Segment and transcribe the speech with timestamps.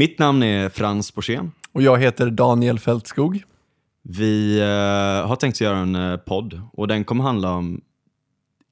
[0.00, 1.52] Mitt namn är Frans Borssén.
[1.72, 3.42] Och jag heter Daniel Fältskog.
[4.02, 7.80] Vi eh, har tänkt att göra en eh, podd och den kommer handla om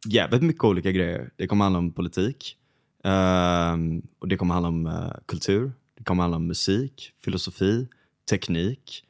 [0.06, 1.30] jävligt mycket olika grejer.
[1.37, 2.56] Det kommer handla om politik,
[3.04, 7.87] ehm, och det kommer handla om eh, kultur, det kommer handla om musik, filosofi,
[8.31, 9.05] teknik,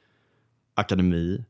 [0.75, 1.45] akademi,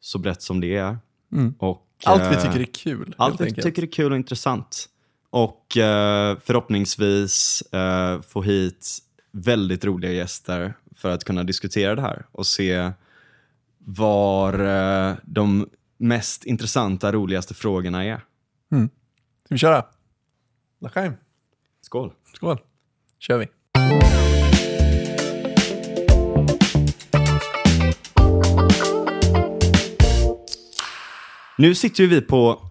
[0.00, 0.98] så brett som det är.
[1.32, 1.54] Mm.
[1.58, 3.14] Och, Allt vi eh, tycker är kul.
[3.18, 3.66] allt vi enkelt.
[3.66, 4.88] tycker är kul och intressant.
[5.30, 12.26] Och eh, förhoppningsvis eh, få hit väldigt roliga gäster för att kunna diskutera det här
[12.32, 12.92] och se
[13.78, 18.24] var eh, de mest intressanta, roligaste frågorna är.
[19.44, 19.84] Ska vi köra?
[20.80, 21.12] Lachaim.
[21.80, 22.12] Skål!
[22.34, 22.58] Skål.
[23.18, 23.46] kör vi.
[31.58, 32.70] Nu sitter ju vi på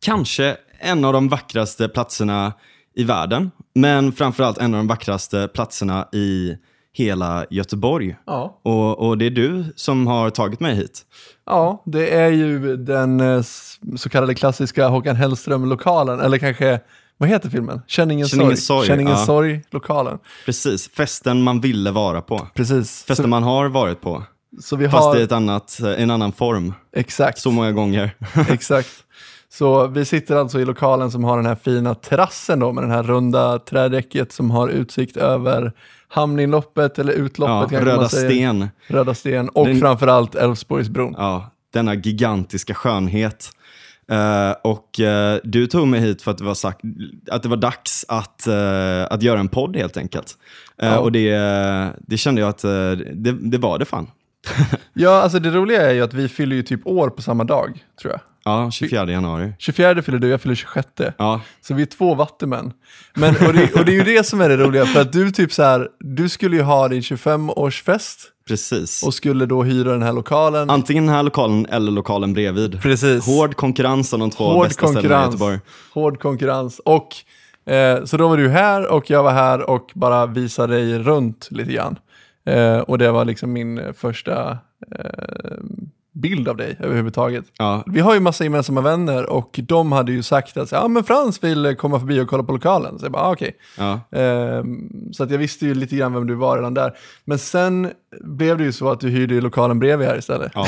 [0.00, 2.52] kanske en av de vackraste platserna
[2.96, 6.56] i världen, men framförallt en av de vackraste platserna i
[6.92, 8.16] hela Göteborg.
[8.26, 8.60] Ja.
[8.62, 11.02] Och, och det är du som har tagit mig hit.
[11.46, 13.42] ja, det är ju den eh,
[13.96, 16.80] så kallade klassiska Håkan Hellström-lokalen, eller kanske,
[17.18, 17.82] vad heter filmen?
[17.86, 18.78] Känningens Känningens sorg.
[18.78, 19.26] sorg, Känningens ja.
[19.26, 20.18] sorg-lokalen.
[20.44, 22.48] Precis, festen man ville vara på.
[22.54, 23.04] Precis.
[23.08, 24.22] Festen Så, man har varit på,
[24.60, 26.74] så vi fast har, i ett annat, en annan form.
[26.96, 27.38] exakt.
[27.38, 28.10] Så många gånger.
[28.48, 28.88] Exakt.
[29.58, 32.90] Så vi sitter alltså i lokalen som har den här fina terrassen då med den
[32.90, 35.72] här runda trädäcket som har utsikt över
[36.08, 38.68] hamninloppet eller utloppet Ja, Röda sten.
[38.86, 41.14] Röda sten och Den- framförallt Älvsborgsbron.
[41.18, 43.50] Ja, denna gigantiska skönhet.
[44.10, 46.80] Eh, och eh, du tog mig hit för att det var, sagt,
[47.30, 50.32] att det var dags att, eh, att göra en podd helt enkelt.
[50.76, 50.98] Ja.
[50.98, 51.36] Och det,
[51.98, 54.06] det kände jag att det, det var det fan.
[54.92, 57.84] Ja, alltså det roliga är ju att vi fyller ju typ år på samma dag,
[58.00, 58.20] tror jag.
[58.44, 59.52] Ja, 24 januari.
[59.58, 60.88] 24 fyller du, jag fyller 26.
[61.18, 62.72] Ja, Så vi är två vattenmän.
[63.14, 65.30] Men, och, det, och det är ju det som är det roliga, för att du
[65.30, 68.16] typ så här, du skulle ju ha din 25-årsfest
[68.48, 69.02] precis.
[69.02, 70.70] och skulle då hyra den här lokalen.
[70.70, 72.80] Antingen den här lokalen eller lokalen bredvid.
[72.82, 73.26] Precis.
[73.26, 75.32] Hård konkurrens om de två Hård bästa ställena i konkurrens.
[75.32, 75.58] Göteborg.
[75.94, 76.80] Hård konkurrens.
[76.84, 77.08] Och,
[77.72, 81.48] eh, så då var du här och jag var här och bara visade dig runt
[81.50, 81.98] lite grann.
[82.46, 84.58] Eh, och det var liksom min första
[84.98, 85.56] eh,
[86.14, 87.44] bild av dig överhuvudtaget.
[87.58, 91.04] Ja, Vi har ju massa gemensamma vänner och de hade ju sagt att ja, men
[91.04, 92.98] Frans vill komma förbi och kolla på lokalen.
[92.98, 93.56] Så jag bara, ah, okej.
[93.78, 94.00] ja.
[94.18, 96.92] Ehm, så att jag visste ju lite grann vem du var redan där.
[97.24, 100.52] Men sen blev det ju så att du hyrde lokalen bredvid här istället.
[100.54, 100.66] Ja.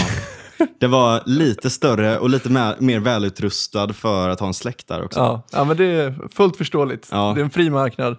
[0.80, 5.04] Det var lite större och lite mer, mer välutrustad för att ha en släkt där
[5.04, 5.20] också.
[5.20, 7.08] Ja, ja men det är fullt förståeligt.
[7.12, 7.32] Ja.
[7.34, 8.16] Det är en fri marknad.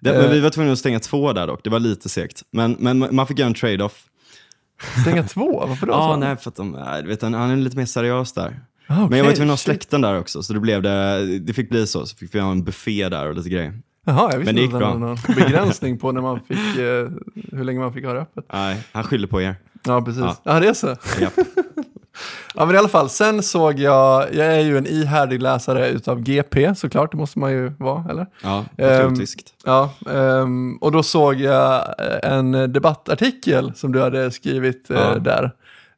[0.00, 0.22] Det, Eh.
[0.22, 2.42] men vi var tvungna att stänga två där dock, det var lite segt.
[2.52, 4.02] Men, men man fick göra en trade-off.
[5.02, 5.66] Stänga två?
[5.66, 5.92] Varför då?
[5.92, 8.60] Ja, nej, för att de, du vet, han han är lite mer seriös där.
[8.86, 11.52] Ah, Men jag var tvungen att ha släkten där också, så det, blev det, det
[11.52, 12.06] fick bli så.
[12.06, 13.80] Så fick vi ha en buffé där och lite grejer.
[14.06, 16.58] Jaha, jag visste Men det inte gick att var någon begränsning på när man fick,
[16.78, 17.08] eh,
[17.52, 18.44] hur länge man fick ha det öppet.
[18.52, 19.56] Nej, han skyller på er.
[19.84, 20.22] Ja, precis.
[20.22, 20.60] Ja, Ja.
[20.60, 20.86] det är så.
[21.20, 21.32] Japp.
[22.54, 26.20] Ja, men i alla fall, sen såg jag, jag är ju en ihärdig läsare utav
[26.20, 28.26] GP såklart, det måste man ju vara, eller?
[28.42, 29.54] Ja, patriotiskt.
[29.64, 35.18] Ja, ehm, och då såg jag eh, en debattartikel som du hade skrivit eh, Ja.
[35.18, 35.50] där.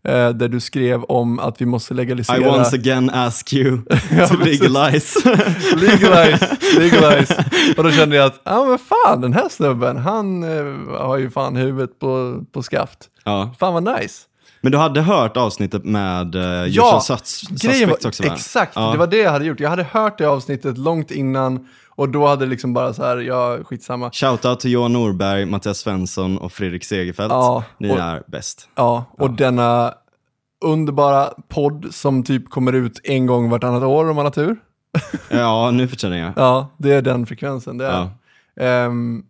[0.05, 2.37] eh, där du skrev om att vi måste legalisera...
[2.39, 3.79] I once again ask you
[4.19, 5.19] Ja, to legalize.
[5.77, 7.45] legalize, legalize.
[7.77, 11.31] Och då kände jag att, ja men fan den här snubben, han eh, har ju
[11.31, 12.99] fan huvudet på, på skaft.
[13.25, 13.55] ja.
[13.61, 14.25] Fan vad nice.
[14.61, 18.35] Men du hade hört avsnittet med uh, Ja, Sus Grejen var, också va?
[18.35, 18.93] exakt, Ja.
[18.93, 19.61] det var det jag hade gjort.
[19.61, 23.17] Jag hade hört det avsnittet långt innan och då hade det liksom bara så här,
[23.17, 24.11] ja skitsamma.
[24.13, 27.33] Shoutout till Johan Norberg, Mattias Svensson och Fredrik Segerfeldt.
[27.33, 28.69] Ja, Ni och- är bäst.
[28.75, 29.95] Ja, och denna
[30.65, 34.57] underbara podd som typ kommer ut en gång vartannat år om man har tur.
[35.29, 36.33] Ja, nu för tiden ja.
[36.37, 37.91] Ja, det är den frekvensen det är.
[38.55, 38.65] Ja.
[38.65, 39.23] Ehm,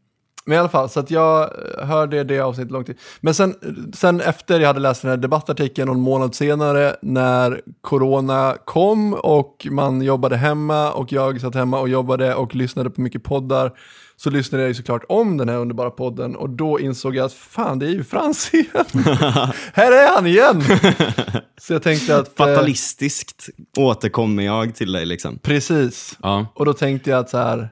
[0.48, 2.98] men i alla fall, så att jag eh, hörde det avsnittet lång tid.
[3.20, 3.54] Men sen,
[3.94, 9.66] sen efter jag hade läst den här debattartikeln någon månad senare när corona kom och
[9.70, 13.72] man jobbade hemma och jag satt hemma och jobbade och lyssnade på mycket poddar
[14.16, 17.32] så lyssnade jag ju såklart om den här underbara podden och då insåg jag att
[17.32, 18.86] fan det är ju Frans igen.
[19.72, 20.62] här är han igen!
[21.60, 22.28] så jag tänkte att...
[22.28, 25.38] eh, Fatalistiskt återkommer jag till dig liksom.
[25.38, 26.18] Precis.
[26.22, 26.46] Ja.
[26.54, 27.68] Och då tänkte jag att så här,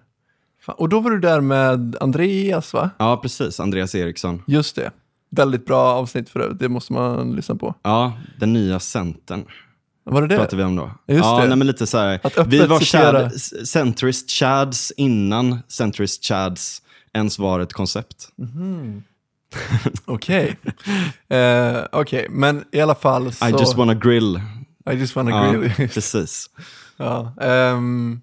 [0.73, 2.91] och då var du där med Andreas va?
[2.99, 3.61] ja, precis.
[3.61, 4.43] Andreas Eriksson.
[4.47, 4.91] Just det.
[5.31, 7.75] Väldigt bra avsnitt för övrigt, det måste man lyssna på.
[7.83, 9.45] Ja, den nya centern
[10.05, 10.37] Var det det?
[10.37, 10.91] pratar vi om då.
[11.07, 11.49] Just ja, det.
[11.49, 12.45] Nej, men lite så här.
[12.47, 13.31] Vi var citera.
[13.31, 16.83] chad, centrist chads innan centrist chads
[17.13, 18.29] ens var ett koncept.
[20.05, 20.59] Okej.
[21.29, 23.49] Eh, Okej, men i alla fall så...
[23.49, 24.41] I just wanna grill.
[24.91, 25.71] I just wanna Ja, grill.
[25.95, 26.51] precis.
[26.97, 28.21] ja, ehm,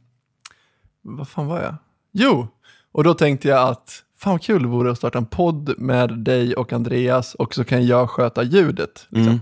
[1.02, 1.76] vad fan var jag?
[2.14, 2.48] Jo,
[2.92, 6.10] och då tänkte jag att fan vad kul det vore att starta en podd med
[6.10, 9.06] dig och Andreas och så kan jag sköta ljudet.
[9.10, 9.28] Liksom.
[9.28, 9.40] Mm.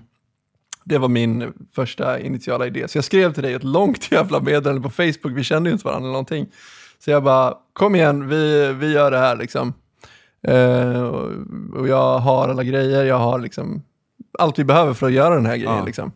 [0.84, 2.88] Det var min första initiala idé.
[2.88, 5.86] Så jag skrev till dig ett långt jävla meddelande på Facebook, vi kände ju inte
[5.86, 6.48] varandra eller någonting.
[7.00, 9.74] Så jag bara, kom igen, vi, vi gör det här liksom.
[10.48, 11.32] Eh, och,
[11.76, 13.84] och jag har alla grejer, jag har liksom
[14.40, 15.86] allt vi behöver för att göra den här grejen Ja.
[15.86, 16.12] liksom.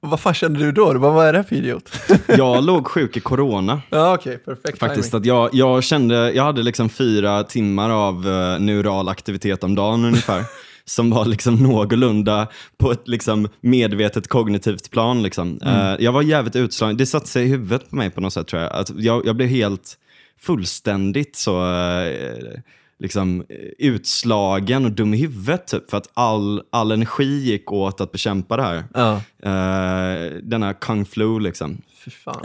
[0.00, 0.98] Vad fan kände du då?
[0.98, 1.90] Vad vad är det för idiot?
[2.28, 3.82] Jag låg sjuk i corona.
[3.90, 5.20] ja, okej, perfekt Faktiskt timing.
[5.20, 10.04] att jag, jag kände, jag hade liksom fyra timmar av uh, neural aktivitet om dagen
[10.04, 10.44] ungefär.
[10.88, 12.48] som var liksom någorlunda
[12.78, 15.22] på ett liksom medvetet kognitivt plan.
[15.22, 15.60] Liksom.
[15.62, 18.46] Eh, jag var jävligt utslagen, det satte sig i huvudet på mig på något sätt
[18.46, 18.72] tror jag.
[18.72, 19.98] Att jag, jag blev helt
[20.40, 22.60] fullständigt så eh,
[22.98, 28.00] liksom, eh, utslagen och dum i huvudet typ, för att all, all energi gick åt
[28.00, 28.84] att bekämpa det här.
[28.94, 31.82] Ja, Uh, denna kung flu liksom.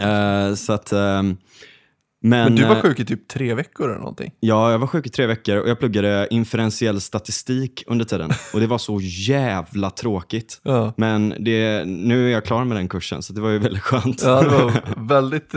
[0.00, 1.36] Eh, så att, ehm,
[2.24, 4.32] men, Men du var sjuk i typ tre veckor eller någonting?
[4.40, 8.30] Ja, jag var sjuk i tre veckor och jag pluggade inferentiell statistik under tiden.
[8.54, 10.60] Och det var så jävla tråkigt.
[10.62, 10.94] Ja.
[10.96, 14.22] Men det, nu är jag klar med den kursen, så det var ju väldigt skönt.
[14.24, 14.72] Ja, det var
[15.08, 15.54] väldigt,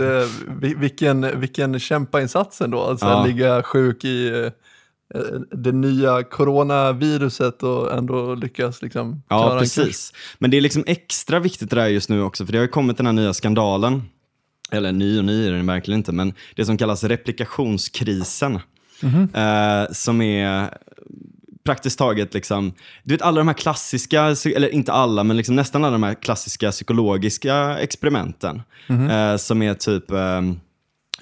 [0.61, 2.81] vi- vilken, vilken kämpainsats ändå.
[2.81, 3.25] Alltså Ja.
[3.25, 4.51] ligga sjuk i
[5.51, 10.13] det nya coronaviruset och ändå lyckas liksom Ja, precis.
[10.37, 12.71] Men det är liksom extra viktigt det där just nu också, för det har ju
[12.71, 14.03] kommit den här nya skandalen.
[14.71, 18.59] Eller ny och ny är den verkligen inte, men det som kallas replikationskrisen.
[19.01, 19.29] Mhm.
[19.33, 20.77] Eh, som är
[21.65, 22.73] praktiskt taget, liksom,
[23.03, 26.13] du vet alla de här klassiska, eller inte alla, men liksom nästan alla de här
[26.13, 28.61] klassiska psykologiska experimenten.
[28.87, 29.09] Mhm.
[29.09, 30.59] eh, som är typ ehm,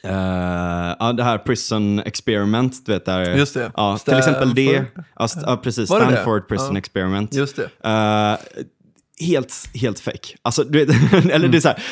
[0.03, 3.35] eh, ja, det här prison experiment, du vet där.
[3.35, 3.71] Just det.
[3.75, 4.65] Ja, till exempel det.
[4.65, 5.03] Stanford.
[5.15, 5.89] Ja, ja precis.
[5.89, 6.11] Var det det?
[6.11, 6.77] Stanford prison Ja.
[6.77, 7.33] experiment.
[7.33, 7.89] Just det.
[7.89, 8.37] Eh,
[9.23, 10.37] helt, helt fake.
[10.41, 11.83] Alltså, du vet, eller det är så här,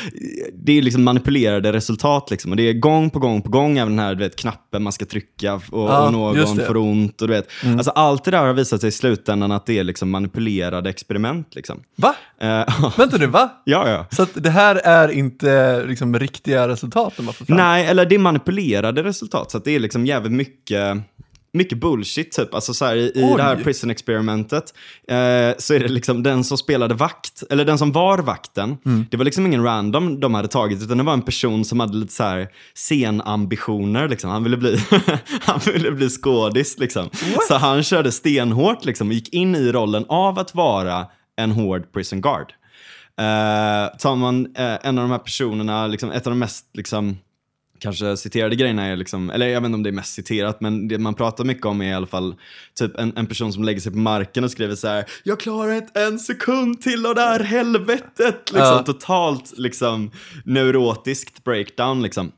[0.53, 2.51] det är liksom manipulerade resultat liksom.
[2.51, 4.93] Och det är gång på gång på gång, även den här du vet, knappen man
[4.93, 7.21] ska trycka och, Ja, och någon får ont.
[7.21, 7.47] Och, du vet.
[7.65, 11.55] Alltså, allt det där har visat sig i slutändan att det är liksom manipulerade experiment.
[11.55, 11.83] Liksom.
[11.95, 12.15] Va?
[12.41, 13.49] Eh, Vänta nu, va?
[13.65, 14.05] ja, ja.
[14.11, 17.57] Så det här är inte liksom riktiga resultat de har fått fram?
[17.57, 19.51] Nej, eller det är manipulerade resultat.
[19.51, 20.97] Så det är liksom jävligt mycket,
[21.53, 22.31] mycket bullshit.
[22.31, 22.53] Typ.
[22.53, 24.73] Alltså så här, I i det här prison experimentet
[25.07, 29.05] eh, så är det liksom den som spelade vakt, eller den som var vakten, Mm.
[29.11, 31.97] det var liksom ingen random de hade tagit, utan det var en person som hade
[31.97, 34.07] lite så här scenambitioner.
[34.09, 34.29] Liksom.
[34.29, 34.77] Han, ville bli,
[35.41, 36.79] han ville bli skådis.
[36.79, 37.09] Liksom.
[37.47, 41.05] Så han körde stenhårt liksom, och gick in i rollen av att vara
[41.37, 42.53] en hård prison guard.
[43.19, 47.17] Eh, tar man eh, en av de här personerna, liksom, ett av de mest liksom,
[47.81, 50.87] kanske citerade grejerna är, liksom, eller jag vet inte om det är mest citerat, men
[50.87, 52.35] det man pratar mycket om är i alla fall
[52.79, 55.73] typ en, en person som lägger sig på marken och skriver så här: jag klarar
[55.73, 58.51] inte en sekund till av det här helvetet.
[58.51, 58.83] Liksom, Ja.
[58.83, 60.11] Totalt liksom,
[60.45, 62.01] neurotiskt breakdown.
[62.01, 62.31] Liksom.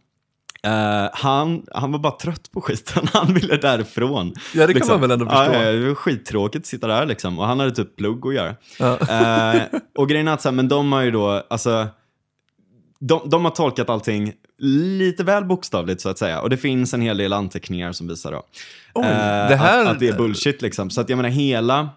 [0.63, 4.33] Eh, han, han var bara trött på skiten, han ville därifrån.
[4.53, 4.93] Ja, det kan liksom.
[4.93, 5.53] man väl ändå förstå.
[5.53, 7.39] Ja, det var skittråkigt att sitta där liksom.
[7.39, 8.55] Och han hade typ plugg att göra.
[8.79, 8.97] Ja.
[8.99, 9.61] Eh,
[9.97, 11.87] och grejen är att så här, men de har ju då, alltså,
[13.07, 14.33] de, de har tolkat allting
[14.97, 16.41] lite väl bokstavligt så att säga.
[16.41, 18.43] Och det finns en hel del anteckningar som visar då.
[18.93, 19.09] Oj, eh,
[19.49, 20.89] det här- att, att det är bullshit liksom.
[20.89, 21.89] Så att jag menar hela,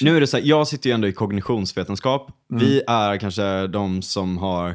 [0.00, 2.30] nu är det så här, jag sitter ju ändå i kognitionsvetenskap.
[2.52, 2.64] Mm.
[2.64, 4.68] Vi är kanske de som har,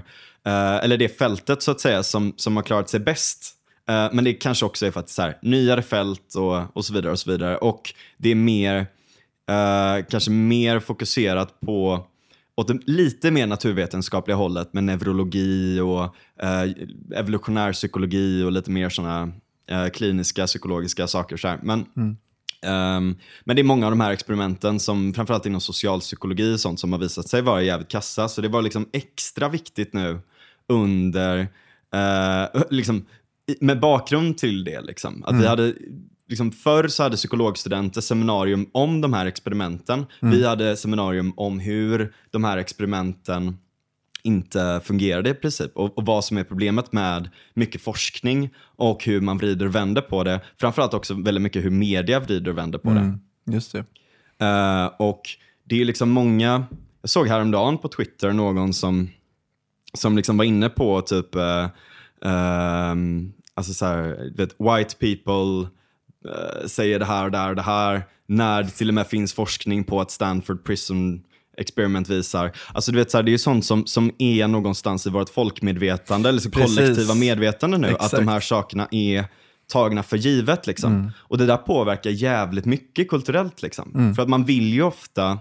[0.46, 3.52] eh, eller det fältet så att säga, som, som har klarat sig bäst.
[3.90, 6.94] Eh, men det kanske också är för att så här, nyare fält och, och så
[6.94, 7.58] vidare och så vidare.
[7.58, 8.78] Och det är mer,
[9.50, 12.06] eh, kanske mer fokuserat på
[12.56, 16.04] åt det lite mer naturvetenskapliga hållet med neurologi och
[16.44, 16.72] eh,
[17.16, 19.32] evolutionär psykologi och lite mer sådana
[19.68, 21.38] eh, kliniska psykologiska saker.
[21.38, 21.60] Så här.
[21.64, 21.86] Men,
[22.62, 26.80] ehm, men det är många av de här experimenten, som framförallt inom socialpsykologi och sånt,
[26.80, 28.28] som har visat sig vara jävligt kassa.
[28.28, 30.20] Så det var liksom extra viktigt nu
[30.68, 31.40] under,
[31.94, 33.06] eh, liksom,
[33.60, 34.82] med bakgrund till det.
[34.82, 35.74] Liksom, att vi hade
[36.28, 40.06] Liksom förr så hade psykologstudenter seminarium om de här experimenten.
[40.20, 43.58] Vi hade seminarium om hur de här experimenten
[44.24, 49.22] inte fungerade i princip och, och vad som är problemet med mycket forskning och hur
[49.22, 50.42] man vrider och vänder på det.
[50.58, 53.00] Framförallt också väldigt mycket hur media vrider och vänder på det.
[53.00, 53.86] Mm, just det.
[54.46, 55.22] Eh, och
[55.64, 56.66] det är liksom många,
[57.02, 59.10] jag såg häromdagen på Twitter någon som,
[59.94, 61.68] som liksom var inne på typ, uh,
[63.54, 65.70] alltså så här, vet, white people
[66.66, 69.34] säger det här och det här och det här, när det till och med finns
[69.34, 71.22] forskning på att Stanford Prison
[71.58, 72.52] experiment visar.
[72.74, 75.30] Alltså du vet, så här, det är ju sånt som, som är någonstans i vårt
[75.30, 76.76] folkmedvetande, eller så Precis.
[76.78, 78.16] kollektiva medvetande nu, att Exakt.
[78.16, 79.26] de här sakerna är
[79.72, 80.68] tagna för givet.
[80.68, 81.12] Liksom.
[81.18, 83.62] Och det där påverkar jävligt mycket kulturellt.
[83.62, 84.14] Liksom.
[84.16, 85.40] För att man vill ju ofta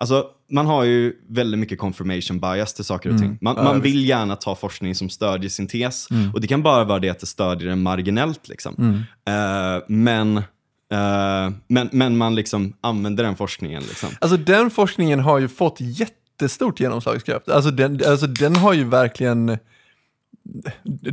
[0.00, 3.38] Alltså, man har ju väldigt mycket confirmation bias till saker och ting.
[3.40, 6.08] Man, Ja, man vill gärna ta forskning som stödjer sin tes.
[6.34, 8.48] Och det kan bara vara det att det stödjer den marginellt.
[8.48, 9.04] Liksom.
[9.28, 13.82] Eh, men, eh, men, men man liksom använder den forskningen.
[13.82, 14.08] Liksom.
[14.20, 17.48] Alltså den forskningen har ju fått jättestort genomslagskraft.
[17.48, 19.58] Alltså den, alltså den har ju verkligen,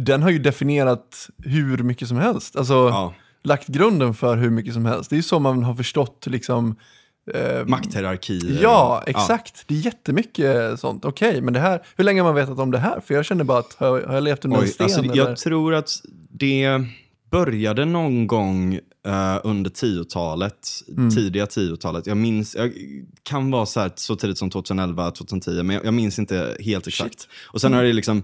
[0.06, 2.56] den har ju definierat hur mycket som helst.
[2.56, 3.14] Alltså Ja.
[3.44, 5.10] lagt grunden för hur mycket som helst.
[5.10, 6.76] Det är ju så man har förstått liksom,
[7.34, 8.60] eh, Makthierarkier.
[8.62, 9.64] Ja, exakt.
[9.68, 11.06] Det är jättemycket sånt.
[11.06, 13.00] Okej, men det här, hur länge har man vetat om det här?
[13.00, 14.84] För jag känner bara att, har, har jag levt under en Oj, sten?
[14.84, 15.16] alltså, eller?
[15.16, 15.90] jag tror att
[16.30, 16.68] det
[17.32, 18.74] började någon gång
[19.08, 21.10] eh, under 10-talet, Mm.
[21.10, 22.08] tidiga 10-talet.
[22.08, 22.74] Jag minns, jag
[23.24, 26.88] kan vara så, här, så tidigt som 2011, 2010, men jag, jag minns inte helt
[26.88, 27.28] exakt.
[27.46, 28.24] Och sen har det liksom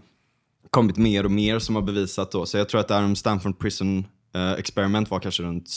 [0.70, 2.46] kommit mer och mer som har bevisat då.
[2.46, 5.70] Så jag tror att det här om Stanford Prison eh, Experiment var kanske runt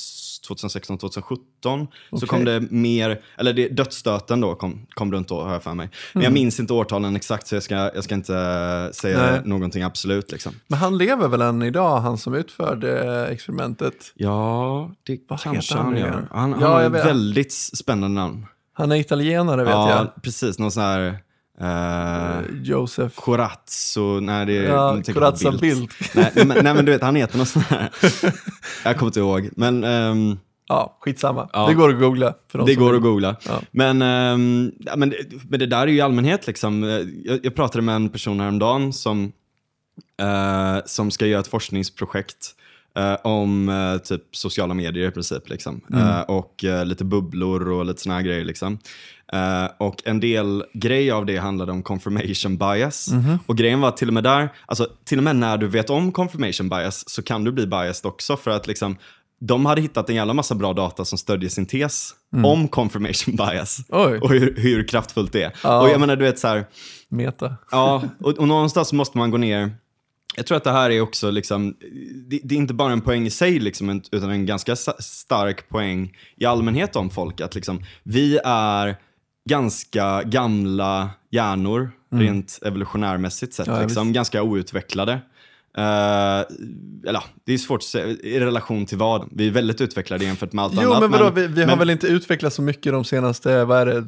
[0.47, 1.87] 2016, 2017.
[2.21, 5.75] Så kom det mer, eller det, dödsstöten då kom, kom runt då har jag för
[5.75, 5.89] mig.
[6.13, 6.25] Men Mm.
[6.25, 9.41] jag minns inte årtalen exakt så jag ska, jag ska inte eh, säga Nej.
[9.45, 10.33] någonting absolut.
[10.33, 10.53] Liksom.
[10.67, 14.13] Men han lever väl än idag, han som utförde experimentet?
[14.15, 16.29] Ja, det Vad kanske han han gör.
[16.33, 18.47] Han, han Ja, har ett väldigt spännande namn.
[18.73, 20.23] Han är italienare vet ja, jag.
[20.23, 20.59] precis.
[20.59, 21.19] Någon sån här...
[21.63, 23.15] Uh, Josef.
[23.17, 24.63] Corazzo, nej det är...
[24.65, 25.95] Ja, Corazza Bildt.
[26.15, 27.91] Nej, men, nej men du vet, han heter något sånt här.
[28.85, 29.49] jag kommer inte ihåg.
[29.57, 31.49] Men ehm, Ja, skitsamma.
[31.53, 31.67] Ja.
[31.69, 32.35] Det går att googla.
[32.53, 32.97] För de det går vill.
[32.97, 33.37] att googla.
[33.49, 33.61] Ja.
[33.71, 34.01] Men,
[34.87, 35.17] ja, men, det-
[35.49, 36.85] men det där är ju i allmänhet liksom.
[36.85, 36.91] eh,
[37.25, 39.33] Jag, jag pratade med en person häromdagen som,
[40.21, 42.51] eh, som ska göra ett forskningsprojekt
[42.97, 45.49] eh, om eh, typ sociala medier i princip.
[45.49, 45.81] Liksom.
[45.95, 48.45] Eh, och eh, lite bubblor och lite såna här grejer.
[48.45, 48.79] Liksom.
[49.33, 53.09] Eh, och en del grej av det handlade om confirmation bias.
[53.47, 56.13] Och grejen var till och med där, alltså till och med när du vet om
[56.13, 58.97] confirmation bias så kan du bli biased också för att liksom
[59.41, 62.11] de hade hittat en jävla massa bra data som stödjer sin tes
[62.45, 63.79] om confirmation bias.
[63.89, 64.19] Oj.
[64.19, 65.53] Och hur, hur kraftfullt det är.
[65.63, 65.81] Ja.
[65.83, 66.67] Och jag menar, du vet så här,
[67.09, 67.55] Meta.
[67.71, 69.73] ja, och, och någonstans måste man gå ner.
[70.37, 71.77] Jag tror att det här är också, liksom,
[72.31, 76.17] det, det är inte bara en poäng i sig, liksom, utan en ganska stark poäng
[76.37, 77.41] i allmänhet om folk.
[77.41, 78.97] Att liksom, vi är
[79.49, 83.67] ganska gamla hjärnor, rent evolutionärmässigt sett.
[83.67, 83.81] Mm.
[83.81, 85.21] Ja, liksom, ganska outvecklade.
[85.79, 86.45] Eh,
[87.09, 89.29] eller det är svårt att säga, i relation till vad?
[89.33, 91.01] Vi är väldigt utvecklade jämfört med allt Jo, annat.
[91.01, 93.87] men vadå, vi, vi har men- väl inte utvecklats så mycket de senaste, vad är
[93.87, 94.05] det,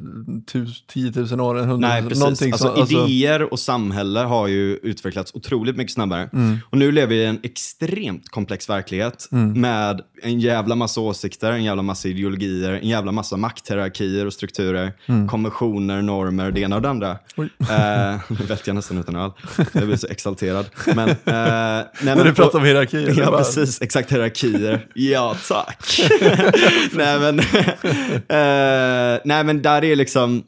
[0.51, 1.63] tus, 10 000 åren?
[1.69, 2.23] 100 Nej, 000, precis.
[2.23, 6.29] någonting Alltså, som- alltså- idéer och samhälle har ju utvecklats otroligt mycket snabbare.
[6.33, 6.57] Mm.
[6.69, 9.61] Och nu lever vi i en extremt komplex verklighet Mm.
[9.61, 14.93] med en jävla massa åsikter, en jävla massa ideologier, en jävla massa makthierarkier och strukturer,
[15.29, 17.07] konventioner, normer, det ena och det andra.
[17.07, 17.19] Mm.
[17.37, 17.49] Oj.
[17.69, 19.31] Eh, nu välte jag nästan utan öl.
[19.73, 20.65] Jag blir så exalterad.
[20.95, 23.13] Men, eh, nej, När men- du pratar om hierarkier.
[23.17, 23.81] Ja, bara- precis.
[23.81, 24.87] Exakt hierarkier.
[24.93, 25.99] Ja, tack.
[26.91, 27.39] nej, men,
[28.29, 30.43] eh, nej, men där är liksom...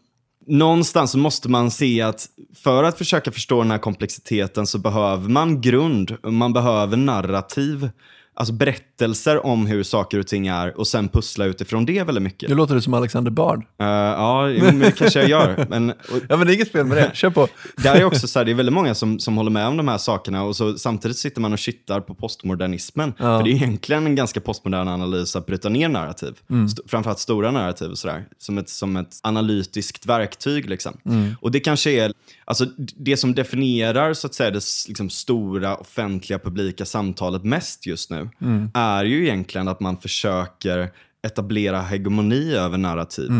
[0.48, 2.26] Någonstans så måste man se att
[2.64, 7.90] för att försöka förstå den här komplexiteten så behöver man grund, man behöver narrativ.
[8.34, 8.54] Alltså
[9.00, 12.50] berättelser om hur saker och ting är och sen pussla utifrån det väldigt mycket.
[12.50, 13.60] Nu låter du som Alexander Bard.
[13.80, 15.66] Eh, ja, men det kanske jag gör.
[15.70, 15.96] Men, och,
[16.30, 17.12] Ja, men det är inget fel med det.
[17.14, 17.48] Kör på.
[17.84, 19.88] där är också så här, det är väldigt många som, som håller med om de
[19.88, 23.14] här sakerna och så, samtidigt sitter man och kittar på postmodernismen.
[23.18, 23.38] Ja.
[23.38, 26.34] För det är egentligen en ganska postmodern analys att bryta ner narrativ.
[26.66, 28.26] St- framförallt stora narrativ och sådär.
[28.38, 30.70] Som ett, som ett analytiskt verktyg.
[30.70, 30.98] Liksom.
[31.42, 32.12] Och det kanske är,
[32.46, 32.66] alltså
[32.96, 38.30] det som definierar så att säga det liksom, stora offentliga publika samtalet mest just nu
[38.74, 40.92] är ju egentligen att man försöker
[41.28, 43.32] etablera hegemoni över narrativ.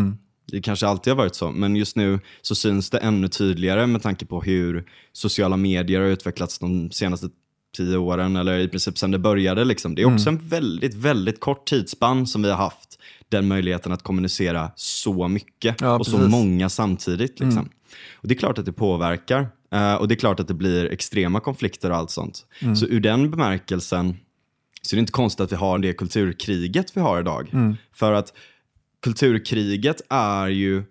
[0.46, 4.02] Det kanske alltid har varit så, men just nu så syns det ännu tydligare med
[4.02, 7.28] tanke på hur sociala medier har utvecklats de senaste
[7.76, 9.64] tio åren, eller i princip sedan det började.
[9.64, 9.94] Liksom.
[9.94, 14.02] Det är också en väldigt, väldigt kort tidsspann som vi har haft den möjligheten att
[14.02, 16.34] kommunicera så mycket Ja, och så precis.
[16.34, 16.48] Mm.
[16.48, 17.40] många samtidigt.
[17.40, 17.68] Liksom.
[18.12, 20.92] Och Det är klart att det påverkar eh, och det är klart att det blir
[20.92, 22.46] extrema konflikter och allt sånt.
[22.60, 22.76] Mm.
[22.76, 24.16] Så ur den bemärkelsen
[24.90, 27.50] så är det inte konstigt att vi har det kulturkriget vi har idag.
[27.52, 27.76] Mm.
[27.92, 28.32] För att
[29.02, 30.82] kulturkriget är ju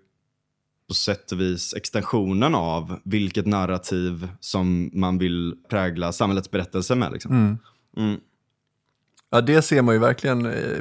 [0.88, 7.12] på sätt och vis extensionen av vilket narrativ som man vill prägla samhällets berättelse med.
[7.12, 7.32] Liksom.
[7.32, 7.58] Mm.
[7.96, 8.20] Mm.
[9.30, 10.46] Ja, det ser man ju verkligen.
[10.46, 10.78] eh,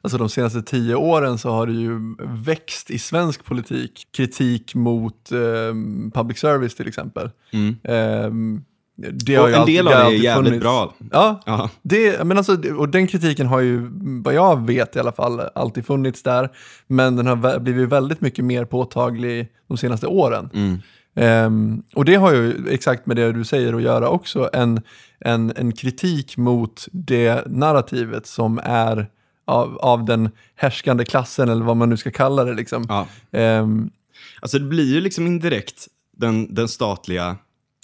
[0.00, 2.14] Alltså de senaste tio åren så har det ju
[2.44, 5.74] växt i svensk politik kritik mot eh,
[6.14, 7.30] public service till exempel.
[7.52, 7.76] Mm.
[7.84, 8.60] Eh,
[8.96, 10.62] det Och en alltid- del av det är jävligt funnits.
[10.62, 10.94] bra.
[11.12, 13.90] Ja, det, men alltså, och den kritiken har ju,
[14.24, 16.48] vad jag vet i alla fall, alltid funnits där.
[16.86, 20.50] Men den har blivit väldigt mycket mer påtaglig de senaste åren.
[20.54, 20.78] Mm.
[21.16, 24.80] Ehm, och det har ju exakt med det du säger att göra också, en,
[25.20, 29.06] en, en kritik mot det narrativet som är
[29.46, 32.54] av, av den härskande klassen, eller vad man nu ska kalla det.
[32.54, 32.86] Liksom.
[32.88, 33.06] Ja.
[33.38, 33.90] Ehm,
[34.40, 35.86] Alltså det blir ju liksom indirekt
[36.16, 37.36] den, den statliga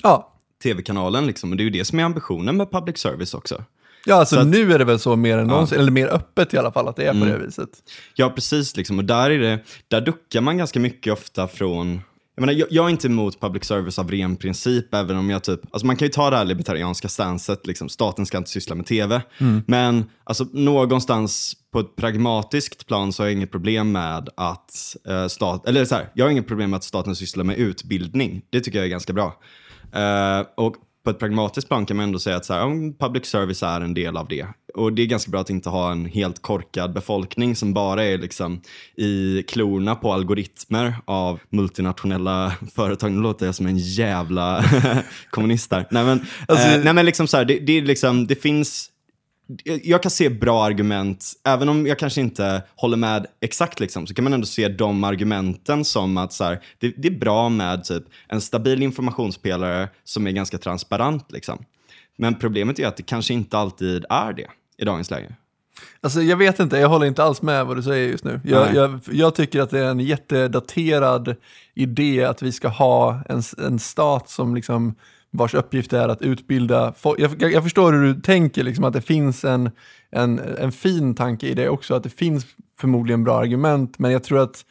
[0.02, 1.50] Ja, tv-kanalen liksom.
[1.50, 3.64] Och det är ju det som är ambitionen med public service också.
[4.06, 6.54] ja alltså Så att- nu är det väl så mer än någonsin, eller mer öppet
[6.54, 7.20] i alla fall, att det är Mm.
[7.28, 7.68] på det viset.
[8.14, 8.76] Ja, precis.
[8.76, 8.98] Liksom.
[8.98, 12.00] Och där, är det, där duckar man ganska mycket ofta från...
[12.34, 15.42] Jag, menar, jag, jag är inte emot public service av ren princip, även om jag
[15.44, 15.60] typ...
[15.72, 18.86] Alltså man kan ju ta det här libertarianska stanset, liksom, staten ska inte syssla med
[18.86, 19.22] tv.
[19.66, 25.26] Men alltså, någonstans på ett pragmatiskt plan så har jag inget problem med att eh,
[25.26, 28.42] stat, eller så här, jag har inget problem med att staten sysslar med utbildning.
[28.50, 29.40] Det tycker jag är ganska bra.
[29.92, 33.62] Eh, och på ett pragmatiskt plan kan man ändå säga att så här, public service
[33.62, 34.46] är en del av det.
[34.74, 38.18] Och det är ganska bra att inte ha en helt korkad befolkning som bara är
[38.18, 38.60] liksom
[38.96, 43.12] i klorna på algoritmer av multinationella företag.
[43.12, 44.64] Nu låter jag som en jävla
[45.30, 45.86] kommunist där.
[45.90, 48.90] Nej men, Alltså- eh, nej, men liksom så här, det, det, är liksom, det finns
[49.64, 54.14] jag kan se bra argument, även om jag kanske inte håller med exakt, liksom, så
[54.14, 57.84] kan man ändå se de argumenten som att så här, det, det är bra med
[57.84, 61.32] typ, en stabil informationspelare som är ganska transparent.
[61.32, 61.64] Liksom.
[62.18, 64.46] Men problemet är att det kanske inte alltid är det
[64.78, 65.36] i dagens läge.
[66.00, 68.40] Alltså jag vet inte, jag håller inte alls med vad du säger just nu.
[68.44, 71.36] Jag, jag, jag tycker att det är en jättedaterad
[71.74, 74.94] idé att vi ska ha en, en stat som liksom
[75.32, 77.20] vars uppgift är att utbilda folk.
[77.20, 79.70] Jag, jag, förstår hur du tänker, liksom, att det finns en,
[80.10, 82.46] en, en fin tanke i det också, att det finns
[82.80, 84.64] förmodligen bra argument, men jag tror att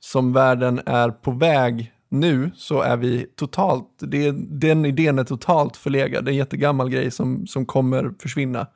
[0.00, 4.30] som världen är på väg nu så är vi totalt, det,
[4.60, 6.24] den idén är totalt förlegad.
[6.24, 8.66] Det är en jättegammal grej som, som kommer försvinna.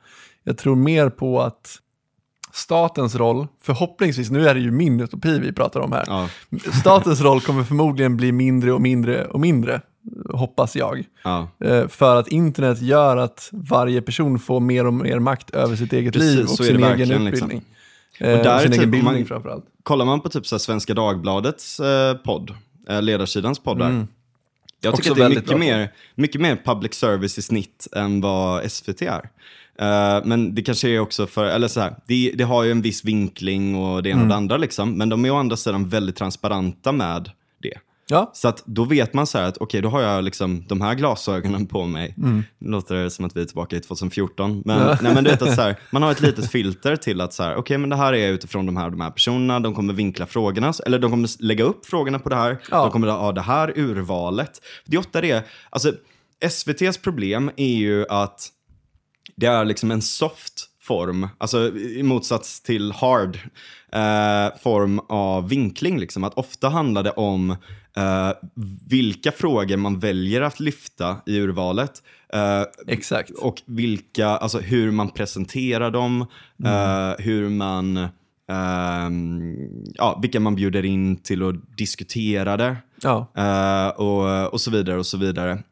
[0.43, 1.77] Jag tror mer på att
[2.53, 6.29] statens roll, förhoppningsvis, nu är det ju min utopi vi pratar om här, Ja,
[6.73, 9.81] statens roll kommer förmodligen bli mindre och mindre och mindre,
[10.33, 11.03] hoppas jag.
[11.23, 11.47] ja.
[11.65, 15.93] Eh, För att internet gör att varje person får mer och mer makt över sitt
[15.93, 17.47] eget Precis, liv och så är sin det egen verkligen, liksom.
[17.51, 17.65] utbildning.
[18.19, 19.65] Och Eh, där och sin egen typ, bildning man- framförallt.
[19.83, 22.53] Kollar man på typ så Svenska Dagbladets eh, podd,
[22.89, 24.05] eh, ledarsidans podd där.
[24.83, 25.11] Jag tycker Mm.
[25.11, 29.01] Också att det är mycket mer, mycket mer public service i snitt än vad SVT
[29.01, 29.29] är.
[29.79, 32.81] Eh, men det kanske är också för, eller så här, det, det har ju en
[32.81, 34.29] viss vinkling och det ena och Mm.
[34.29, 34.91] det andra liksom.
[34.97, 37.29] Men de är å andra sidan väldigt transparenta med.
[38.11, 40.81] Ja, Så att då vet man så här att okej, då har jag liksom de
[40.81, 42.13] här glasögonen på mig.
[42.17, 44.61] Nu låter det som att vi är tillbaka i 2014.
[44.65, 44.87] Men, Mm.
[44.89, 44.97] Ja.
[45.01, 47.43] nej, men du vet att så här, man har ett litet filter till att så
[47.43, 49.59] här, okej, men det här är utifrån de här, de här personerna.
[49.59, 52.57] De kommer vinkla frågorna, eller de kommer lägga upp frågorna på det här.
[52.71, 52.81] Ja.
[52.83, 54.51] De kommer ha det här urvalet.
[54.85, 55.93] Det är ofta det, alltså
[56.45, 58.47] SVTs problem är ju att
[59.35, 63.35] det är liksom en soft form, alltså i motsats till hard
[63.93, 65.99] eh, form av vinkling.
[65.99, 66.23] Liksom.
[66.23, 67.55] Att ofta handlar det om
[67.97, 68.31] eh,
[68.89, 72.03] vilka frågor man väljer att lyfta i urvalet.
[72.33, 73.31] Eh, exakt.
[73.31, 76.21] och vilka, alltså hur man presenterar dem,
[76.65, 77.97] eh, hur man,
[78.51, 79.55] ehm,
[79.93, 82.77] ja, vilka man bjuder in till att diskutera det.
[83.03, 83.27] Ja.
[83.97, 85.63] och, och så vidare och så vidare.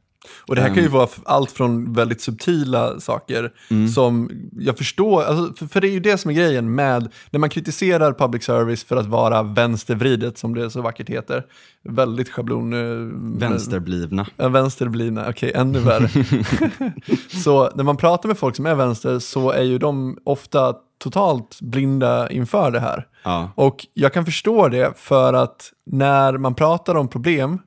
[0.48, 0.92] Och det här kan ju Ehm.
[0.92, 3.88] vara allt från väldigt subtila saker Mm.
[3.88, 7.39] som jag förstår, alltså, för, för det är ju det som är grejen med, när
[7.39, 11.44] man kritiserar public service för att vara vänstervridet, som det så vackert heter,
[11.84, 12.74] väldigt schablon...
[12.74, 14.26] eh, Vänsterblivna.
[14.38, 16.10] Ja, vänsterblivna, okej, ännu värre.
[17.44, 21.58] så när man pratar med folk som är vänster så är ju de ofta totalt
[21.62, 23.08] blinda inför det här.
[23.24, 23.52] Ja.
[23.56, 27.60] Och jag kan förstå det för att när man pratar om problem,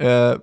[0.00, 0.34] eh,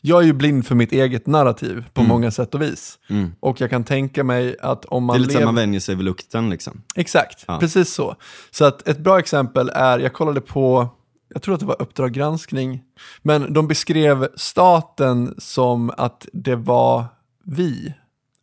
[0.00, 2.98] jag är ju blind för mitt eget narrativ på många sätt och vis.
[3.10, 3.32] Mm.
[3.40, 5.44] Och jag kan tänka mig att om Det man är lite lever...
[5.44, 6.82] man vänjer sig vid lukten liksom.
[6.96, 7.58] Exakt, Ja.
[7.60, 8.16] precis så.
[8.50, 10.88] Så att ett bra exempel är, jag kollade på,
[11.34, 12.82] jag tror att det var Uppdrag granskning,
[13.22, 17.04] men de beskrev staten som att det var
[17.44, 17.94] vi.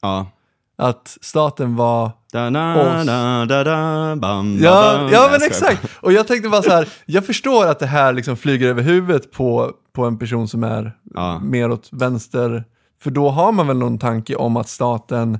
[0.01, 0.32] Ja.
[0.77, 3.05] Att staten var Da, da, Oss.
[3.05, 5.10] da, da, da, bam, Ja, bam.
[5.12, 5.86] ja men exakt.
[6.01, 9.32] Och jag tänkte bara så här, jag förstår att det här liksom flyger över huvudet
[9.32, 11.39] på, på en person som är Ja.
[11.39, 12.63] mer åt vänster.
[12.99, 15.39] För då har man väl någon tanke om att staten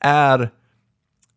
[0.00, 0.50] är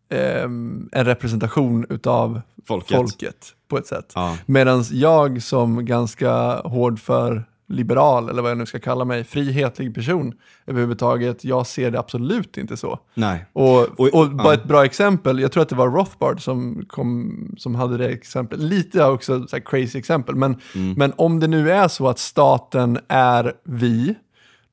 [0.10, 2.98] ehm, en representation utav Folket.
[2.98, 4.12] folket på ett sätt.
[4.16, 4.38] Ja.
[4.46, 9.96] Medan jag som ganska hård för liberal, eller vad jag nu ska kalla mig, frihetlig
[9.96, 10.34] person
[10.68, 13.00] överhuvudtaget, jag ser det absolut inte så.
[13.14, 13.46] Nej.
[13.54, 14.54] Och, Och- och, bara ja.
[14.54, 18.60] ett bra exempel, jag tror att det var Rothbard som, kom, som hade det exemplet,
[18.60, 20.94] lite också så crazy exempel, men, Mm.
[20.98, 24.16] men om det nu är så att staten är vi,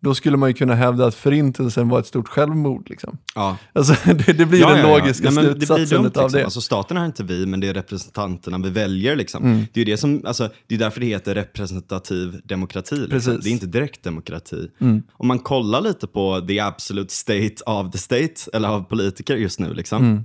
[0.06, 2.90] då skulle man ju kunna hävda att förintelsen var ett stort självmord.
[2.90, 3.18] Liksom.
[3.34, 3.56] Ja.
[3.72, 6.38] Alltså, det, det blir den logiska Nej, slutsatsen det blir dumt, av liksom.
[6.38, 6.44] det.
[6.44, 9.16] Alltså, staten är inte vi, men det är representanterna vi väljer.
[9.16, 9.44] Liksom.
[9.44, 9.66] Mm.
[9.72, 12.96] Det, är det, som, alltså, det är därför det heter representativ demokrati.
[12.96, 13.30] Liksom.
[13.30, 13.42] Mm.
[13.42, 14.68] Det är inte direktdemokrati.
[15.12, 19.60] Om man kollar lite på the absolute state of the state, eller av politiker just
[19.60, 20.24] nu, liksom.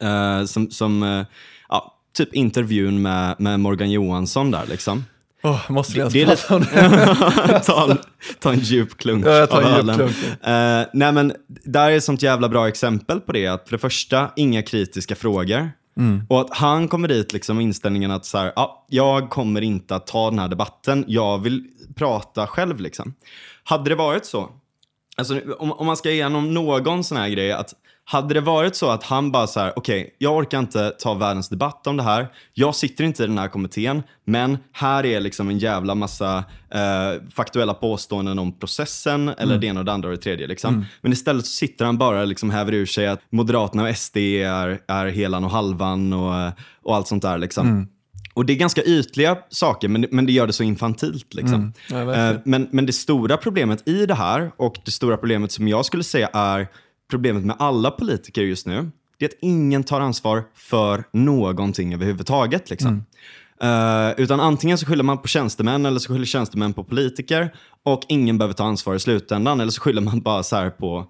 [0.00, 0.40] Mm.
[0.40, 1.26] Eh, som, som eh,
[1.68, 4.66] ja, typ intervjun med, med Morgan Johansson där.
[4.68, 5.04] Liksom.
[5.42, 7.62] Åh, måste vi ens Det prata om det?
[7.66, 7.98] ta, en,
[8.40, 10.16] ta en djup klunk Ja, jag tar en djup klunk.
[10.42, 13.46] Eh, nej men, där är ett sånt jävla bra exempel på det.
[13.46, 15.70] Att för det första, inga kritiska frågor.
[15.96, 16.22] Mm.
[16.28, 20.06] Och att han kommer dit liksom inställningen att så här, ja, jag kommer inte att
[20.06, 21.04] ta den här debatten.
[21.08, 22.80] Jag vill prata själv.
[22.80, 23.14] Liksom.
[23.64, 24.50] Hade det varit så,
[25.16, 28.90] alltså, om, om man ska igenom någon sån här grej, att hade det varit så
[28.90, 32.28] att han bara så här, okej, jag orkar inte ta världens debatt om det här.
[32.54, 37.28] Jag sitter inte i den här kommittén, men här är liksom en jävla massa eh,
[37.34, 40.46] faktuella påståenden om processen eller det ena och det andra och det tredje.
[40.46, 40.86] Liksom.
[41.00, 44.80] Men istället så sitter han bara liksom häver ur sig att Moderaterna och SD är,
[44.88, 47.38] är helan och halvan och, och allt sånt där.
[47.38, 47.88] Liksom.
[48.34, 51.34] Och det är ganska ytliga saker, men, men det gör det så infantilt.
[51.34, 51.72] Liksom.
[51.90, 52.34] Ja, verkligen.
[52.34, 55.84] Eh, men, men det stora problemet i det här, och det stora problemet som jag
[55.84, 56.68] skulle säga är
[57.12, 62.70] problemet med alla politiker just nu, det är att ingen tar ansvar för någonting överhuvudtaget.
[62.70, 63.04] Liksom.
[63.62, 68.02] Eh, utan antingen så skyller man på tjänstemän eller så skyller tjänstemän på politiker och
[68.08, 69.60] ingen behöver ta ansvar i slutändan.
[69.60, 71.06] Eller så skyller man bara så här på,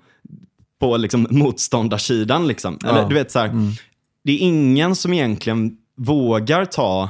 [0.80, 2.46] på liksom motståndarsidan.
[2.48, 2.78] Liksom.
[2.84, 3.08] Eller, Ja.
[3.08, 3.50] du vet, så här,
[4.24, 7.08] Det är ingen som egentligen vågar ta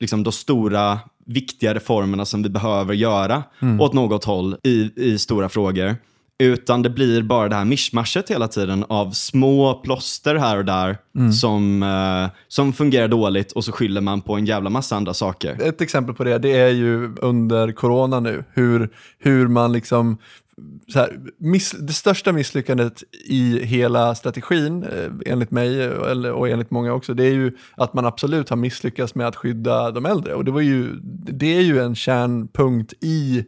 [0.00, 3.42] liksom, de stora viktiga reformerna som vi behöver göra
[3.80, 5.96] åt något håll i, i stora frågor.
[6.40, 10.98] Utan det blir bara det här mischmaschet hela tiden av små plåster här och där
[11.32, 15.62] som, eh, som fungerar dåligt och så skyller man på en jävla massa andra saker.
[15.62, 20.18] Ett exempel på det, det är ju under corona nu, hur, hur man liksom
[20.94, 25.90] här, miss, det största misslyckandet i hela strategin, eh, enligt mig
[26.30, 29.90] och enligt många också, det är ju att man absolut har misslyckats med att skydda
[29.90, 30.34] de äldre.
[30.34, 30.96] Och det, var ju,
[31.32, 33.44] det är ju en kärnpunkt i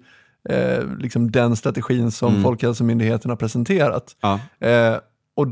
[0.48, 2.42] eh, liksom den strategin som Mm.
[2.42, 4.16] Folkhälsomyndigheten har presenterat.
[4.20, 4.40] Ja.
[4.68, 4.96] Eh,
[5.36, 5.46] och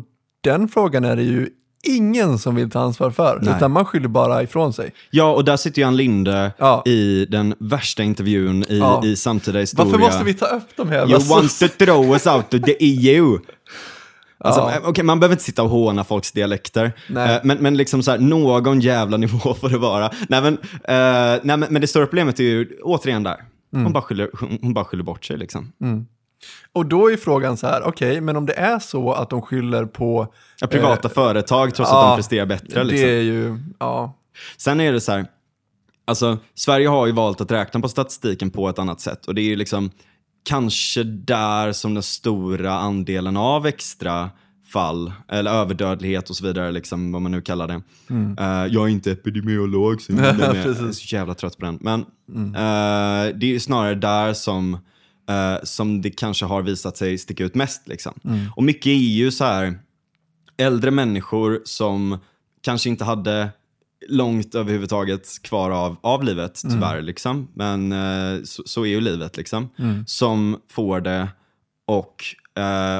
[0.45, 1.49] den frågan är det ju
[1.83, 3.55] ingen som vill ta ansvar för, Nej.
[3.57, 4.93] utan man skyller bara ifrån sig.
[5.11, 6.83] ja, och där sitter ju Ann Linde Ja.
[6.87, 9.05] i den värsta intervjun i, Ja.
[9.05, 9.85] i samtida historia.
[9.85, 12.77] Varför måste vi ta upp de här You want to throw us out of the
[12.81, 13.39] EU.
[14.45, 14.73] Alltså, Ja.
[14.85, 16.93] okej, man behöver inte sitta och håna folks dialekter.
[17.09, 17.35] Nej.
[17.35, 20.11] Eh, men, men liksom så här, någon jävla nivå får det vara.
[20.29, 20.53] Nej, men,
[20.85, 23.37] eh, nej, men, men det stora problemet är ju återigen där.
[23.73, 23.85] Mm.
[23.85, 24.31] Hon, bara skyller,
[24.63, 25.37] hon, bara skyller bort sig.
[25.37, 25.73] Liksom.
[26.73, 29.87] Och då är frågan så här, okej, men om det är så att de skyller
[29.87, 30.35] på...
[30.61, 32.85] Ja, privata företag trots att ja, de presterar bättre.
[32.85, 33.07] Liksom.
[33.09, 34.17] Det är ju, ja.
[34.57, 35.27] Sen är det så här,
[36.05, 39.41] alltså Sverige har ju valt att räkna på statistiken på ett annat sätt och det
[39.41, 39.91] är ju liksom
[40.45, 44.31] kanske där som den stora andelen av extra
[44.73, 47.83] fall eller överdödlighet och så vidare, liksom, vad man nu kallar det.
[48.39, 51.79] Eh, jag är inte epidemiolog så jag, är så jävla trött på den.
[51.81, 52.01] Men
[52.55, 54.75] eh, det är snarare där som,
[55.29, 57.89] eh, som det kanske har visat sig sticka ut mest.
[57.89, 58.13] Liksom.
[58.57, 59.79] Och mycket är ju så här,
[60.57, 62.19] äldre människor som
[62.63, 63.49] kanske inte hade
[64.09, 67.03] långt överhuvudtaget kvar av, av livet tyvärr.
[67.03, 67.49] Liksom.
[67.55, 67.95] Men
[68.47, 69.37] så, så är ju livet.
[69.37, 69.69] Liksom.
[70.07, 71.29] Som får det
[71.87, 72.25] och,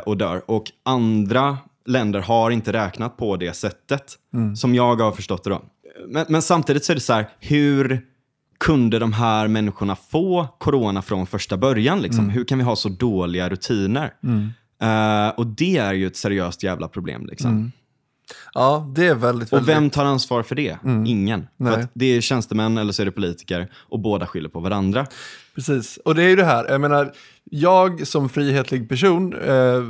[0.05, 0.43] och dör.
[0.47, 4.17] Och andra länder har inte räknat på det sättet.
[4.57, 5.63] Som jag har förstått det då.
[6.09, 8.07] Men, men samtidigt så är det så här, hur
[8.61, 12.03] kunde de här människorna få corona från första början?
[12.03, 12.25] Liksom?
[12.31, 14.15] Hur kan vi ha så dåliga rutiner?
[14.83, 17.27] Eh, och det är ju ett seriöst jävla problem.
[17.27, 17.73] Liksom.
[18.55, 19.75] Ja, det är väldigt, Och väldigt...
[19.77, 20.77] vem tar ansvar för det?
[20.85, 21.47] Ingen.
[21.57, 21.73] Nej.
[21.75, 25.07] För det är tjänstemän eller så är det politiker och båda skyller på varandra.
[25.55, 27.13] Precis, och det är ju det här, jag menar,
[27.45, 29.83] jag som frihetlig person, eh,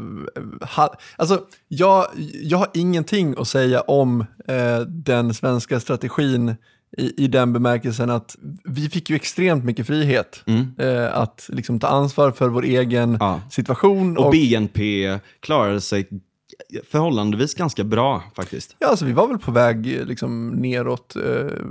[0.77, 2.07] ha, alltså jag,
[2.43, 6.55] jag har ingenting att säga om eh, den svenska strategin
[6.99, 10.43] i, i den bemärkelsen att vi fick ju extremt mycket frihet
[10.79, 13.17] eh, att liksom ta ansvar för vår egen Mm.
[13.21, 13.41] Ja.
[13.51, 14.17] situation.
[14.19, 16.09] Och, BNP klarade sig
[16.91, 18.77] förhållandevis ganska bra faktiskt.
[18.79, 21.23] Ja, alltså vi var väl på väg liksom, neråt eh,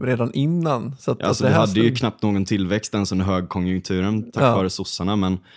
[0.03, 0.95] redan innan.
[0.99, 4.43] Så att, Alltså, det vi hade ju stod- knappt någon tillväxt ens under högkonjunkturen tack
[4.43, 4.55] Ja.
[4.55, 5.15] vare sossarna.
[5.15, 5.37] Men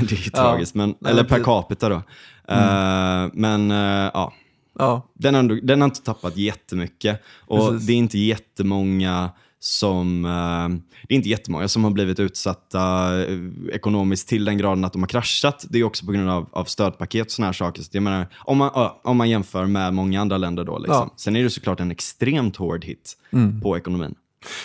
[0.00, 0.74] det är ju tragiskt.
[0.74, 2.02] Men, eller per capita då.
[2.48, 4.32] Eh, men eh, ja,
[4.78, 7.22] Ja, den har, den har inte tappat jättemycket.
[7.46, 7.86] Och Precis.
[7.86, 10.68] det är inte jättemånga som eh,
[11.08, 13.38] det är inte jättemånga som har blivit utsatta eh,
[13.72, 15.66] ekonomiskt till den graden att de har kraschat.
[15.70, 17.82] Det är också på grund av, av stödpaket och såna här saker.
[17.82, 20.78] Så jag menar, om, man, om man jämför med många andra länder då.
[20.78, 20.94] Liksom.
[20.94, 21.14] Ja.
[21.16, 23.16] Sen är det såklart en extremt hård hit
[23.62, 24.14] på ekonomin.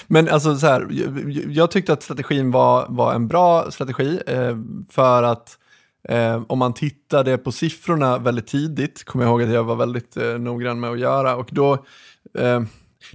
[0.07, 4.57] Men alltså så här, jag, jag tyckte att strategin var, var en bra strategi eh,
[4.89, 5.57] för att
[6.09, 10.17] eh, om man tittade på siffrorna väldigt tidigt, kommer jag ihåg att jag var väldigt
[10.17, 11.73] eh, noggrann med att göra, och då
[12.39, 12.61] eh,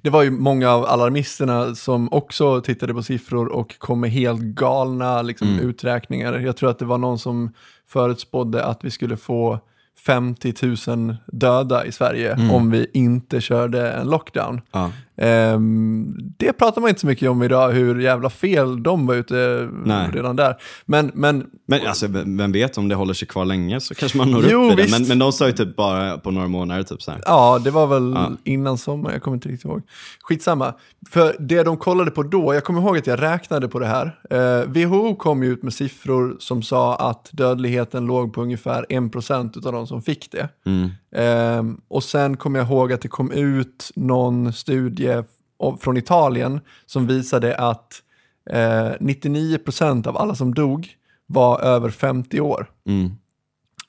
[0.03, 4.41] det var ju många av alarmisterna som också tittade på siffror och kom med helt
[4.41, 6.39] galna liksom, uträkningar.
[6.39, 7.53] Jag tror att det var någon som
[7.89, 9.59] förutspådde att vi skulle få
[10.07, 10.55] 50
[10.87, 14.61] 000 döda i Sverige om vi inte körde en lockdown.
[14.73, 14.91] Ja.
[15.17, 19.69] Ehm, det pratar man inte så mycket om idag, hur jävla fel de var ute
[19.85, 20.09] Nej.
[20.13, 20.57] redan där.
[20.87, 24.31] Men, men Men alltså, vem vet, om det håller sig kvar länge så kanske man
[24.31, 24.91] når Jo, upp i det.
[24.91, 26.83] Men, men de sa ju typ bara på några månader.
[26.83, 27.21] Typ så här.
[27.27, 28.31] Ja, det var väl Ja.
[28.45, 29.83] innan sommar, jag kommer inte riktigt ihåg.
[30.23, 30.75] Skitsamma.
[31.11, 34.19] För det de kollade på då, jag kommer ihåg att jag räknade på det här.
[34.31, 39.67] Eh, WHO kom ju ut med siffror som sa att dödligheten låg på ungefär 1%
[39.67, 40.49] av de som fick det.
[40.67, 40.89] Mm.
[41.17, 45.23] Eh, och sen kommer jag ihåg att det kom ut någon studie
[45.59, 48.03] av- från Italien som visade att
[48.51, 50.89] eh, 99% av alla som dog
[51.27, 53.11] var över 50 år Mm.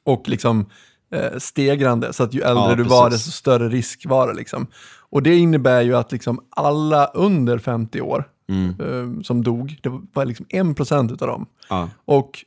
[0.03, 0.65] och liksom
[1.11, 2.13] eh, stegrande.
[2.13, 4.33] Så att ju äldre Ja, du var, desto större risk var det.
[4.33, 4.67] Liksom.
[5.09, 8.69] Och det innebär ju att liksom alla under 50 år Mm.
[8.79, 11.45] eh, som dog, det var liksom 1% utav dem.
[11.69, 11.89] Ja.
[12.05, 12.43] Och,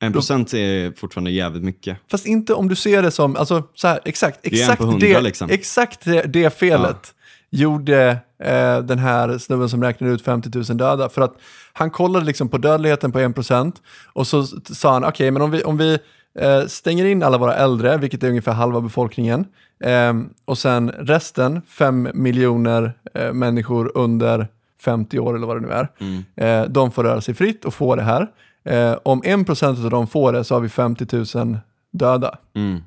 [0.00, 1.98] En procent är fortfarande jävligt mycket.
[2.10, 5.20] fast inte om du ser det som, alltså så här, exakt, exakt, på hundra, det,
[5.20, 5.50] liksom.
[5.50, 7.14] exakt det, det felet
[7.50, 8.08] gjorde
[8.44, 11.08] eh, den här snubben som räknade ut 50 000 döda.
[11.08, 11.34] För att
[11.72, 13.72] han kollade liksom på dödligheten på 1%
[14.12, 15.98] och så sa han, okej, men om vi, om vi
[16.38, 19.44] eh, stänger in alla våra äldre, vilket är ungefär halva befolkningen,
[19.84, 20.12] eh,
[20.44, 24.48] och sen resten, 5 miljoner eh, människor under
[24.84, 26.24] 50 år eller vad det nu är, Mm.
[26.36, 28.26] eh, de får röra sig fritt och få det här.
[28.64, 31.58] Eh, om 1% av dem får det så har vi 50 000
[31.90, 32.38] döda.
[32.54, 32.80] Mm.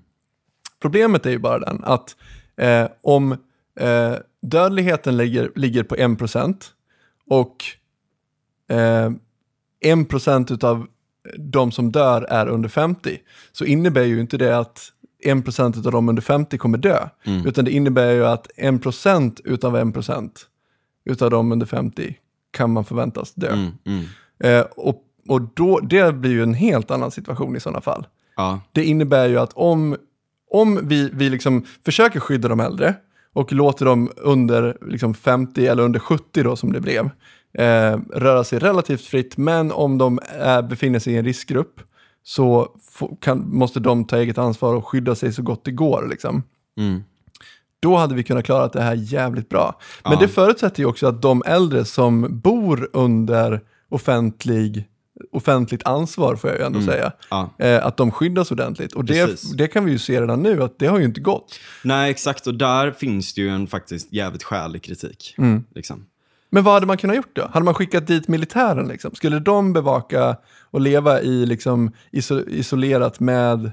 [0.82, 2.16] Problemet är ju bara den att
[2.58, 3.32] eh, om
[3.80, 6.64] eh, dödligheten ligger, ligger på 1%
[7.30, 7.66] och
[8.70, 9.12] eh,
[9.86, 10.88] 1% av
[11.38, 13.18] de som dör är under 50
[13.52, 14.92] så innebär ju inte det att
[15.26, 17.10] 1% av de under 50 kommer dö.
[17.24, 17.48] Mm.
[17.48, 20.32] Utan det innebär ju att 1% utav 1%
[21.06, 22.16] utav de under 50
[22.52, 23.54] kan man förväntas dö.
[23.54, 23.72] Mm.
[23.86, 24.06] Mm.
[24.40, 28.08] Eh, och och då, det blir ju en helt annan situation i sådana fall.
[28.36, 28.60] Ja.
[28.72, 29.98] Det innebär ju att om,
[30.52, 32.96] om vi, vi liksom försöker skydda de äldre
[33.34, 37.10] och låter dem under liksom 50 eller under 70 då som det blev
[37.54, 41.82] eh, röra sig relativt fritt, men om de är, befinner sig i en riskgrupp
[42.24, 42.68] så
[43.22, 46.08] kan, måste de ta eget ansvar och skydda sig så gott det går.
[46.10, 46.44] Liksom.
[46.78, 47.04] Mm.
[47.80, 49.80] Då hade vi kunnat klara det här jävligt bra.
[50.04, 50.20] Men Ja.
[50.20, 54.86] det förutsätter ju också att de äldre som bor under offentlig,
[55.32, 56.92] offentligt ansvar, får jag ju ändå Mm.
[56.92, 57.50] säga, Ja.
[57.60, 58.94] eh, att de skyddas ordentligt.
[58.94, 61.60] Och det, det kan vi ju se redan nu, att det har ju inte gått.
[61.84, 62.48] Nej, exakt.
[62.48, 65.36] Och där finns det ju en faktiskt jävligt skälig kritik.
[65.38, 65.64] Mm.
[65.76, 66.06] Liksom.
[66.50, 67.50] Men vad hade man kunnat gjort då?
[67.54, 68.88] Hade man skickat dit militären?
[68.88, 69.16] Liksom?
[69.16, 70.38] Skulle de bevaka
[70.72, 73.72] och leva i liksom, iso, isolerat med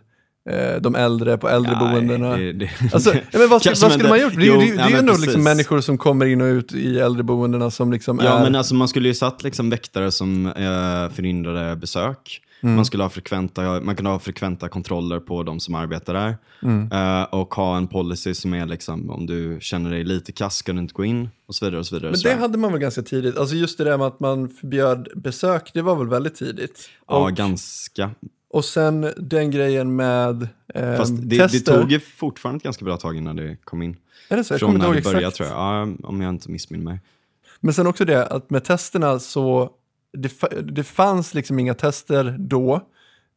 [0.81, 2.37] de äldre på äldreboendena?
[2.37, 4.35] Nej, det, det, Alltså, men vad, skulle man gjort?
[4.37, 6.73] Det, Jo, det, det nej, är ju ändå liksom människor som kommer in och ut
[6.73, 8.43] i äldreboendena som liksom Ja, är...
[8.43, 12.43] men alltså man skulle ju satt liksom väktare som eh, förhindrade besök.
[12.61, 12.77] Mm.
[12.77, 16.37] Man, skulle ha frekventa, man kunde ha frekventa kontroller på de som arbetar där.
[16.63, 16.93] Mm.
[16.93, 20.73] Eh, och ha en policy som är liksom, om du känner dig lite kass ska
[20.73, 21.81] du inte gå in och så vidare.
[21.81, 23.39] Och så vidare Men det hade man väl ganska tidigt.
[23.39, 26.89] Alltså just det där med att man förbjöd besök, det var väl väldigt tidigt.
[27.09, 28.11] Ja, och, ganska.
[28.51, 31.81] Och sen den grejen med eh, Fast det, det tester.
[31.81, 33.97] tog ju fortfarande ett ganska bra tag innan det kom in.
[34.29, 34.55] är det så?
[34.55, 35.37] Jag Från när det började exakt.
[35.37, 35.59] tror jag.
[35.59, 37.01] Ja, om jag inte missminner mig.
[37.61, 39.71] Men sen också det att med testerna så,
[40.13, 40.33] det,
[40.63, 42.81] det fanns liksom inga tester då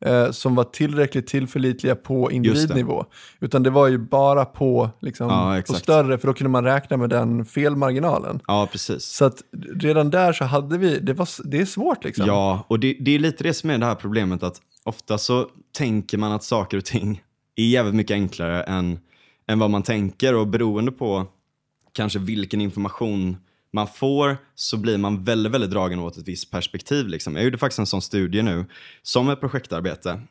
[0.06, 3.06] eh, som var tillräckligt tillförlitliga på individnivå.
[3.39, 6.97] Utan det var ju bara på, liksom, Ja, på större, för då kunde man räkna
[6.97, 8.39] med den felmarginalen.
[8.47, 9.04] Ja, precis.
[9.04, 9.43] Så att
[9.76, 12.26] redan där så hade vi, det, var, det är svårt liksom.
[12.28, 15.50] Ja, och det, det är lite det som är det här problemet att ofta så
[15.72, 17.24] tänker man att saker och ting
[17.56, 19.00] är jävligt mycket enklare än,
[19.48, 21.28] än vad man tänker och beroende på
[21.94, 23.38] kanske vilken information
[23.74, 27.08] man får så blir man väldigt, väldigt dragen åt ett visst perspektiv.
[27.08, 27.36] Liksom.
[27.36, 28.65] Jag gjorde faktiskt en sån studie nu
[29.02, 30.22] som ett projektarbete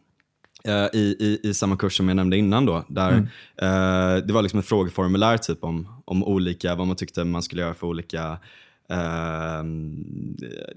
[0.65, 2.85] eh, i, i, i samma kurs som jag nämnde innan då.
[2.89, 3.13] Där,
[3.57, 7.63] eh, det var liksom ett frågeformulär typ om, om olika, vad man tyckte man skulle
[7.63, 8.39] göra för olika
[8.89, 9.65] eh,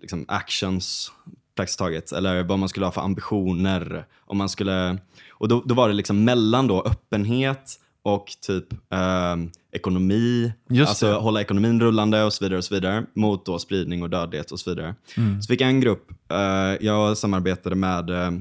[0.02, 1.12] liksom actions
[1.56, 2.12] praktiskt taget.
[2.12, 4.06] Eller vad man skulle ha för ambitioner.
[4.26, 4.98] Om man skulle,
[5.30, 9.36] och då, då var det liksom mellan då öppenhet och typ eh,
[9.72, 11.14] ekonomi, Just alltså det.
[11.14, 14.60] hålla ekonomin rullande och så vidare och så vidare mot då spridning och dödlighet och
[14.60, 14.96] så vidare.
[15.18, 15.42] Mm.
[15.42, 18.32] Så fick jag en grupp, eh, jag samarbetade med eh,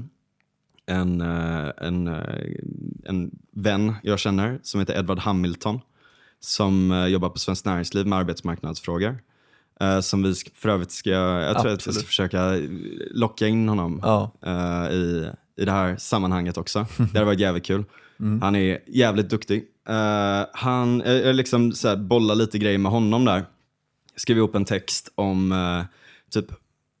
[0.85, 2.45] en, eh, en, eh,
[3.05, 5.79] en vän jag känner som heter Edward Hamilton
[6.39, 9.17] som jobbar på Svenskt Näringsliv med arbetsmarknadsfrågor.
[9.79, 12.57] Eh, som vi för övrigt ska, jag tror att vi ska försöka
[13.11, 14.31] locka in honom Ja.
[14.45, 16.85] eh, i, i det här sammanhanget också.
[16.97, 17.83] Det hade varit jävligt kul.
[18.41, 19.63] Han är jävligt duktig.
[19.89, 23.45] Eh, han, eh, jag liksom så här, bollar lite grejer med honom där.
[24.15, 25.83] Skrev ihop en text om eh,
[26.31, 26.45] typ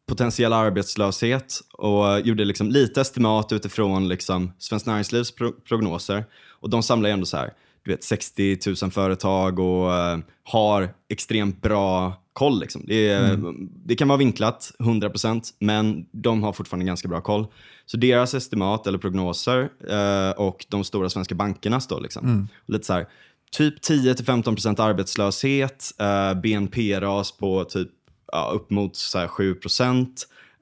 [0.07, 6.25] potentiell arbetslöshet och gjorde liksom lite estimat utifrån liksom Svenskt Näringslivs pro- prognoser.
[6.49, 7.53] Och de samlar ändå så här,
[7.83, 12.59] du vet, 60 000 företag och eh, har extremt bra koll.
[12.59, 12.83] Liksom.
[12.87, 13.39] Det, är,
[13.85, 17.47] det kan vara vinklat 100% men de har fortfarande ganska bra koll.
[17.85, 22.49] Så deras estimat eller prognoser eh, och de stora svenska bankernas då, liksom.
[22.65, 23.07] lite så här,
[23.51, 27.89] typ 10-15% arbetslöshet, eh, BNP-ras på typ
[28.31, 30.07] ja, upp mot så här, 7%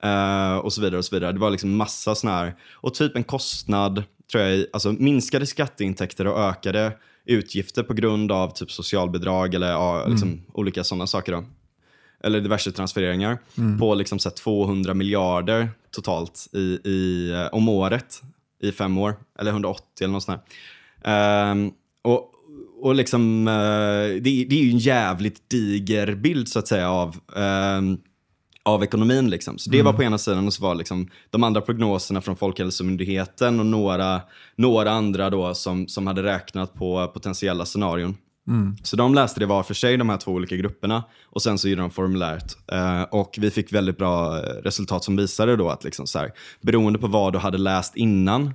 [0.04, 0.98] eh, och så vidare.
[0.98, 1.32] och så vidare.
[1.32, 6.28] Det var liksom massa sådana här, och typ en kostnad, tror jag, alltså minskade skatteintäkter
[6.28, 6.92] och ökade
[7.26, 11.32] utgifter på grund av typ socialbidrag eller ja, liksom, olika sådana saker.
[11.32, 11.44] Då.
[12.24, 13.38] Eller diverse transfereringar
[13.80, 18.22] på liksom så här 200 miljarder totalt i, i, eh, om året
[18.62, 19.16] i fem år.
[19.40, 20.42] Eller 180 eller något sånt
[21.04, 21.12] där.
[21.12, 22.32] Ehm, och,
[22.82, 27.20] och liksom, eh, det, det är ju en jävligt diger bild så att säga av,
[27.36, 27.98] ehm,
[28.64, 29.30] av ekonomin.
[29.30, 29.58] Liksom.
[29.58, 33.60] Så det var på ena sidan och så var liksom de andra prognoserna från Folkhälsomyndigheten
[33.60, 34.22] och några,
[34.56, 38.18] några andra då som, som hade räknat på potentiella scenarion.
[38.84, 41.04] Så de läste det var för sig, de här två olika grupperna.
[41.26, 42.58] Och sen så gjorde de formuläret.
[42.72, 47.00] Eh, och vi fick väldigt bra resultat som visade då att liksom så här, beroende
[47.00, 48.54] på vad du hade läst innan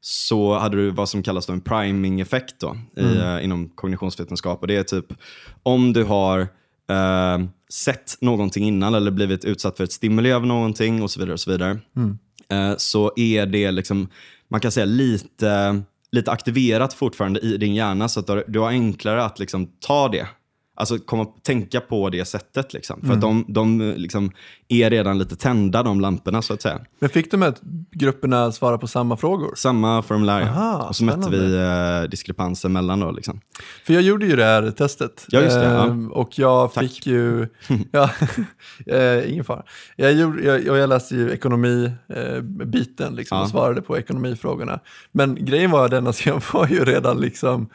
[0.00, 4.60] så hade du vad som kallas en priming-effekt då, i, eh, inom kognitionsvetenskap.
[4.60, 5.06] Och det är typ
[5.62, 6.48] om du har
[6.90, 11.32] eh, sett någonting innan eller blivit utsatt för ett stimuli av någonting och så vidare.
[11.32, 11.78] och Så vidare
[12.48, 14.08] eh, så är det liksom,
[14.48, 19.24] man kan säga lite, lite aktiverat fortfarande i din hjärna så att du har enklare
[19.24, 20.26] att liksom ta det.
[20.76, 22.72] Alltså komma, tänka på det sättet.
[22.72, 23.00] Liksom.
[23.06, 24.30] För att de, de liksom
[24.68, 26.80] är redan lite tända, de lamporna så att säga.
[27.00, 27.54] Men fick de här
[27.92, 29.52] grupperna svara på samma frågor?
[29.56, 30.88] Samma formulär, ja.
[30.88, 31.98] Och så mätte spännande.
[32.00, 33.00] vi eh, diskrepansen mellan.
[33.00, 33.40] Då, liksom.
[33.86, 35.26] För jag gjorde ju det här testet.
[35.28, 35.84] Ja, just det, ja.
[35.86, 36.84] Ehm, Och jag Tack.
[36.84, 37.48] fick ju,
[37.92, 38.10] ja,
[38.86, 39.62] eh, ingen fara.
[39.96, 43.42] Jag, gjorde, jag, jag läste ju ekonomibiten liksom, Ja.
[43.44, 44.80] och svarade på ekonomifrågorna.
[45.12, 47.68] Men grejen var den att jag var ju redan liksom,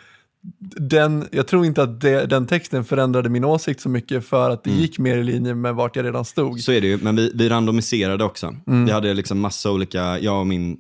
[0.80, 4.64] den, jag tror inte att det, den texten förändrade min åsikt så mycket för att
[4.64, 4.82] det Mm.
[4.82, 6.60] gick mer i linje med vart jag redan stod.
[6.62, 8.56] Så är det ju, men vi, vi randomiserade också.
[8.66, 10.78] Vi hade liksom massa olika, jag och min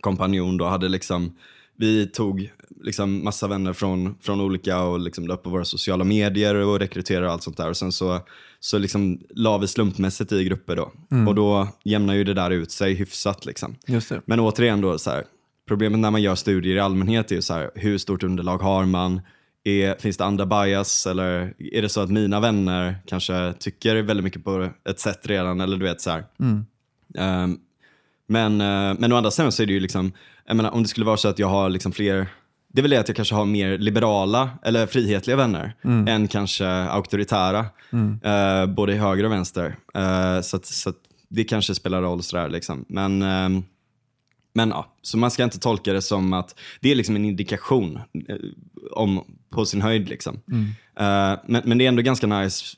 [0.00, 1.36] kompanjon då hade liksom,
[1.76, 2.50] vi tog
[2.82, 6.78] liksom massa vänner från, från olika och liksom la upp på våra sociala medier och
[6.78, 7.68] rekryterade och allt sånt där.
[7.70, 8.20] Och sen så,
[8.60, 10.92] så liksom la vi slumpmässigt i grupper då.
[11.28, 13.76] Och då jämnar ju det där ut sig hyfsat liksom.
[14.26, 15.24] Men återigen då, så här,
[15.70, 18.86] problemet när man gör studier i allmänhet är ju så här, hur stort underlag har
[18.86, 19.20] man?
[19.64, 24.24] Är, finns det andra bias eller är det så att mina vänner kanske tycker väldigt
[24.24, 25.60] mycket på ett sätt redan?
[25.60, 26.24] Eller du vet så här.
[27.18, 27.58] Ehm,
[28.28, 30.12] men, eh, men å andra sidan så är det ju liksom,
[30.46, 32.26] menar, om det skulle vara så att jag har liksom fler,
[32.72, 35.74] det är väl det att jag kanske har mer liberala eller frihetliga vänner
[36.08, 37.66] än kanske auktoritära,
[38.22, 39.76] eh, både i höger och vänster.
[39.94, 40.96] Eh, så att, så att
[41.28, 42.84] det kanske spelar roll sådär liksom.
[42.88, 43.62] Men, ehm,
[44.52, 47.98] men ja, så man ska inte tolka det som att det är liksom en indikation
[48.28, 48.36] eh,
[48.92, 50.08] om, på sin höjd.
[50.08, 50.40] Liksom.
[51.00, 52.76] Eh, men, men det är ändå ganska nice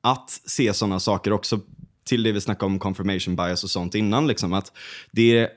[0.00, 1.60] att se sådana saker också
[2.04, 4.26] till det vi snackade om confirmation bias och sånt innan.
[4.26, 4.72] Liksom, att
[5.10, 5.48] det,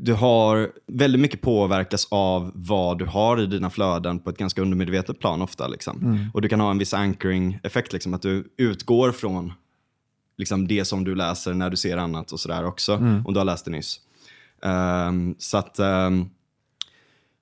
[0.00, 4.62] du har väldigt mycket påverkas av vad du har i dina flöden på ett ganska
[4.62, 5.68] undermedvetet plan ofta.
[5.68, 6.30] Liksom.
[6.34, 9.52] Och du kan ha en viss anchoring-effekt, liksom, att du utgår från
[10.38, 13.44] liksom, det som du läser när du ser annat och sådär också, om du har
[13.44, 14.00] läst det nyss.
[14.62, 16.30] Ehm, så att, ehm,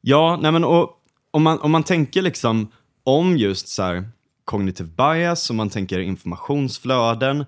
[0.00, 0.90] ja, nej men och,
[1.30, 2.68] om, man, om man tänker liksom
[3.04, 4.08] om just så här
[4.44, 7.44] cognitive bias, om man tänker informationsflöden,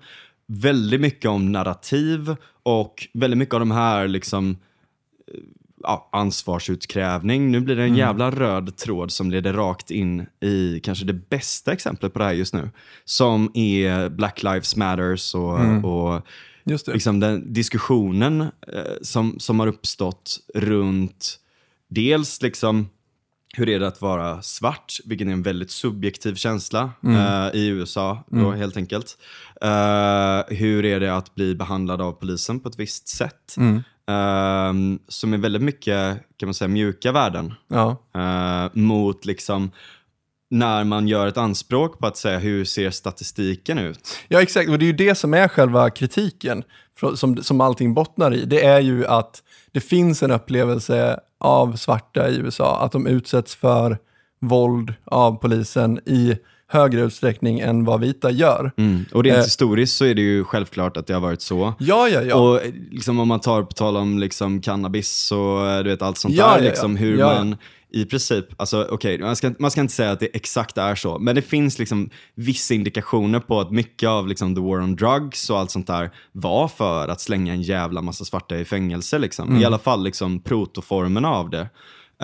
[0.47, 4.57] väldigt mycket om narrativ och väldigt mycket av de här liksom
[5.27, 5.39] eh,
[5.83, 7.51] ja, ansvarsutkrävning.
[7.51, 11.73] Nu blir det en jävla röd tråd som leder rakt in i kanske det bästa
[11.73, 12.69] exemplet på det här just nu.
[13.05, 16.21] Som är Black Lives Matters och, och
[16.63, 16.93] Just det.
[16.93, 18.49] liksom den diskussionen eh,
[19.01, 21.39] som, som har uppstått runt
[21.89, 22.89] dels liksom
[23.55, 28.23] hur är det att vara svart, vilken är en väldigt subjektiv känsla eh, i USA
[28.27, 29.17] då, helt enkelt.
[29.61, 33.55] Eh, hur är det att bli behandlad av polisen på ett visst sätt?
[34.07, 34.73] Eh,
[35.07, 37.97] som är väldigt mycket, kan man säga, mjuka värden Ja.
[38.15, 39.71] eh, mot liksom
[40.53, 43.99] när man gör ett anspråk på att säga hur ser statistiken ut?
[44.27, 44.69] Ja, exakt.
[44.69, 46.63] Och det är ju det som är själva kritiken,
[47.15, 48.45] som, som allting bottnar i.
[48.45, 53.55] Det är ju att det finns en upplevelse av svarta i USA, att de utsätts
[53.55, 53.97] för
[54.41, 56.37] våld av polisen i
[56.73, 58.71] högre utsträckning än vad vita gör.
[58.77, 59.05] Mm.
[59.13, 59.43] Och rent Eh.
[59.43, 61.73] historiskt så är det ju självklart att det har varit så.
[61.79, 62.35] Ja, ja, ja.
[62.35, 62.59] Och
[62.91, 66.35] liksom om man tar på tal om liksom cannabis och eh, du vet, allt sånt
[66.35, 66.69] Ja, där, ja, ja.
[66.69, 67.55] liksom, hur man
[67.95, 71.19] i princip, alltså okej, man, ska, man ska inte säga att det exakt är så,
[71.19, 75.49] men det finns liksom vissa indikationer på att mycket av liksom, the war on drugs
[75.49, 79.19] och allt sånt där var för att slänga en jävla massa svarta i fängelse.
[79.19, 79.49] Liksom.
[79.49, 79.61] Mm.
[79.61, 81.69] I alla fall liksom, protoformerna av det.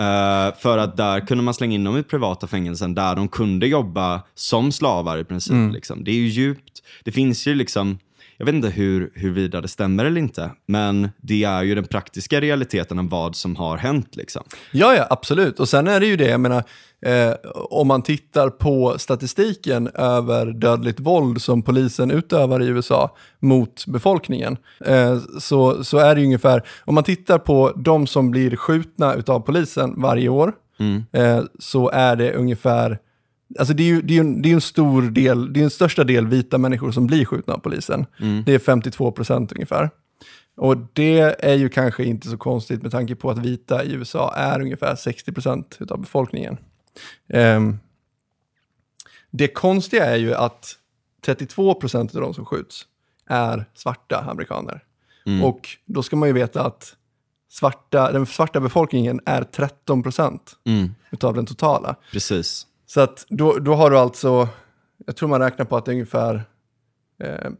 [0.00, 3.66] Eh, för att där kunde man slänga in dem i privata fängelsen där de kunde
[3.66, 5.72] jobba som slavar i princip.
[5.72, 6.04] Liksom.
[6.04, 6.82] Det är ju djupt.
[7.04, 7.98] Det finns ju liksom,
[8.40, 12.40] jag vet inte hur, huruvida det stämmer eller inte, men det är ju den praktiska
[12.40, 14.16] realiteten av vad som har hänt.
[14.16, 14.42] Liksom.
[14.72, 15.60] Ja, ja, absolut.
[15.60, 16.64] Och sen är det ju det, jag menar,
[17.06, 23.86] eh, om man tittar på statistiken över dödligt våld som polisen utövar i USA mot
[23.86, 28.56] befolkningen, eh, så, så är det ju ungefär, om man tittar på de som blir
[28.56, 30.52] skjutna utav polisen varje år,
[31.12, 32.98] eh, så är det ungefär
[33.58, 35.64] Alltså det är ju det är ju en, det är en stor del, det är
[35.64, 38.06] en största del vita människor som blir skjutna av polisen.
[38.46, 39.90] Det är 52 procent ungefär.
[40.56, 44.34] Och det är ju kanske inte så konstigt med tanke på att vita i USA
[44.36, 46.56] är ungefär 60 procent av befolkningen.
[47.28, 47.78] Ehm,
[49.30, 50.76] det konstiga är ju att
[51.24, 52.86] 32 procent av de som skjuts
[53.26, 54.84] är svarta amerikaner.
[55.42, 56.96] Och då ska man ju veta att
[57.48, 60.94] svarta, den svarta befolkningen är 13 procent Mm.
[61.10, 61.96] utav den totala.
[62.12, 62.66] Precis.
[62.92, 64.48] Så att då, då har du alltså,
[65.06, 66.42] jag tror man räknar på att det är ungefär
[67.22, 67.50] eh,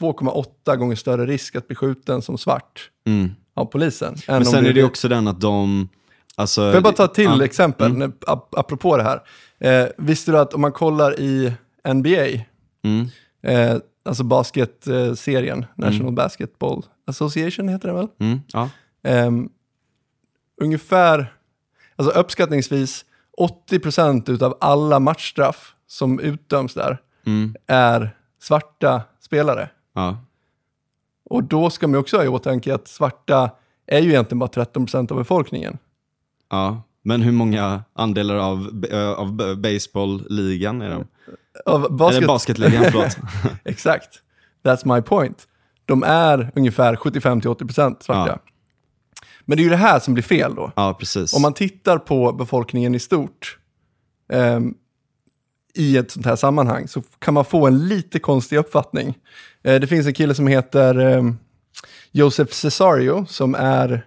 [0.00, 3.30] 2,8 gånger större risk att bli skjuten som svart Mm.
[3.54, 4.14] av polisen.
[4.28, 5.88] Men sen är det också den att de...
[6.36, 7.44] Alltså, Får jag bara ta till Ja.
[7.44, 7.92] exempel,
[8.26, 9.22] ap- apropå det här.
[9.58, 11.52] Eh, visste du att om man kollar i
[11.84, 12.26] NBA,
[12.84, 13.06] Mm.
[13.42, 18.08] eh, alltså basketserien, National Basketball Association heter det väl?
[18.18, 18.40] Mm.
[18.52, 18.70] Ja.
[19.02, 19.48] Ehm,
[20.62, 21.34] ungefär,
[21.96, 23.04] alltså uppskattningsvis
[23.38, 27.54] 80% av alla matchstraff som utdöms där Mm.
[27.66, 29.70] är svarta spelare.
[29.94, 30.16] Ja.
[31.24, 33.50] Och då ska man också ha i åtanke att svarta
[33.86, 35.78] är ju egentligen bara 13% av befolkningen.
[36.50, 36.82] ja.
[37.02, 41.06] Men hur många andelar av, äh, av baseballligan är de?
[41.66, 43.16] Av basket, Eller basketligan, förlåt.
[43.64, 44.22] Exakt.
[44.64, 45.46] That's my point.
[45.84, 48.40] De är ungefär 75-80% svarta.
[48.44, 48.49] Ja.
[49.50, 50.72] Men det är ju det här som blir fel då.
[50.76, 51.34] Ja, precis.
[51.34, 53.58] Om man tittar på befolkningen i stort
[54.32, 54.74] ehm,
[55.74, 59.18] i ett sånt här sammanhang så kan man få en lite konstig uppfattning.
[59.62, 61.38] Eh, det finns en kille som heter ehm,
[62.12, 64.06] Joseph Cesario som är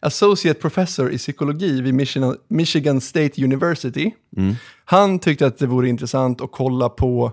[0.00, 4.10] associate professor i psykologi vid Michigan, Michigan State University.
[4.36, 4.54] Mm.
[4.84, 7.32] Han tyckte att det vore intressant att kolla på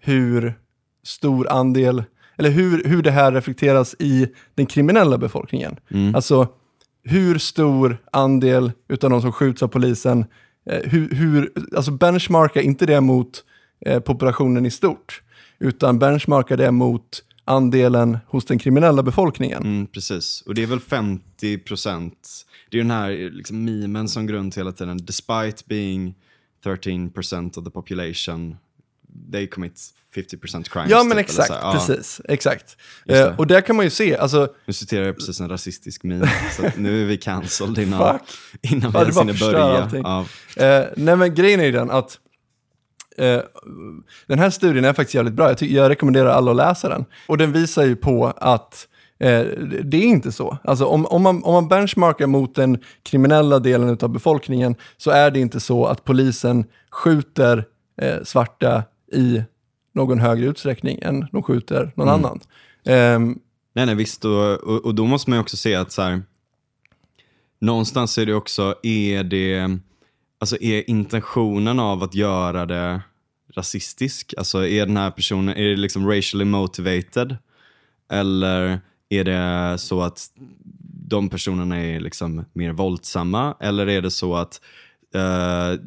[0.00, 0.54] hur
[1.04, 2.04] stor andel,
[2.36, 5.76] eller hur, hur det här reflekteras i den kriminella befolkningen.
[5.90, 6.14] Mm.
[6.14, 6.48] Alltså
[7.04, 10.24] hur stor andel utav de som skjuts av polisen,
[10.70, 13.44] eh, hur, hur, alltså benchmarka inte det mot
[13.86, 15.22] eh, populationen i stort,
[15.58, 19.62] utan benchmarka det mot andelen hos den kriminella befolkningen.
[19.62, 20.42] Mm, precis.
[20.46, 22.46] Och det är väl 50 procent.
[22.70, 24.98] Det är den här eh, liksom, memen som grund hela tiden.
[25.02, 26.14] Despite being
[26.64, 28.56] 13 procent of the population,
[29.32, 29.80] they commit
[30.14, 30.90] 50 percent crimes.
[30.90, 31.60] Ja typ, men eller exakt, här.
[31.60, 32.76] Ja, precis, exakt.
[33.06, 33.28] Just det.
[33.28, 36.30] Eh, och där kan man ju se, alltså, Nu citerar jag precis en rasistisk meme,
[36.56, 38.18] så nu är vi cancelled innan,
[38.62, 39.90] innan vi Ja, ens hinner börja.
[39.92, 40.26] Ja.
[40.64, 42.18] Eh, nej men grejen är ju den att
[43.18, 43.40] eh,
[44.26, 45.48] den här studien är faktiskt jävligt bra.
[45.48, 47.04] Jag, jag rekommenderar alla att läsa den.
[47.26, 48.88] Och den visar ju på att
[49.20, 49.40] eh,
[49.84, 50.58] det är inte så.
[50.64, 55.30] Alltså om, om, man, om man benchmarkar mot den kriminella delen av befolkningen så är
[55.30, 57.64] det inte så att polisen skjuter
[58.02, 58.82] eh, svarta
[59.12, 59.44] i
[59.92, 62.40] någon högre utsträckning än de skjuter någon annan.
[62.84, 63.38] Ehm,
[63.74, 64.24] Nej, nej, visst.
[64.24, 66.22] Och, och, och då måste man ju också se att så här,
[67.60, 69.78] någonstans är det också, är det,
[70.38, 73.02] alltså är intentionen av att göra det
[73.54, 74.34] rasistisk?
[74.36, 77.36] Alltså är den här personen, är det liksom racially motivated?
[78.10, 80.26] Eller är det så att
[81.08, 83.56] de personerna är liksom mer våldsamma?
[83.60, 84.60] Eller är det så att
[85.14, 85.80] eh,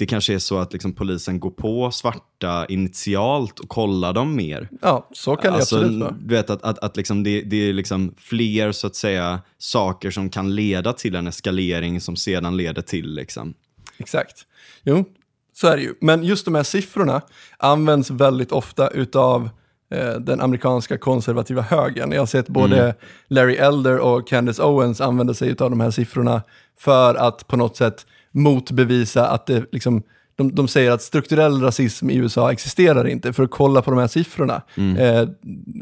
[0.00, 4.68] det kanske är så att liksom polisen går på svarta initialt och kollar dem mer?
[4.82, 6.16] ja, så kan det Alltså, absolut vara.
[6.20, 10.10] Du vet att, att, att liksom det, det är liksom fler så att säga saker
[10.10, 13.54] som kan leda till en eskalering som sedan leder till liksom.
[13.98, 14.46] Exakt.
[14.82, 15.04] Jo,
[15.52, 15.94] så är det ju.
[16.00, 17.22] Men just de här siffrorna
[17.58, 19.50] används väldigt ofta utav
[19.90, 22.12] eh, den amerikanska konservativa högern.
[22.12, 22.94] Jag har sett både
[23.28, 26.42] Larry Elder och Candace Owens använda sig av de här siffrorna
[26.78, 30.02] för att på något sätt motbevisa att det liksom
[30.36, 34.00] de, de säger att strukturell rasism i USA existerar inte för att kolla på de
[34.00, 34.62] här siffrorna.
[34.98, 35.28] Eh,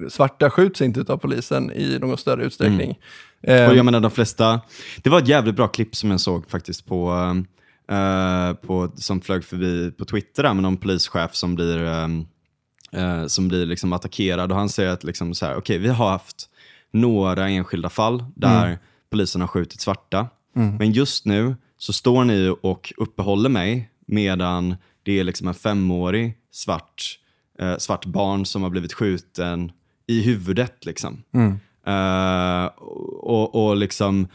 [0.09, 2.99] svarta skjuts inte av polisen i någon större utsträckning.
[3.42, 4.61] Eh, Och jag menar de flesta,
[5.03, 7.12] det var ett jävligt bra klipp som jag såg faktiskt på,
[7.90, 12.09] eh, på som flög förbi på Twitter där med någon polischef som blir, eh,
[13.03, 16.11] eh, som blir liksom attackerad och han säger att liksom så här, okej vi har
[16.11, 16.49] haft
[16.92, 18.78] några enskilda fall där
[19.11, 20.26] polisen har skjutit svarta.
[20.78, 26.35] Men just nu så står ni och uppehåller mig medan det är liksom en femårig
[26.51, 27.18] svart,
[27.59, 29.72] eh, svart barn som har blivit skjuten
[30.07, 30.87] i huvudet.
[30.87, 31.22] Liksom.
[31.87, 32.66] Eh,
[33.22, 34.29] och, och liksom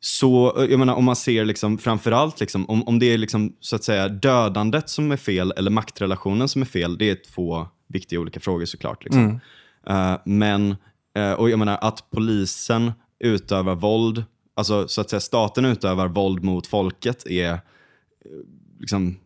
[0.00, 3.76] så, jag menar om man ser liksom, framförallt, liksom, om, om det är liksom, så
[3.76, 8.20] att säga dödandet som är fel eller maktrelationen som är fel, det är två viktiga
[8.20, 9.04] olika frågor såklart.
[9.04, 9.40] Liksom.
[9.86, 10.76] Eh, men,
[11.16, 14.24] eh, och jag menar att polisen utövar våld,
[14.56, 17.58] alltså så att säga staten utövar våld mot folket är eh,
[18.80, 19.16] liksom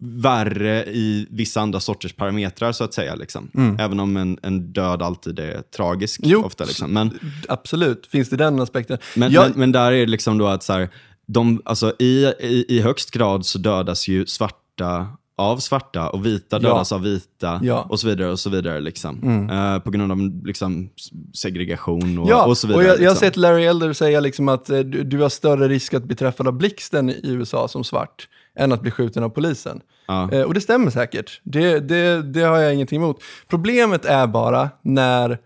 [0.00, 3.14] värre i vissa andra sorters parametrar så att säga.
[3.14, 3.50] Liksom.
[3.78, 6.64] Även om en, en död alltid är tragisk Jo, ofta.
[6.64, 6.90] Liksom.
[6.92, 7.18] Men,
[7.48, 8.98] Absolut, finns det den aspekten?
[9.16, 10.88] men, Jag- men, men där är det liksom då att så här,
[11.26, 15.08] de, alltså i, i, i högst grad så dödas ju svarta
[15.38, 17.78] av svarta och vita dödas av vita Ja.
[17.78, 17.90] Mm.
[17.90, 18.30] och så vidare.
[18.30, 19.48] och så vidare liksom.
[19.50, 20.88] Eh, på grund av liksom,
[21.34, 22.84] segregation och, Ja, och så vidare.
[22.84, 23.26] och jag, jag har liksom.
[23.26, 26.46] sett Larry Elder säga liksom att eh, du, du har större risk att bli träffad
[26.48, 28.28] av blixten i USA som svart
[28.58, 29.80] än att bli skjuten av polisen.
[30.06, 30.32] Ja.
[30.32, 33.22] Eh, och det stämmer säkert, det, det, det har jag ingenting emot.
[33.48, 35.38] Problemet är bara när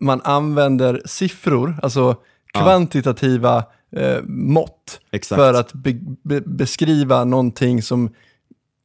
[0.00, 2.16] man använder siffror, alltså
[2.52, 3.64] kvantitativa
[4.24, 5.38] mått, Exakt.
[5.40, 5.92] för att be,
[6.22, 8.10] be, beskriva någonting som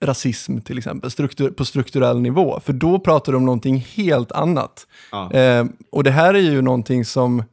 [0.02, 2.60] rasism till exempel, struktur, på strukturell nivå.
[2.60, 4.88] För då pratar du om någonting helt annat.
[5.12, 5.32] Ja.
[5.32, 7.44] Eh, och det här är ju någonting som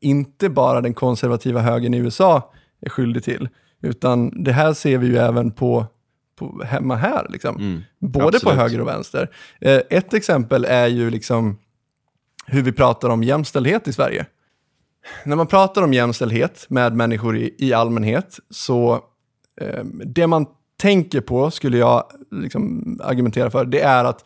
[0.00, 3.48] inte bara den konservativa högern i USA är skyldig till,
[3.82, 5.86] utan det här ser vi ju även på,
[6.38, 7.82] på hemma här, liksom.
[7.98, 8.58] både på absolut.
[8.58, 9.30] höger och vänster.
[9.60, 11.58] Eh, ett exempel är ju liksom
[12.46, 14.26] hur vi pratar om jämställdhet i Sverige.
[15.24, 19.04] När man pratar om jämställdhet med människor i, i allmänhet så
[19.60, 20.46] eh, det man
[20.78, 24.24] tänker på, skulle jag liksom argumentera för, det är att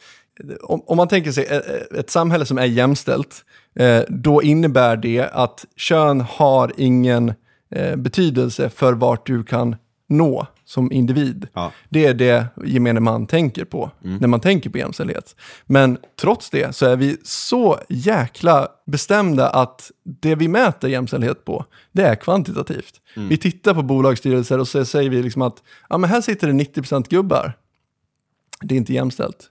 [0.62, 3.44] om, om man tänker sig ett, ett samhälle som är jämställt,
[3.74, 7.32] eh, då innebär det att kön har ingen
[7.70, 9.76] eh, betydelse för vart du kan
[10.08, 11.48] nå som individ.
[11.52, 11.72] Ja.
[11.88, 15.36] Det är det gemene man tänker på när man tänker på jämställdhet.
[15.66, 21.64] Men trots det så är vi så jäkla bestämda att det vi mäter jämställdhet på,
[21.92, 23.00] det är kvantitativt.
[23.14, 26.52] Vi tittar på bolagsstyrelser och så säger vi liksom att ja, men här sitter det
[26.52, 27.52] 90% gubbar.
[28.60, 29.50] Det är inte jämställt.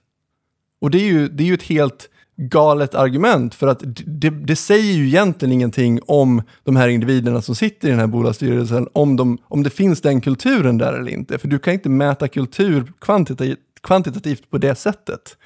[0.80, 4.56] Och det är ju, det är ju ett helt galet argument för att det, det
[4.56, 9.16] säger ju egentligen ingenting om de här individerna som sitter i den här bolagsstyrelsen, om,
[9.16, 11.38] de, om det finns den kulturen där eller inte.
[11.38, 15.36] För du kan inte mäta kultur kvantitativt, kvantitativt på det sättet.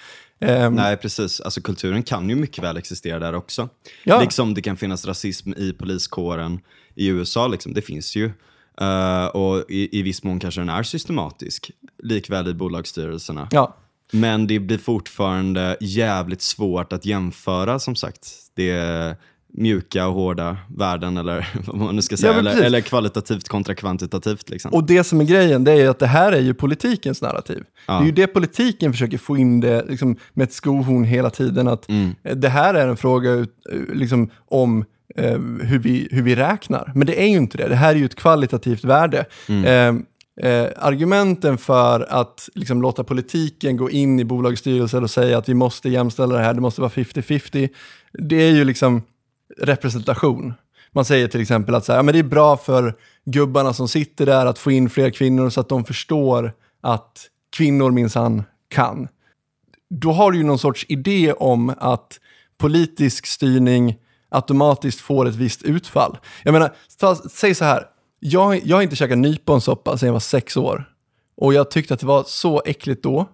[0.41, 1.41] Ehm, Nej, precis.
[1.41, 3.68] Alltså, kulturen kan ju mycket väl existera där också.
[4.05, 4.20] Ja.
[4.20, 6.61] Liksom det kan finnas rasism i poliskåren
[6.95, 7.49] i USA.
[7.49, 7.74] Liksom.
[7.74, 8.30] Det finns ju.
[8.80, 11.70] Eh, och i, i viss mån kanske den är systematisk.
[12.03, 13.49] Likväl i bolagsstyrelserna.
[13.51, 13.76] ja.
[14.13, 18.29] Men det blir fortfarande jävligt svårt att jämföra som sagt.
[18.55, 19.17] Det är
[19.59, 22.33] mjuka och hårda värden eller vad man nu ska säga.
[22.33, 24.51] men eller, eller kvalitativt kontra kvantitativt.
[24.51, 24.75] Liksom.
[24.75, 27.63] Och det som är grejen, det är ju att det här är ju politikens narrativ.
[27.87, 27.95] Ja.
[27.95, 31.69] Det är ju det politiken försöker få in det liksom, med ett skohorn hela tiden,
[31.69, 32.15] att Mm.
[32.35, 33.47] det här är en fråga
[33.93, 34.85] liksom, om
[35.17, 36.93] eh, hur, vi, hur vi räknar.
[36.95, 39.25] Men det är ju inte det, det här är ju ett kvalitativt värde.
[39.49, 39.95] Eh,
[40.43, 45.55] eh, argumenten för att liksom, låta politiken gå in i bolagsstyrelser och säga att vi
[45.55, 47.68] måste jämställa det här, det måste vara 50-50,
[48.12, 49.03] det är ju liksom
[49.59, 50.55] representation.
[50.93, 53.89] Man säger till exempel att så här, ja, men det är bra för gubbarna som
[53.89, 57.26] sitter där att få in fler kvinnor så att de förstår att
[57.57, 59.09] kvinnor minsann kan.
[59.91, 62.20] Då har du ju någon sorts idé om att
[62.59, 63.97] politisk styrning
[64.28, 66.18] automatiskt får ett visst utfall.
[66.43, 67.87] Jag menar, ta, säg så här,
[68.27, 70.89] jag, jag har inte käkat nyponsoppa sedan jag var sex år.
[71.37, 73.29] Och jag tyckte att det var så äckligt då.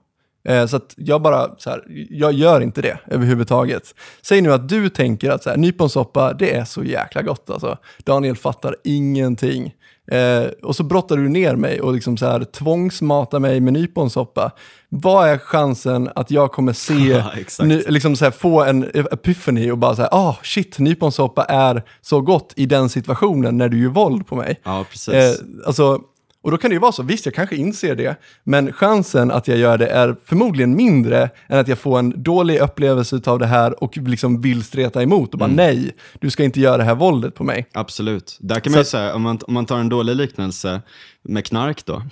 [0.45, 3.95] Eh, så att jag bara, så här, jag gör inte det överhuvudtaget.
[4.23, 7.79] Säg nu att du tänker att så här, nyponsoppa, det är så jäkla gott alltså.
[7.99, 9.75] Daniel fattar ingenting.
[10.11, 14.51] Eh, och så brottar du ner mig och liksom så här, tvångsmatar mig med nyponsoppa.
[14.89, 17.25] Vad är chansen att jag kommer se,
[17.65, 22.21] ny, liksom så här, få en epiphany och bara här, ah shit, nyponsoppa är så
[22.21, 24.61] gott i den situationen när du gör våld på mig.
[24.65, 25.15] Ja, precis.
[25.15, 25.33] Eh,
[25.67, 26.01] alltså,
[26.43, 29.49] och då kan det ju vara så, visst jag kanske inser det, men chansen att
[29.49, 33.47] jag gör det är förmodligen mindre än att jag får en dålig upplevelse av det
[33.47, 36.95] här och liksom vill streta emot och bara nej, du ska inte göra det här
[36.95, 37.67] våldet på mig.
[37.73, 38.39] Absolut.
[38.41, 40.81] Där kan Så man ju säga, om man, om man tar en dålig liknelse
[41.25, 42.03] med knark då.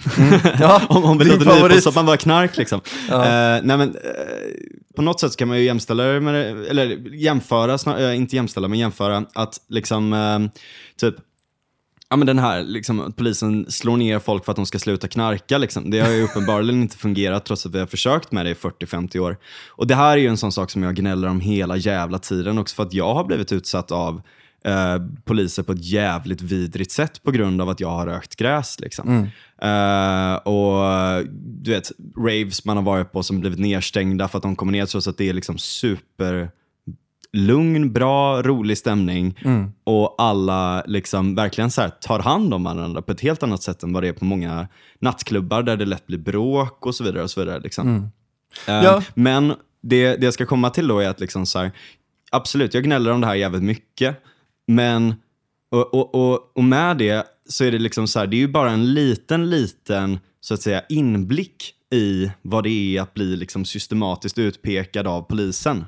[0.60, 1.62] Ja, om om vi din låter favorit.
[1.76, 2.80] nyponsoppan vara knark liksom.
[3.10, 3.18] Eh,
[3.62, 3.94] nej men, eh,
[4.96, 8.36] på något sätt kan man ju jämställa det med, det- eller jämföra, snar, eh, inte
[8.36, 10.50] jämställa, men jämföra att liksom,
[11.00, 11.14] typ,
[12.12, 15.08] Ja men den här, liksom, att polisen slår ner folk för att de ska sluta
[15.08, 15.58] knarka.
[15.58, 15.90] Liksom.
[15.90, 19.18] Det har ju uppenbarligen inte fungerat trots att vi har försökt med det i 40-50
[19.18, 19.36] år.
[19.68, 22.58] Och det här är ju en sån sak som jag gnäller om hela jävla tiden
[22.58, 24.22] också för att jag har blivit utsatt av
[24.64, 28.80] eh, poliser på ett jävligt vidrigt sätt på grund av att jag har rökt gräs.
[28.80, 29.28] Liksom.
[29.62, 34.56] Eh, och du vet, raves man har varit på som blivit nedstängda för att de
[34.56, 36.50] kommer ner trots att det är liksom super
[37.32, 39.72] lugn, bra, rolig stämning Mm.
[39.84, 43.82] och alla liksom verkligen så här tar hand om varandra på ett helt annat sätt
[43.82, 44.68] än vad det är på många
[44.98, 47.22] nattklubbar där det lätt blir bråk och så vidare.
[47.22, 47.88] och så vidare liksom.
[47.88, 48.08] Mm.
[48.66, 49.02] Ja.
[49.14, 51.70] Men det, det jag ska komma till då är att liksom så här,
[52.30, 54.22] absolut, jag gnäller om det här jävligt mycket,
[54.66, 55.14] men
[55.70, 58.48] och, och, och, och med det så är det liksom så här, det är ju
[58.48, 63.64] bara en liten, liten så att säga inblick i vad det är att bli liksom
[63.64, 65.84] systematiskt utpekad av polisen.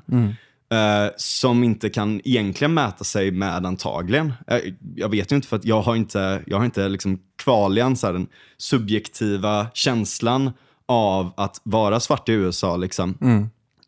[0.73, 4.33] Eh, som inte kan egentligen mäta sig med antagligen.
[4.47, 4.59] Eh,
[4.95, 8.07] jag vet ju inte för att jag har inte, jag har inte liksom kvaljan så
[8.07, 10.51] här, den subjektiva känslan
[10.85, 12.77] av att vara svart i USA.
[12.77, 13.17] Liksom.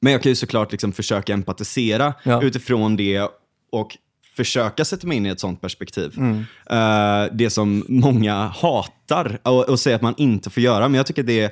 [0.01, 2.41] Men jag kan ju såklart liksom försöka empatisera Ja.
[2.41, 3.29] utifrån det
[3.71, 3.97] och
[4.35, 6.19] försöka sätta mig in i ett sånt perspektiv.
[6.69, 10.87] Eh, det som många hatar och, och säger att man inte får göra.
[10.87, 11.51] Men jag tycker det är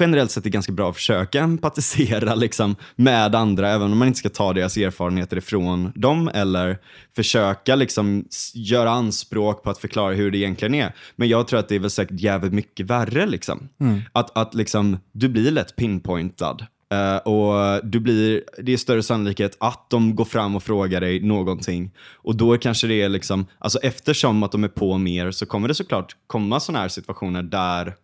[0.00, 4.18] generellt sett är ganska bra att försöka empatisera liksom, med andra, även om man inte
[4.18, 6.78] ska ta deras erfarenheter ifrån dem eller
[7.16, 10.94] försöka liksom, göra anspråk på att förklara hur det egentligen är.
[11.16, 13.26] Men jag tror att det är väl säkert jävligt mycket värre.
[13.26, 13.68] Liksom.
[14.12, 16.66] Att, att liksom, du blir lätt pinpointad.
[16.90, 21.20] Eh, och du blir, det är större sannolikhet att de går fram och frågar dig
[21.20, 21.90] någonting.
[22.12, 25.68] Och då kanske det är liksom, alltså eftersom att de är på mer så kommer
[25.68, 27.94] det såklart komma sådana här situationer där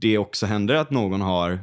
[0.00, 1.58] det också händer att någon har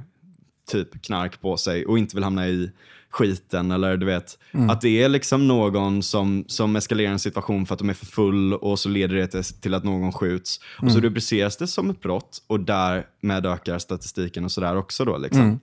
[0.71, 2.71] typ knark på sig och inte vill hamna i
[3.09, 4.37] skiten eller du vet.
[4.69, 8.05] Att det är liksom någon som, som eskalerar en situation för att de är för
[8.05, 10.59] full och så leder det till, att någon skjuts.
[10.81, 15.17] Och så rubriceras det som ett brott och därmed ökar statistiken och sådär också då
[15.17, 15.59] liksom.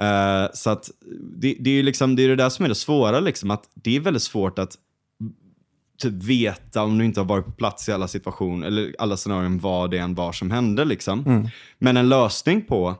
[0.00, 0.90] Eh, så att
[1.36, 3.68] det, det är ju liksom, det är det där som är det svåra, liksom, att
[3.74, 4.76] det är väldigt svårt att
[5.98, 9.58] typ veta om du inte har varit på plats i alla situationer eller alla scenarion
[9.58, 10.84] vad det än var som hände.
[10.84, 11.48] Liksom.
[11.78, 12.96] Men en lösning på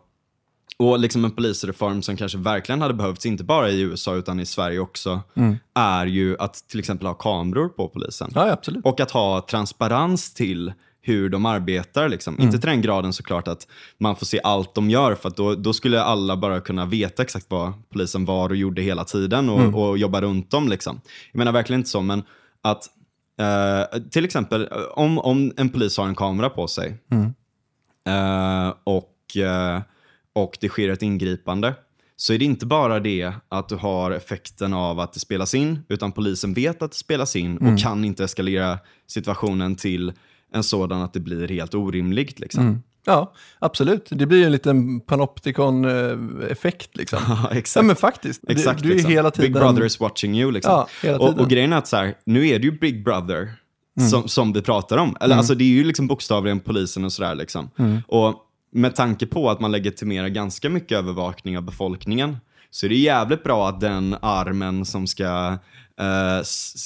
[0.76, 4.46] och liksom en polisreform som kanske verkligen hade behövts, inte bara i USA utan i
[4.46, 5.20] Sverige också,
[5.74, 8.30] är ju att till exempel ha kameror på polisen.
[8.34, 8.56] Ja.
[8.84, 10.72] Och att ha transparens till
[11.02, 12.08] hur de arbetar.
[12.08, 12.40] Liksom.
[12.40, 13.66] Inte till den graden såklart att
[13.98, 17.22] man får se allt de gör, för att då, då skulle alla bara kunna veta
[17.22, 20.68] exakt vad polisen var och gjorde hela tiden och, och jobba runt dem.
[20.68, 21.00] Liksom.
[21.32, 22.22] Jag menar verkligen inte så, men
[22.62, 22.88] att
[23.40, 26.98] eh, till exempel eh, om, om en polis har en kamera på sig
[28.06, 29.80] eh, och, eh,
[30.32, 31.74] och det sker ett ingripande
[32.16, 35.78] så är det inte bara det att du har effekten av att det spelas in,
[35.88, 40.12] utan polisen vet att det spelas in och kan inte eskalera situationen till
[40.52, 42.40] en sådan att det blir helt orimligt.
[42.40, 42.82] Liksom.
[43.06, 44.06] Ja, absolut.
[44.10, 47.18] Det blir ju en liten panoptikon-effekt liksom.
[47.28, 47.82] Ja, exakt.
[47.82, 48.42] Ja, men faktiskt.
[48.46, 49.10] Du- Exakt, du är liksom.
[49.10, 49.52] hela tiden...
[49.52, 50.52] Big Brother is watching you.
[50.52, 50.72] Liksom.
[50.72, 51.32] Ja, hela och, tiden.
[51.32, 51.44] Mm.
[51.44, 53.52] och grejen är att så här, nu är det ju Big Brother
[54.10, 55.16] som, som vi pratar om.
[55.20, 57.34] Eller, alltså, det är ju liksom bokstavligen polisen och sådär.
[57.34, 57.70] Liksom.
[57.78, 57.98] Mm.
[58.08, 58.34] Och
[58.72, 62.36] med tanke på att man legitimerar ganska mycket övervakning av befolkningen
[62.74, 65.58] så är det jävligt bra att den armen som ska
[66.00, 66.42] eh,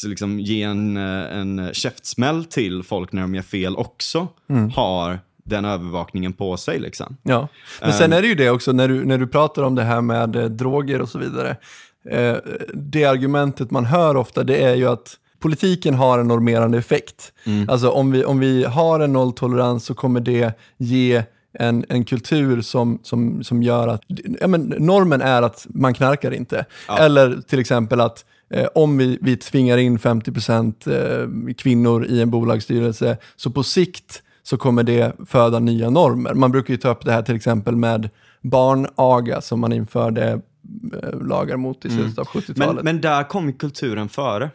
[0.07, 4.71] liksom ge en, eh, en käftsmäll till folk när de gör fel också Mm.
[4.71, 6.79] har den övervakningen på sig.
[6.79, 7.17] Liksom.
[7.23, 7.49] Ja,
[7.81, 10.01] men sen är det ju det också när du, när du pratar om det här
[10.01, 11.57] med eh, droger och så vidare.
[12.11, 12.37] Eh,
[12.75, 17.33] det argumentet man hör ofta det är ju att politiken har en normerande effekt.
[17.69, 21.23] Alltså om vi, om vi har en nolltolerans så kommer det ge
[21.59, 24.03] en, en kultur som, som, som gör att,
[24.41, 26.65] ja, men normen är att man knarkar inte.
[26.99, 32.31] Eller till exempel att eh, om vi, vi tvingar in 50% eh, kvinnor i en
[32.31, 36.35] bolagsstyrelse så på sikt så kommer det föda nya normer.
[36.35, 38.11] Man brukar ju ta upp det här till exempel med
[38.43, 40.41] barnaga som man införde
[41.03, 42.75] eh, lagar mot i slutet av 70-talet.
[42.75, 44.51] Men, men där kom kulturen före.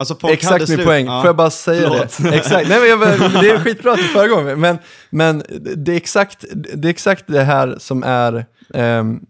[0.00, 1.20] Alltså Exakt min poäng, Ja.
[1.20, 2.18] får jag bara säga Förlåt.
[2.18, 2.36] det?
[2.36, 2.68] Exakt.
[2.68, 3.00] Nej, men jag,
[3.42, 4.78] det är skitbra du föregår mig, men,
[5.10, 5.42] men
[5.76, 6.44] det, är exakt,
[6.74, 9.20] det är exakt det här som är ehm,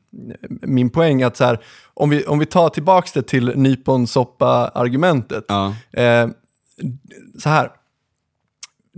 [0.62, 1.59] min poäng, att så här,
[1.95, 5.75] om, vi, om vi tar tillbaka det till nyponsoppa-argumentet, Ja.
[5.93, 6.29] Eh,
[7.43, 7.71] så här.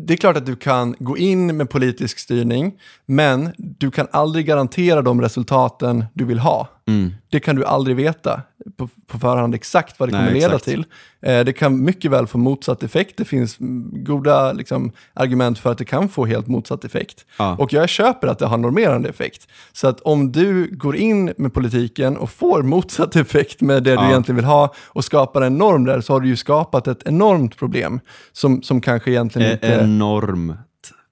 [0.06, 2.72] Det är klart att du kan gå in med politisk styrning,
[3.06, 6.68] men du kan aldrig garantera de resultaten du vill ha.
[6.90, 7.14] Mm.
[7.30, 8.42] Det kan du aldrig veta
[8.76, 10.64] på, på förhand exakt vad det Nej, kommer leda exakt.
[10.64, 10.84] till.
[11.22, 13.16] Eh, det kan mycket väl få motsatt effekt.
[13.16, 13.56] Det finns
[13.92, 17.26] goda liksom, argument för att det kan få helt motsatt effekt.
[17.38, 17.56] Ja.
[17.56, 19.48] Och jag köper att det har normerande effekt.
[19.72, 23.94] Så att om du går in med politiken och får motsatt effekt med det du
[23.96, 24.08] Ja.
[24.08, 27.56] egentligen vill ha och skapar en norm där så har du ju skapat ett enormt
[27.58, 28.00] problem
[28.32, 29.66] som, som kanske egentligen Eh, inte...
[29.66, 30.58] Enormt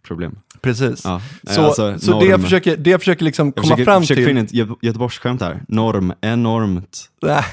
[0.06, 0.38] problem.
[0.62, 1.00] Precis.
[1.04, 1.20] Ja.
[1.50, 4.20] Så, Alltså, så det jag försöker, det jag försöker liksom Jag komma försöker, fram försöker
[4.20, 4.24] till...
[4.26, 5.62] få in ett Gö- Göteborgsskämt här.
[5.68, 7.04] Norm, enormt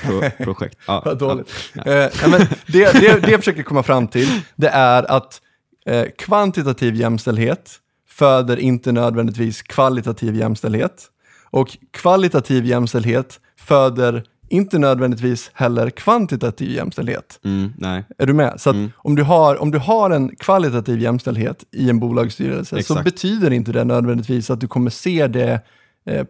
[0.03, 0.77] pro, projekt.
[0.87, 1.51] Ja, Vad dåligt.
[1.73, 1.81] Ja.
[1.83, 5.41] Eh, men det, det, det jag försöker komma fram till, det är att
[5.85, 7.71] eh, kvantitativ jämställdhet
[8.09, 11.03] föder inte nödvändigtvis kvalitativ jämställdhet.
[11.49, 17.39] Och kvalitativ jämställdhet föder inte nödvändigtvis heller kvantitativ jämställdhet.
[17.45, 18.03] Mm, nej.
[18.17, 18.53] Är du med?
[18.61, 18.91] Så Mm.
[18.97, 23.03] om, du har, om du har en kvalitativ jämställdhet i en bolagsstyrelse så Exakt.
[23.03, 25.61] betyder inte det nödvändigtvis att du kommer se det,
[26.05, 26.25] eh,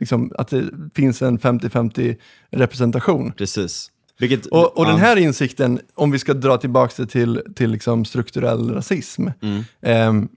[0.00, 0.64] liksom, att det
[0.94, 2.16] finns en 50-50
[2.50, 3.32] representation.
[3.32, 3.90] Precis.
[4.20, 5.00] Vilket, Och, och den ja.
[5.00, 9.62] här insikten, om vi ska dra tillbaka det till, till liksom strukturell rasism, Mm.
[9.82, 10.28] ehm,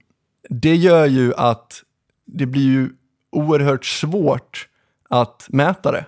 [0.50, 1.82] det gör ju att
[2.26, 2.90] det blir ju
[3.32, 4.68] oerhört svårt
[5.10, 6.04] att mäta det.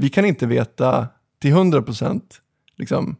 [0.00, 1.06] Vi kan inte veta
[1.40, 2.40] till 100 procent,
[2.76, 3.16] liksom,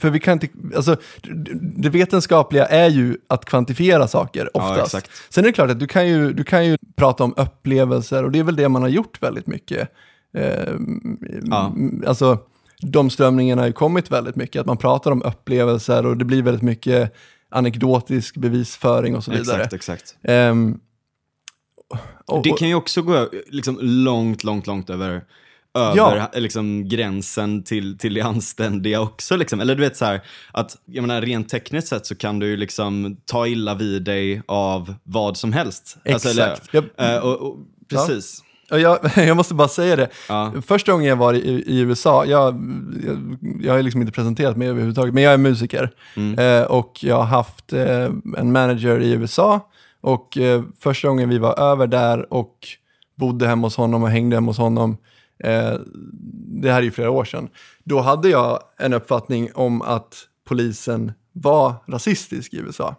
[0.00, 4.94] för vi kan inte, alltså, det- det vetenskapliga är ju att kvantifiera saker Ja, oftast.
[4.94, 5.10] exakt.
[5.34, 8.30] Sen är det klart att du kan, ju, du kan ju prata om upplevelser och
[8.32, 9.88] det är väl det man har gjort väldigt mycket.
[10.36, 10.74] Eh,
[11.44, 11.74] Ja.
[12.06, 12.38] Alltså,
[12.80, 16.42] de strömningarna har ju kommit väldigt mycket, att man pratar om upplevelser och det blir
[16.42, 17.14] väldigt mycket
[17.48, 19.56] anekdotisk bevisföring och så vidare.
[19.56, 20.16] Exakt, exakt.
[20.22, 20.78] Ehm,
[22.26, 25.24] och, Det och- kan ju också gå liksom, långt, långt, långt över,
[25.74, 26.28] över Ja.
[26.34, 29.36] liksom, gränsen till, till det anständiga också.
[29.36, 29.60] Liksom.
[29.60, 30.20] Eller du vet så här,
[30.52, 34.42] att jag menar, rent tekniskt sett så kan du ju liksom ta illa vid dig
[34.48, 35.96] av vad som helst.
[36.12, 36.68] Alltså, eller, Exakt.
[36.96, 37.56] Jag- eh, och, och,
[37.90, 38.42] precis.
[38.70, 40.52] och jag, jag måste bara säga det, Ja.
[40.66, 42.54] första gången jag var i, i USA, jag,
[43.06, 45.90] jag, jag har liksom inte presenterat mig överhuvudtaget, men jag är musiker.
[46.16, 46.38] Mm.
[46.38, 48.04] Eh, och jag har haft eh,
[48.38, 49.68] en manager i USA
[50.00, 52.58] och eh, första gången vi var över där och
[53.16, 54.96] bodde hemma hos honom och hängde hemma hos honom,
[55.42, 55.74] eh,
[56.62, 57.48] det här är ju flera år sedan,
[57.84, 62.94] då hade jag en uppfattning om att polisen var rasistisk i USA.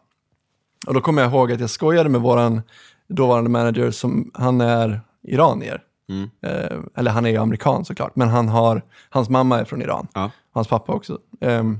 [0.87, 2.61] Och då kommer jag ihåg att jag skojade med våran
[3.07, 5.81] dåvarande manager som, han är iranier.
[6.09, 6.29] Mm.
[6.41, 10.07] Eh, eller han är ju amerikan såklart, men han har, hans mamma är från Iran.
[10.13, 10.31] Ja.
[10.51, 11.19] Hans pappa också.
[11.41, 11.79] Ehm,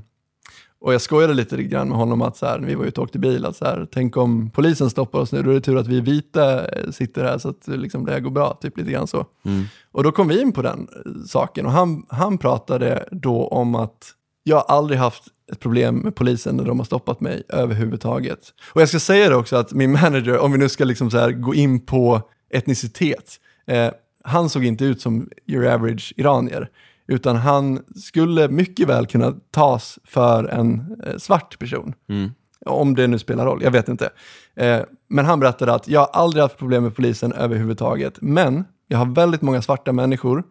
[0.84, 3.04] och jag skojade lite grann med honom att så här, när vi var ute och
[3.04, 5.76] åkte bil, att så här, tänk om polisen stoppar oss nu, då är det tur
[5.76, 8.78] att vi vita eh, sitter här så att eh, liksom, det här går bra, typ
[8.78, 9.26] lite grann så.
[9.44, 9.64] Mm.
[9.92, 13.74] Och då kom vi in på den eh, saken och han, han pratade då om
[13.74, 14.12] att
[14.42, 18.40] jag aldrig haft ett problem med polisen när de har stoppat mig överhuvudtaget.
[18.72, 21.32] Och jag ska säga det också att min manager, om vi nu ska liksom så
[21.32, 23.90] gå in på etnicitet, eh,
[24.24, 26.68] han såg inte ut som your average iranier,
[27.06, 31.94] utan han skulle mycket väl kunna tas för en eh, svart person.
[32.08, 32.30] Mm.
[32.66, 34.10] Om det nu spelar roll, jag vet inte.
[34.56, 38.98] Eh, men han berättade att jag har aldrig haft problem med polisen överhuvudtaget, men jag
[38.98, 40.44] har väldigt många svarta människor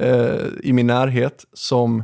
[0.00, 2.02] eh, i min närhet som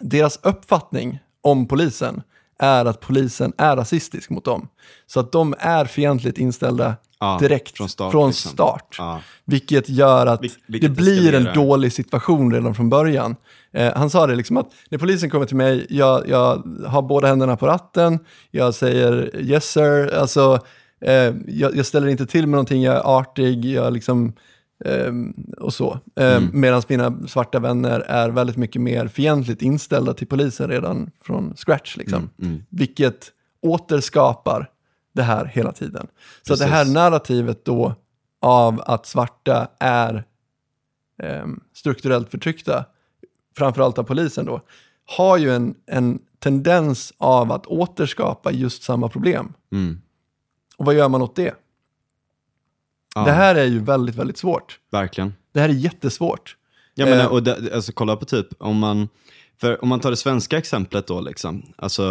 [0.00, 2.22] deras uppfattning om polisen
[2.58, 4.68] är att polisen är rasistisk mot dem.
[5.06, 8.50] Så att de är fientligt inställda Ja, direkt från start, från liksom.
[8.52, 8.94] start.
[8.98, 9.20] Ja.
[9.44, 13.36] Vilket gör att Vil- vilket det blir en dålig situation redan från början.
[13.72, 17.28] Eh, han sa det liksom att när polisen kommer till mig, jag, jag har båda
[17.28, 18.18] händerna på ratten,
[18.50, 20.60] jag säger yes sir, alltså
[21.00, 24.32] eh, jag, jag ställer inte till med någonting, jag är artig, jag liksom
[24.84, 25.98] ehm, och så.
[26.20, 26.50] Eh, Mm.
[26.52, 31.96] Medan mina svarta vänner är väldigt mycket mer fientligt inställda till polisen redan från scratch.
[31.96, 32.18] Liksom.
[32.18, 32.62] Mm, mm.
[32.70, 33.28] Vilket
[33.62, 34.68] återskapar
[35.14, 36.06] det här hela tiden.
[36.42, 36.94] Så att det här Precis.
[36.94, 37.94] narrativet då
[38.40, 40.24] av att svarta är
[41.22, 42.84] ehm, strukturellt förtryckta,
[43.56, 44.60] framförallt av polisen då,
[45.16, 49.52] har ju en, en tendens av att återskapa just samma problem.
[49.72, 50.00] Mm.
[50.76, 51.54] Och vad gör man åt det?
[53.14, 54.80] Ja, Det här är ju väldigt, väldigt svårt.
[54.92, 55.34] Verkligen.
[55.52, 56.56] Det här är jättesvårt.
[56.94, 57.30] Jag menar, Eh.
[57.30, 59.08] och det, alltså, kolla på typ, om man,
[59.60, 62.02] för om man tar det svenska exemplet då, liksom, alltså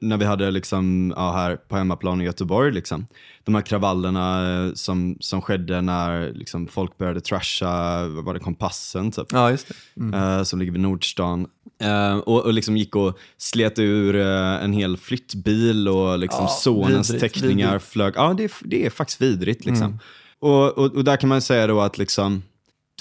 [0.00, 3.06] när vi hade liksom, ja, här på hemmaplan i Göteborg, liksom,
[3.44, 9.10] de här kravallerna eh, som, som skedde när liksom, folk började trasha, var det, kompassen
[9.10, 10.00] typ, Ja, just det.
[10.00, 10.14] Mm.
[10.38, 11.46] eh, som ligger vid Nordstan.
[11.82, 16.48] Eh, och, och liksom gick och slet ur eh, en hel flyttbil och liksom Ja,
[16.48, 17.84] sonens vidrigt, teckningar vidrigt.
[17.92, 18.12] flög.
[18.16, 19.64] Ja, det, är- det är faktiskt vidrigt.
[19.64, 19.86] Liksom.
[19.86, 19.98] Mm.
[20.38, 22.42] Och, och, och där kan man säga då att liksom,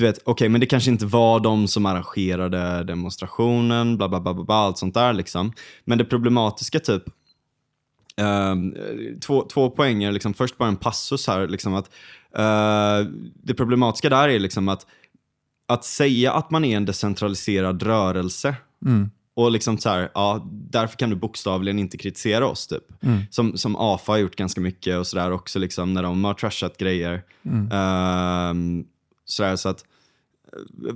[0.02, 4.34] du vet, okej, men det kanske inte var de som arrangerade demonstrationen, bla bla bla,
[4.34, 5.54] bla, bla allt sånt där liksom.
[5.86, 7.04] Men det problematiska typ,
[8.18, 8.74] ehm,
[9.26, 11.90] två, två poänger, liksom, först bara en passus här, liksom att
[12.38, 13.12] eh,
[13.44, 14.86] det problematiska där är liksom att,
[15.68, 19.10] att säga att man är en decentraliserad rörelse Mm.
[19.34, 23.04] och liksom så här, ja, därför kan du bokstavligen inte kritisera oss typ.
[23.04, 23.20] Mm.
[23.30, 26.78] Som, som AFA har gjort ganska mycket och sådär också liksom när de har trashat
[26.78, 27.24] grejer.
[27.46, 27.72] Mm.
[27.72, 28.86] Ehm,
[29.26, 29.86] sådär så att,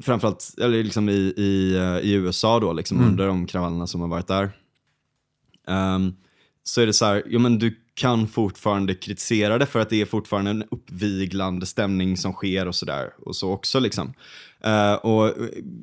[0.01, 3.09] framförallt eller liksom i, i, eh, i USA då, liksom Mm.
[3.09, 4.51] under de kravallerna som har varit där.
[5.67, 6.13] Ehm,
[6.63, 10.01] så är det så här, jo men du kan fortfarande kritisera det för att det
[10.01, 13.13] är fortfarande en uppviglande stämning som sker och sådär.
[13.25, 14.13] Och så också liksom.
[14.63, 15.33] Eh, och eh,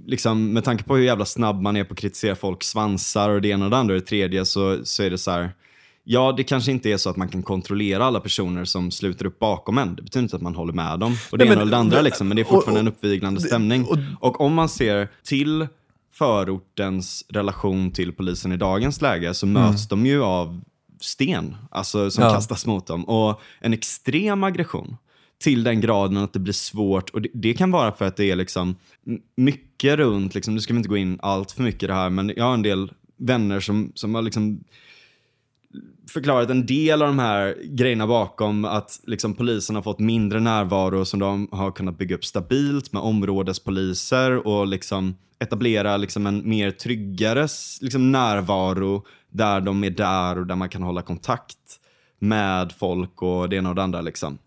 [0.06, 3.42] liksom med tanke på hur jävla snabb man är på att kritisera folks svansar och
[3.42, 5.50] det ena och det andra och det tredje så, så är det så här,
[6.04, 9.38] Ja, det kanske inte är så att man kan kontrollera alla personer som sluter upp
[9.38, 9.94] bakom en.
[9.96, 11.16] Det betyder inte att man håller med dem.
[11.32, 13.40] Och det Nej, ena eller det andra, liksom, men det är fortfarande och- en uppviglande
[13.40, 13.84] stämning.
[13.84, 15.66] och- Och om man ser till
[16.12, 20.60] förortens relation till polisen i dagens läge så möts de ju av
[21.00, 22.32] sten alltså, som Ja.
[22.32, 23.04] kastas mot dem.
[23.04, 24.96] Och en extrem aggression
[25.44, 27.10] till den graden att det blir svårt.
[27.10, 28.76] Och det, det kan vara för att det är liksom
[29.36, 32.10] mycket runt, liksom, nu ska vi inte gå in allt för mycket i det här,
[32.10, 34.64] men jag har en del vänner som, som har liksom
[36.12, 41.04] förklarat en del av de här grejerna bakom att liksom polisen har fått mindre närvaro
[41.04, 46.70] som de har kunnat bygga upp stabilt med områdespoliser och liksom etablera liksom en mer
[46.70, 47.48] tryggare
[47.80, 51.56] liksom närvaro där de är där och där man kan hålla kontakt
[52.18, 54.00] med folk och det ena och det andra.
[54.00, 54.38] Liksom.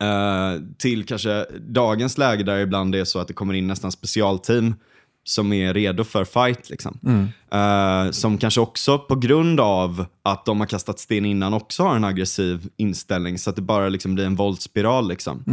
[0.00, 3.92] Eh, till kanske dagens läge där ibland det är så att det kommer in nästan
[3.92, 4.74] specialteam
[5.24, 6.70] som är redo för fight.
[6.70, 6.98] Liksom.
[7.52, 11.96] Eh, som kanske också på grund av att de har kastat sten innan också har
[11.96, 15.08] en aggressiv inställning så att det bara liksom blir en våldsspiral.
[15.08, 15.44] Liksom.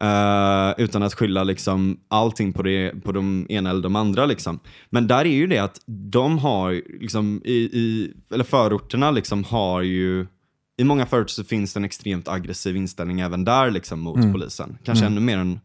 [0.00, 4.26] Eh, utan att skylla liksom allting på, det, på de ena eller de andra.
[4.26, 4.60] Liksom.
[4.90, 9.82] Men där är ju det att de har, liksom, i, i, eller förorterna liksom har
[9.82, 10.26] ju
[10.80, 14.78] i många förorter så finns det en extremt aggressiv inställning även där liksom, mot polisen.
[14.84, 15.60] Kanske ännu mer än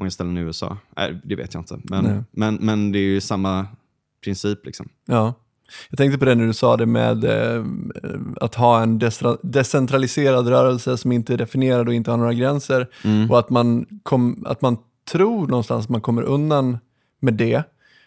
[0.00, 0.76] många ställen i USA.
[0.96, 1.80] Nej, det vet jag inte.
[1.84, 2.02] Nej.
[2.02, 3.66] Men, men, men det är ju samma
[4.24, 4.66] princip.
[4.66, 4.88] Liksom.
[5.06, 5.34] Ja.
[5.90, 7.64] Jag tänkte på det när du sa det med eh,
[8.40, 9.00] att ha en
[9.42, 12.86] decentraliserad rörelse som inte är definierad och inte har några gränser.
[13.30, 14.76] Och att man, kom, att man
[15.12, 16.78] tror någonstans att man kommer undan
[17.20, 17.62] med det.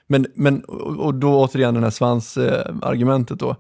[0.08, 3.56] Men, men, och då återigen den här svansargumentet då.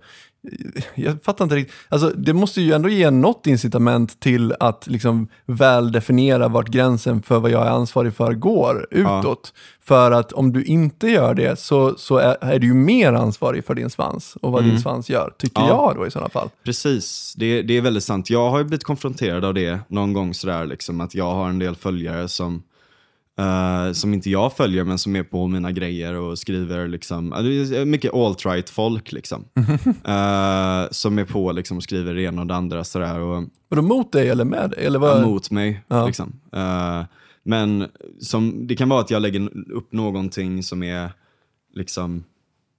[0.96, 1.76] Jag fattar inte riktigt.
[1.89, 7.22] Alltså, det måste ju ändå ge något incitament till att liksom väl definiera vart gränsen
[7.22, 9.54] för vad jag är ansvarig för går utåt.
[9.82, 13.66] För att om du inte gör det så, så är, är du ju mer ansvarig
[13.66, 15.68] för din svans och vad din svans gör, tycker Ja.
[15.68, 16.50] jag då i sådana fall.
[16.64, 18.30] Precis, det, det är väldigt sant.
[18.30, 21.60] Jag har ju blivit konfronterad av det någon gång sådär, liksom, att jag har en
[21.60, 22.64] del följare som,
[23.40, 27.40] eh, som inte jag följer, men som är på mina grejer och skriver liksom, ja,
[27.40, 29.46] är mycket alt-right folk liksom.
[30.06, 33.20] Eh, som är på liksom, och skriver det ena och det andra sådär.
[33.20, 34.86] Och, Var de mot dig eller med dig?
[34.86, 35.24] Eller vad?
[35.24, 35.84] emot mig.
[35.88, 36.06] Ja.
[36.06, 36.40] Liksom.
[36.54, 37.04] Eh,
[37.44, 37.88] men
[38.20, 41.12] som, det kan vara att jag lägger upp någonting som är
[41.74, 42.24] liksom,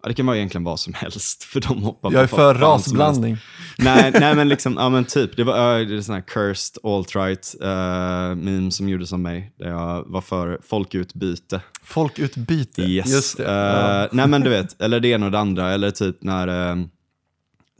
[0.04, 3.36] ja, det kan vara egentligen vad som helst för de hoppar jag är för rasblandning.
[3.78, 6.82] nej, nej men liksom, ja men typ, det var uh, det är sån här cursed
[6.82, 11.60] alt-right uh, meme som gjordes av mig, där jag var för folkutbyte.
[11.82, 13.06] Folkutbyte, Yes.
[13.12, 13.44] just det.
[13.44, 14.08] Eh, Ja.
[14.12, 16.76] Nej men du vet, eller det ena och det andra, eller typ när eh,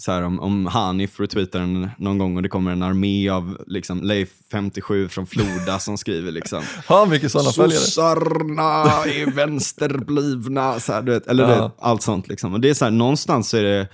[0.05, 3.59] så här, om, om Hanif retweetar en någon gång och det kommer en armé av
[3.67, 7.81] liksom, Leif 57 från Floda som skriver liksom Har mycket sådana följare.
[7.81, 8.63] Sossarna
[9.05, 11.63] är vänsterblivna, så här, du vet, eller du Ja.
[11.63, 12.29] vet, allt sånt.
[12.29, 12.53] Liksom.
[12.53, 13.89] Och det är så här, någonstans så är det,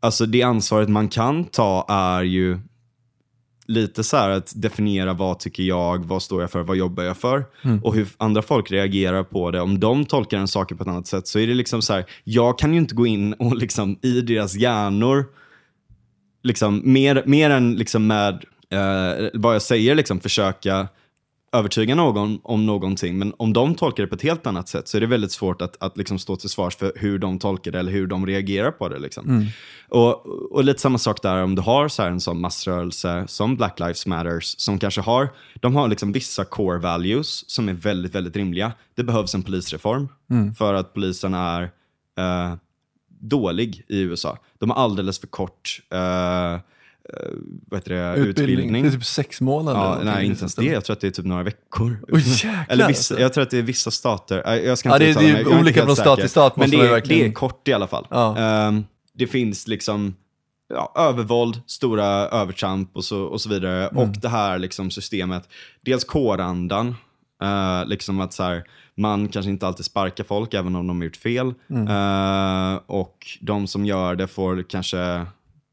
[0.00, 2.58] alltså det ansvaret man kan ta är ju
[3.66, 7.16] lite så här att definiera vad tycker jag, vad står jag för, vad jobbar jag
[7.16, 7.44] för?
[7.82, 9.60] Och hur andra folk reagerar på det.
[9.60, 12.04] Om de tolkar en sak på ett annat sätt så är det liksom så här,
[12.24, 15.24] jag kan ju inte gå in och liksom i deras hjärnor,
[16.46, 20.88] liksom mer, mer än liksom med eh, vad jag säger, liksom försöka
[21.52, 23.18] övertyga någon om någonting.
[23.18, 25.62] Men om de tolkar det på ett helt annat sätt så är det väldigt svårt
[25.62, 28.70] att, att liksom stå till svars för hur de tolkar det eller hur de reagerar
[28.70, 28.98] på det.
[28.98, 29.26] Liksom.
[29.88, 33.56] Och, och lite samma sak där om du har så här en sån massrörelse som
[33.56, 38.14] Black Lives Matters som kanske har, de har liksom vissa core values som är väldigt,
[38.14, 38.72] väldigt rimliga.
[38.94, 40.08] Det behövs en polisreform
[40.58, 41.62] för att polisen är
[42.18, 42.54] eh,
[43.28, 44.38] dålig i USA.
[44.58, 46.58] De har alldeles för kort eh, eh,
[47.66, 48.82] vad heter det, utbildning.
[48.82, 49.80] Det är typ sex månader.
[49.80, 50.64] Ja, nej, inte ens det.
[50.64, 51.98] Jag tror att det är typ några veckor.
[52.12, 53.20] Jäklar, Eller vissa, alltså.
[53.20, 54.56] jag tror att det är vissa stater.
[54.56, 55.60] Jag ska Ja, inte det är- uttala det är mig.
[55.60, 58.06] Olika från stat till stat, Men det är, verkligen- det är kort i alla fall.
[58.10, 58.38] Ja.
[58.38, 60.14] Ehm, det finns liksom
[60.68, 63.88] ja, övervåld, stora övertramp och så, och så vidare.
[63.88, 63.96] Mm.
[64.02, 65.48] Och det här liksom systemet,
[65.84, 66.94] dels kårandan,
[67.42, 68.64] eh, liksom att så här,
[68.96, 71.54] man kanske inte alltid sparkar folk även om de har gjort fel.
[71.70, 71.88] Mm.
[71.88, 75.26] Eh, och de som gör det får kanske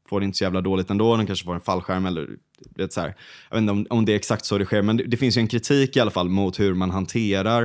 [0.08, 3.00] får det inte så jävla dåligt ändå, de kanske får en fallskärm eller det så
[3.00, 3.14] här.
[3.50, 5.36] Jag vet inte om, om det är exakt så det sker, men det, det finns
[5.36, 7.62] ju en kritik i alla fall mot hur man hanterar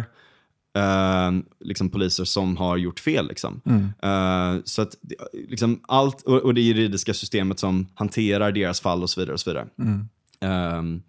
[0.75, 3.27] eh, liksom poliser som har gjort fel.
[3.27, 3.61] Liksom.
[4.03, 4.95] Eh, så att
[5.33, 9.33] liksom allt, och, och det juridiska systemet som hanterar deras fall och så vidare.
[9.33, 9.67] Och så vidare.
[10.41, 11.01] Ehm,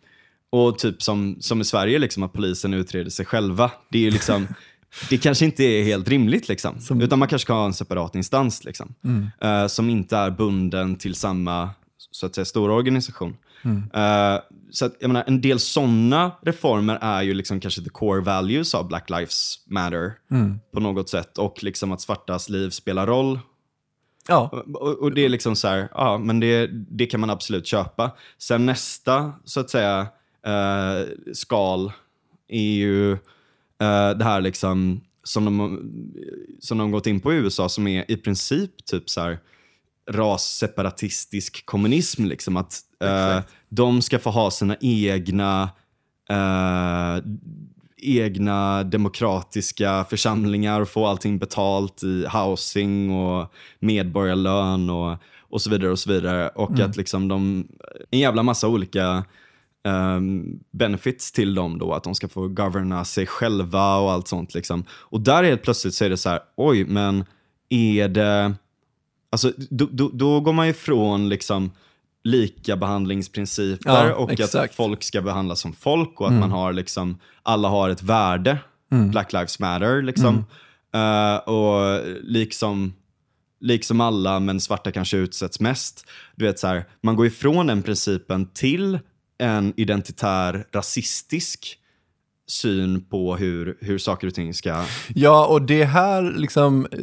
[0.51, 3.70] och typ som, som i Sverige, liksom, att polisen utreder sig själva.
[3.88, 4.46] Det är ju liksom,
[5.11, 6.48] det kanske inte är helt rimligt.
[6.48, 6.76] Liksom.
[7.03, 8.94] Utan man kanske ska ha en separat instans liksom,
[9.40, 11.70] eh, som inte är bunden till samma
[12.11, 13.36] så att säga, stora organisation.
[13.94, 14.40] Eh,
[14.70, 18.74] så att, jag menar, en del sådana reformer är ju liksom kanske the core values
[18.74, 20.12] av Black Lives Matter
[20.74, 21.38] på något sätt.
[21.38, 23.38] Och liksom att svartas liv spelar roll
[24.28, 27.66] Ja, Och, och det är liksom så här, ja men det, det kan man absolut
[27.66, 28.11] köpa.
[28.38, 30.07] Sen nästa, så att säga,
[30.47, 31.93] eh, skal
[32.49, 35.78] är ju eh, det här liksom som de,
[36.61, 39.38] som de gått in på i USA som är i princip typ så här
[40.11, 42.24] rasseparatistisk kommunism.
[42.24, 45.70] Liksom, att eh, de ska få ha sina egna
[46.30, 47.24] eh,
[48.03, 55.91] egna demokratiska församlingar och få allting betalt i housing och medborgarlön och, och så vidare.
[55.91, 56.49] Och så vidare.
[56.49, 57.68] Och att liksom de,
[58.11, 59.24] en jävla massa olika
[59.85, 64.55] um, benefits till dem då, att de ska få governa sig själva och allt sånt.
[64.55, 64.85] Liksom.
[64.91, 67.24] Och där helt plötsligt så är det så här, oj, men
[67.68, 68.55] är det...
[69.33, 71.70] Alltså, då, då, då går man ifrån liksom
[72.24, 74.74] lika behandlingsprinciper Ja, och att exakt.
[74.74, 78.59] folk ska behandlas som folk och att man har liksom, alla har ett värde.
[79.11, 80.45] Black Lives Matter liksom.
[80.95, 82.93] Eh, och liksom,
[83.61, 86.07] liksom alla, men svarta kanske utsätts mest.
[86.37, 88.99] Du vet så här, man går ifrån den principen till
[89.41, 91.76] en identitär rasistisk
[92.51, 94.84] syn på hur, hur saker och ting ska...
[95.14, 96.99] Ja, och det här liksom eh,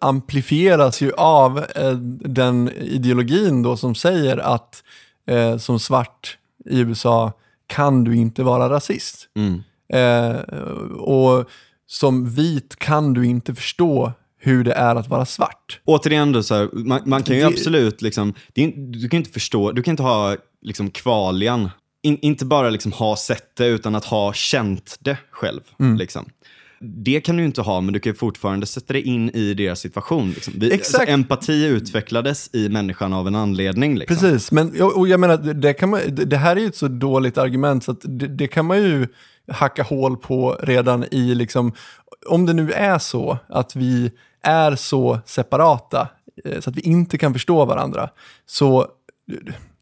[0.00, 4.84] amplifieras ju av eh, den ideologin då som säger att
[5.26, 7.32] eh, som svart i USA
[7.66, 9.28] kan du inte vara rasist.
[9.34, 9.62] Mm.
[9.88, 10.40] Eh,
[10.98, 11.48] och
[11.86, 14.12] som vit kan du inte förstå
[14.44, 15.80] hur det är att vara svart.
[15.84, 19.30] Återigen då, så här, man, man kan ju Det- absolut, liksom, det du kan inte
[19.30, 21.70] förstå, du kan inte ha liksom, kvalian,
[22.02, 25.60] in, inte bara liksom, ha sett det utan att ha känt det själv.
[25.80, 25.96] Mm.
[25.96, 26.24] Liksom.
[26.80, 30.30] Det kan du inte ha, men du kan fortfarande sätta dig in i deras situation.
[30.30, 30.54] Liksom.
[30.56, 31.00] Vi, Exakt.
[31.00, 33.98] Alltså, empati utvecklades i människan av en anledning.
[33.98, 34.16] Liksom.
[34.16, 37.38] Precis, men och och jag menar, det, man, det här är ju ett så dåligt
[37.38, 39.06] argument så att det, det kan man ju
[39.48, 41.72] hacka hål på redan i, liksom,
[42.26, 44.10] om det nu är så att vi
[44.44, 46.08] är så separata
[46.44, 48.10] eh, så att vi inte kan förstå varandra,
[48.46, 48.86] så,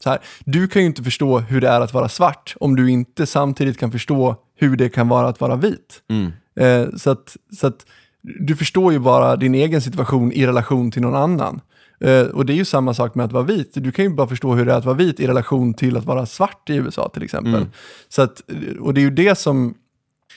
[0.02, 2.90] så här, du kan ju inte förstå hur det är att vara svart om du
[2.90, 6.02] inte samtidigt kan förstå hur det kan vara att vara vit.
[6.10, 6.32] Mm.
[6.56, 7.86] Eh, så, att, så att
[8.22, 11.60] du förstår ju bara din egen situation i relation till någon annan.
[12.00, 13.70] Eh, och det är ju samma sak med att vara vit.
[13.74, 16.04] Du kan ju bara förstå hur det är att vara vit i relation till att
[16.04, 17.54] vara svart i USA till exempel.
[17.54, 17.68] Mm.
[18.08, 18.42] Så att,
[18.80, 19.74] och det är ju det som,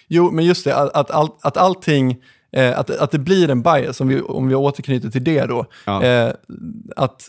[0.08, 2.18] jo men just det, att, att, all, att allting,
[2.56, 5.66] eh, att, att det blir en bias, om vi, om vi återknyter till det då.
[5.86, 6.04] Ja.
[6.04, 6.34] Eh,
[6.96, 7.28] att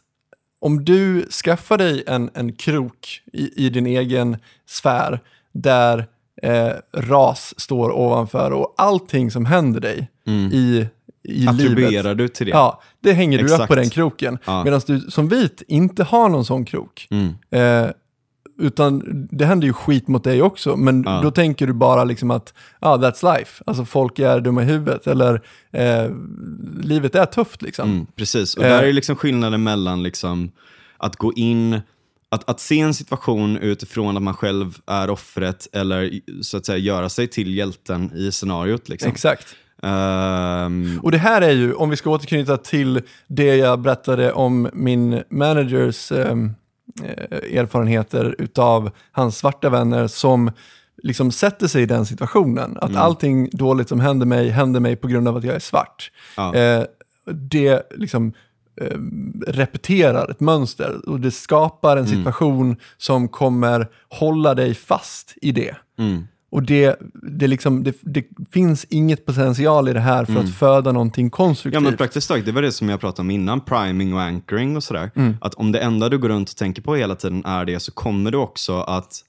[0.60, 5.20] om du skaffar dig en, en krok i, i din egen sfär
[5.52, 6.06] där
[6.42, 10.10] eh, ras står ovanför och allting som händer dig
[10.52, 10.86] i,
[11.22, 12.18] i livet.
[12.18, 12.52] Du till det?
[12.52, 13.68] Ja, det hänger du upp Exakt.
[13.68, 14.38] på den kroken.
[14.44, 14.64] Ja.
[14.64, 17.08] Medan du som vit inte har någon sån krok.
[17.10, 17.34] Mm.
[18.60, 21.20] Eh, utan det händer ju skit mot dig också, men Ja.
[21.22, 23.62] då tänker du bara liksom att ah, that's life.
[23.66, 25.40] Alltså folk är dumma i huvudet, eller
[25.72, 26.10] eh,
[26.82, 27.90] livet är tufft liksom.
[27.90, 28.70] Mm, precis, och Eh.
[28.70, 30.50] där är liksom skillnaden mellan liksom
[30.98, 31.80] att gå in,
[32.28, 36.78] att, att se en situation utifrån att man själv är offret eller så att säga
[36.78, 38.88] göra sig till hjälten i scenariot.
[38.88, 39.10] Liksom.
[39.10, 39.46] Exakt.
[39.82, 44.68] Ehm, Och det här är ju, om vi ska återknyta till det jag berättade om
[44.72, 46.34] min managers eh,
[47.52, 50.50] erfarenheter utav hans svarta vänner som
[51.02, 52.78] liksom sätter sig i den situationen.
[52.80, 56.10] Att allting dåligt som händer mig, händer mig på grund av att jag är svart.
[56.36, 56.54] Ja.
[56.54, 56.84] Eh,
[57.32, 58.32] det liksom
[58.80, 58.98] eh,
[59.46, 65.76] repeterar ett mönster och det skapar en situation som kommer hålla dig fast i det.
[65.98, 70.54] mm, Och det, det, liksom, det, det finns inget potential i det här för att
[70.54, 71.82] föda någonting Ja konstruktivt.
[71.82, 74.84] men praktiskt taget, det var det som jag pratade om innan, priming och anchoring och
[74.84, 75.10] sådär.
[75.16, 75.36] Mm.
[75.40, 77.92] Att om det enda du går runt och tänker på hela tiden är det så
[77.92, 79.20] kommer du också att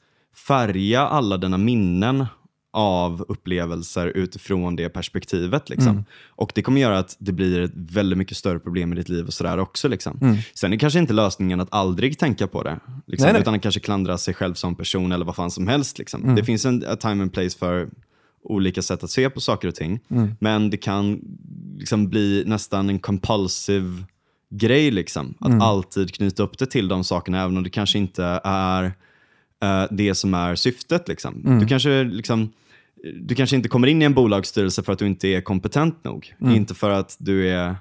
[0.47, 2.25] färga alla dina minnen
[2.73, 5.69] av upplevelser utifrån det perspektivet.
[5.69, 5.89] Liksom.
[5.91, 6.03] Mm.
[6.27, 9.25] Och det kommer göra att det blir ett väldigt mycket större problem i ditt liv
[9.25, 9.87] och sådär också.
[9.87, 10.19] Liksom.
[10.21, 10.37] Mm.
[10.53, 12.79] Sen är kanske inte lösningen att aldrig tänka på det.
[13.07, 13.41] Liksom, Nej, nej.
[13.41, 15.97] Utan att kanske klandra sig själv som person eller vad fan som helst.
[15.97, 16.23] Liksom.
[16.23, 16.35] Mm.
[16.35, 17.89] Det finns en time and place för
[18.43, 19.99] olika sätt att se på saker och ting.
[20.09, 20.35] Mm.
[20.39, 21.21] Men det kan
[21.77, 24.03] liksom bli nästan en compulsive
[24.49, 24.91] grej.
[24.91, 25.33] Liksom.
[25.39, 25.61] Att Mm.
[25.61, 28.93] alltid knyta upp det till de sakerna, även om det kanske inte är
[29.63, 31.07] eh, det som är syftet.
[31.07, 31.43] Liksom.
[31.45, 31.59] Mm.
[31.59, 32.51] Du, kanske, liksom,
[33.21, 36.33] du kanske inte kommer in i en bolagsstyrelse för att du inte är kompetent nog.
[36.41, 36.55] Mm.
[36.55, 37.75] Inte för att du är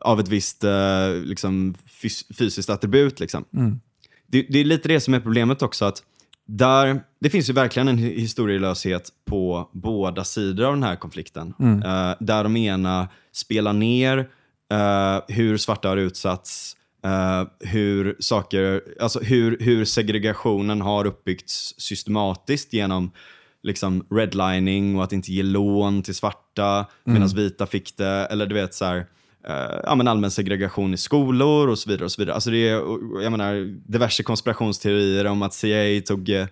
[0.00, 3.20] av ett visst eh, liksom, fys- fysiskt attribut.
[3.20, 3.44] Liksom.
[3.56, 3.80] Mm.
[4.26, 5.84] Det, det är lite det som är problemet också.
[5.84, 6.02] att
[6.46, 11.54] där, Det finns ju verkligen en hi- historielöshet på båda sidor av den här konflikten.
[11.58, 11.82] Mm.
[11.82, 14.18] Eh, där de ena spelar ner
[14.72, 22.72] eh, hur svarta har utsatts, eh, hur, saker, alltså hur, hur segregationen har uppbyggts systematiskt
[22.72, 23.10] genom
[23.62, 28.26] liksom redlining och att inte ge lån till svarta medan vita fick det.
[28.30, 28.96] Eller du vet så här,
[29.48, 32.04] eh, ja, men allmän segregation i skolor och så vidare.
[32.04, 32.34] och så vidare.
[32.34, 32.74] Alltså det är
[33.22, 33.54] jag menar,
[33.92, 36.46] diverse konspirationsteorier om att CIA tog eh,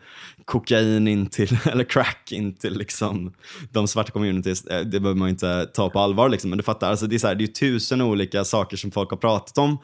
[0.50, 3.32] kokain in till, eller crack in till liksom,
[3.70, 4.64] de svarta communities.
[4.64, 6.90] Eh, Det behöver man inte ta på allvar, liksom, men du fattar.
[6.90, 9.78] Alltså det, är så här, det är tusen olika saker som folk har pratat om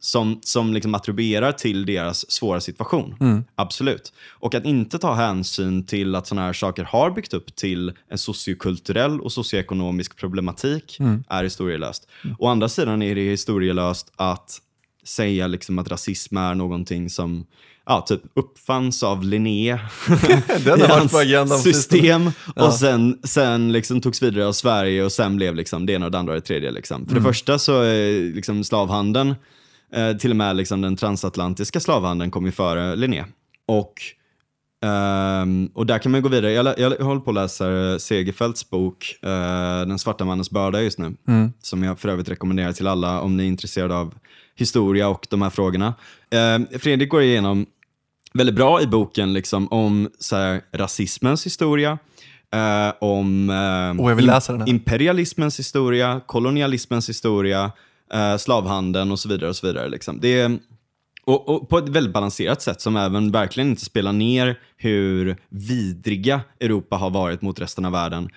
[0.00, 3.14] som, som liksom attribuerar till deras svåra situation.
[3.54, 4.12] Absolut.
[4.30, 8.18] Och att inte ta hänsyn till att sådana här saker har byggt upp till en
[8.18, 10.98] sociokulturell och socioekonomisk problematik
[11.28, 12.08] är historielöst.
[12.38, 14.58] Å andra sidan är det historielöst att
[15.04, 17.46] säga liksom att rasism är någonting som
[17.88, 19.72] ja, typ uppfanns av Linné
[20.64, 22.66] Den har varit på agendan system Ja.
[22.66, 26.12] och sen, sen liksom togs vidare av Sverige och sen blev liksom det ena och
[26.12, 26.70] det andra och det tredje.
[26.70, 27.06] Liksom.
[27.06, 29.34] För det första så är liksom slavhandeln,
[29.94, 33.24] eh, till och med liksom den transatlantiska slavhandeln kom ju före Linné.
[33.66, 33.94] Och,
[34.84, 36.52] ehm, och där kan man gå vidare.
[36.52, 39.30] Jag, jag håller på att läsa Segerfeldts bok eh,
[39.86, 41.14] Den svarta mannens börda just nu.
[41.62, 44.14] Som jag för övrigt rekommenderar till alla om ni är intresserade av
[44.56, 45.94] historia och de här frågorna.
[46.30, 47.66] Eh, Fredrik går igenom
[48.32, 51.98] väldigt bra i boken liksom, om så här, rasismens historia,
[52.52, 54.04] eh, om eh,
[54.52, 54.68] den här.
[54.68, 57.72] imperialismens historia, kolonialismens historia,
[58.12, 59.50] eh, slavhandeln och så vidare.
[59.50, 60.20] och så vidare liksom.
[60.20, 60.58] det är,
[61.24, 66.40] och, och på ett väldigt balanserat sätt som även verkligen inte spelar ner hur vidriga
[66.60, 68.28] Europa har varit mot resten av världen.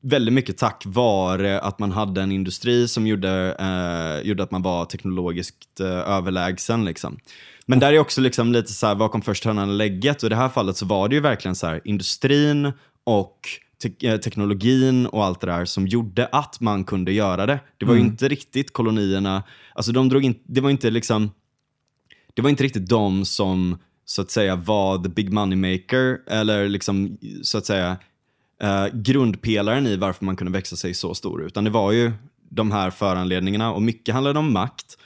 [0.00, 4.62] Väldigt mycket tack vare att man hade en industri som gjorde, eh, gjorde att man
[4.62, 6.84] var teknologiskt eh, överlägsen.
[6.84, 7.18] Liksom.
[7.66, 10.22] Men där är också liksom lite så här, vad kom först hönan eller ägget?
[10.22, 12.72] Och i det här fallet så var det ju verkligen så här, industrin
[13.04, 13.38] och
[13.82, 17.60] te- eh, teknologin och allt det där som gjorde att man kunde göra det.
[17.78, 19.42] Det var ju inte riktigt kolonierna,
[19.74, 21.30] alltså de drog in, det var inte liksom
[22.34, 26.68] det var inte riktigt de som så att säga var the big money maker eller
[26.68, 27.96] liksom så att säga
[28.62, 31.44] eh, grundpelaren i varför man kunde växa sig så stor.
[31.46, 32.12] Utan det var ju
[32.50, 34.98] de här föranledningarna och mycket handlade om makt.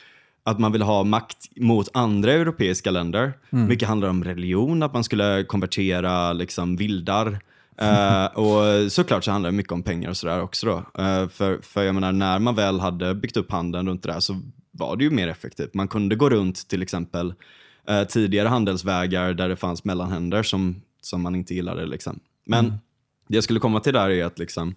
[0.47, 3.33] Att man ville ha makt mot andra europeiska länder.
[3.51, 7.39] Mycket handlade om religion, att man skulle konvertera liksom vildar.
[7.79, 11.03] Eh, och såklart så handlar det mycket om pengar och sådär också då.
[11.03, 14.21] Eh, för, för jag menar, när man väl hade byggt upp handeln runt det där
[14.21, 14.41] så
[14.71, 15.75] var det ju mer effektivt.
[15.75, 17.35] Man kunde gå runt till exempel
[17.89, 21.87] eh, tidigare handelsvägar där det fanns mellanhänder som, som man inte gillade.
[21.87, 22.21] Liksom.
[22.47, 22.69] Men
[23.29, 24.75] det jag skulle komma till där är att liksom,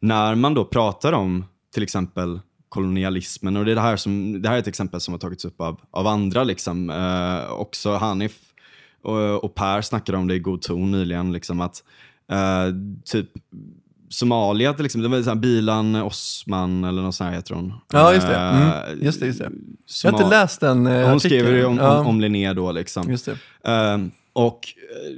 [0.00, 1.44] när man då pratar om
[1.74, 5.14] till exempel kolonialismen, och det, är det, här som, det här är ett exempel som
[5.14, 8.36] har tagits upp av, av andra, liksom, eh, också Hanif
[9.02, 11.82] och, och Per snackade om det i god ton nyligen, liksom, att
[12.32, 13.30] eh, typ
[14.10, 17.74] Somalia till exempel, det var så här Bilan Osman eller något sånt här heter hon.
[17.92, 18.34] Ja, just det.
[18.36, 18.48] Eh,
[18.88, 19.04] Mm.
[19.04, 19.50] Just det, just det.
[20.04, 21.20] Jag har inte läst den eh, Hon artikeln.
[21.20, 22.72] skriver ju om, Ja, om, om Linné då.
[22.72, 23.10] Liksom.
[23.10, 23.70] Just det.
[23.70, 25.14] Ehm, och eh,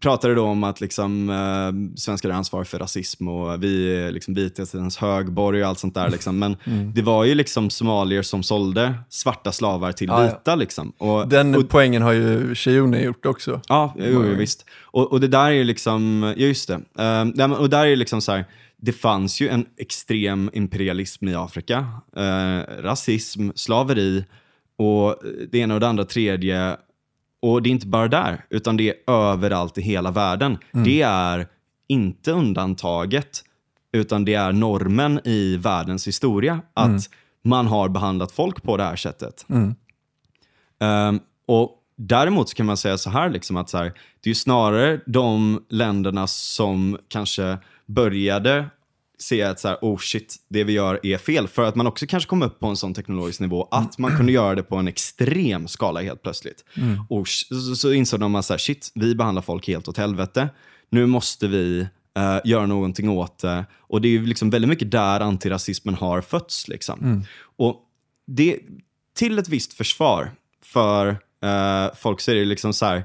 [0.00, 4.34] pratade då om att liksom, uh, svenskar har ansvar för rasism och vi är liksom
[4.34, 6.10] vithetens högborg och allt sånt där.
[6.10, 6.38] Liksom.
[6.38, 6.56] Men
[6.94, 10.22] det var ju liksom somalier som sålde svarta slavar till Mm.
[10.22, 10.34] Ja, ja.
[10.38, 10.54] vita.
[10.54, 10.92] Liksom.
[10.98, 13.60] Och, Den och, poängen har ju Shione gjort också.
[13.68, 14.64] Ja, jo, jo, visst.
[14.82, 16.80] Och, och det där är ju liksom, ja just det.
[17.34, 18.44] Men- och där är liksom så här,
[18.76, 21.86] det fanns ju en extrem imperialism i Afrika.
[22.16, 24.24] Eh, rasism, slaveri
[24.78, 25.16] och
[25.52, 26.76] det ena och det andra tredje.
[27.44, 30.58] Och det är inte bara där, utan det är överallt i hela världen.
[30.84, 31.46] Det är
[31.88, 33.44] inte undantaget,
[33.92, 36.60] utan det är normen i världens historia.
[36.74, 37.10] Att
[37.42, 39.46] man har behandlat folk på det här sättet.
[40.80, 44.28] Ehm, och Däremot så kan man säga så här, liksom att så här, det är
[44.28, 48.66] ju snarare de länderna som kanske började
[49.18, 51.48] se att så här, oh shit, det vi gör är fel.
[51.48, 54.32] För att man också kanske kom upp på en sån teknologisk nivå att man kunde
[54.32, 56.64] göra det på en extrem skala helt plötsligt.
[57.08, 60.48] Och så, så insåg de att så här, shit, vi behandlar folk helt åt helvete.
[60.90, 61.80] Nu måste vi
[62.16, 63.64] eh, göra någonting åt det.
[63.78, 66.68] Och det är ju liksom väldigt mycket där antirasismen har fötts.
[66.68, 67.24] Liksom.
[67.56, 67.80] Och
[68.26, 68.60] det,
[69.16, 70.30] till ett visst försvar
[70.62, 71.08] för
[71.42, 73.04] eh, folk så är det liksom så här,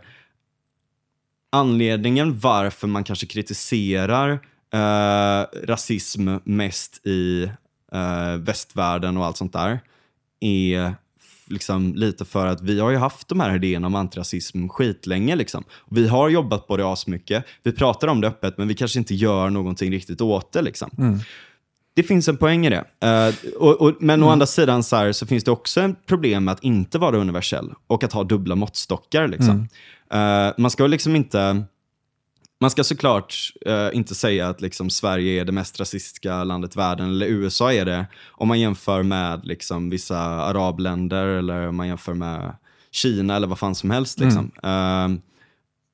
[1.52, 4.40] anledningen varför man kanske kritiserar
[4.74, 7.52] eh, rasism mest i
[7.91, 9.80] eh, västvärlden och allt sånt där
[10.40, 10.96] är
[11.48, 15.36] liksom lite för att vi har ju haft de här idéerna om antirasism skitlänge.
[15.36, 15.64] Liksom.
[15.90, 17.46] Vi har jobbat på det asmycket.
[17.64, 20.62] Vi pratar om det öppet, men vi kanske inte gör någonting riktigt åt det.
[20.62, 20.90] Liksom.
[21.96, 22.86] Det finns en poäng i det.
[23.08, 26.44] Eh, och, och, men å andra sidan så, här, så finns det också ett problem
[26.44, 29.28] med att inte vara universell och att ha dubbla måttstockar.
[29.28, 29.68] Liksom.
[30.12, 31.64] Eh, man ska liksom inte...
[32.61, 36.77] Man ska såklart eh, inte säga att liksom, Sverige är det mest rasistiska landet i
[36.77, 41.88] världen, eller USA är det, om man jämför med liksom, vissa arabländer eller om man
[41.88, 42.56] jämför med
[42.91, 44.19] Kina eller vad fan som helst.
[44.19, 44.52] Liksom.
[44.64, 45.22] Eh,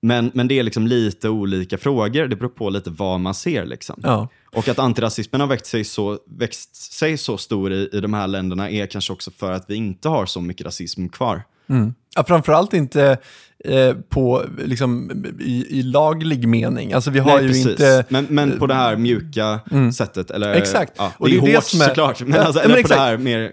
[0.01, 2.27] Men, men det är liksom lite olika frågor.
[2.27, 3.65] Det beror på lite vad man ser.
[3.65, 3.99] Liksom.
[4.03, 4.27] Ja.
[4.51, 8.27] Och att antirasismen har växt sig så, växt sig så stor i, i de här
[8.27, 11.43] länderna är kanske också för att vi inte har så mycket rasism kvar.
[11.69, 11.93] Mm.
[12.15, 13.17] Ja, framförallt inte
[13.65, 16.93] eh, på, liksom, i, i laglig mening.
[16.93, 17.67] Alltså vi har Nej, ju precis.
[17.67, 18.05] inte...
[18.09, 19.59] men, men på det här mjuka
[19.93, 20.31] sättet.
[20.31, 20.93] Eller, Exakt.
[20.97, 22.71] Ja, Och det är det är det hårt som är- såklart, men, Ja, alltså, men
[22.71, 23.51] eller på det här mer...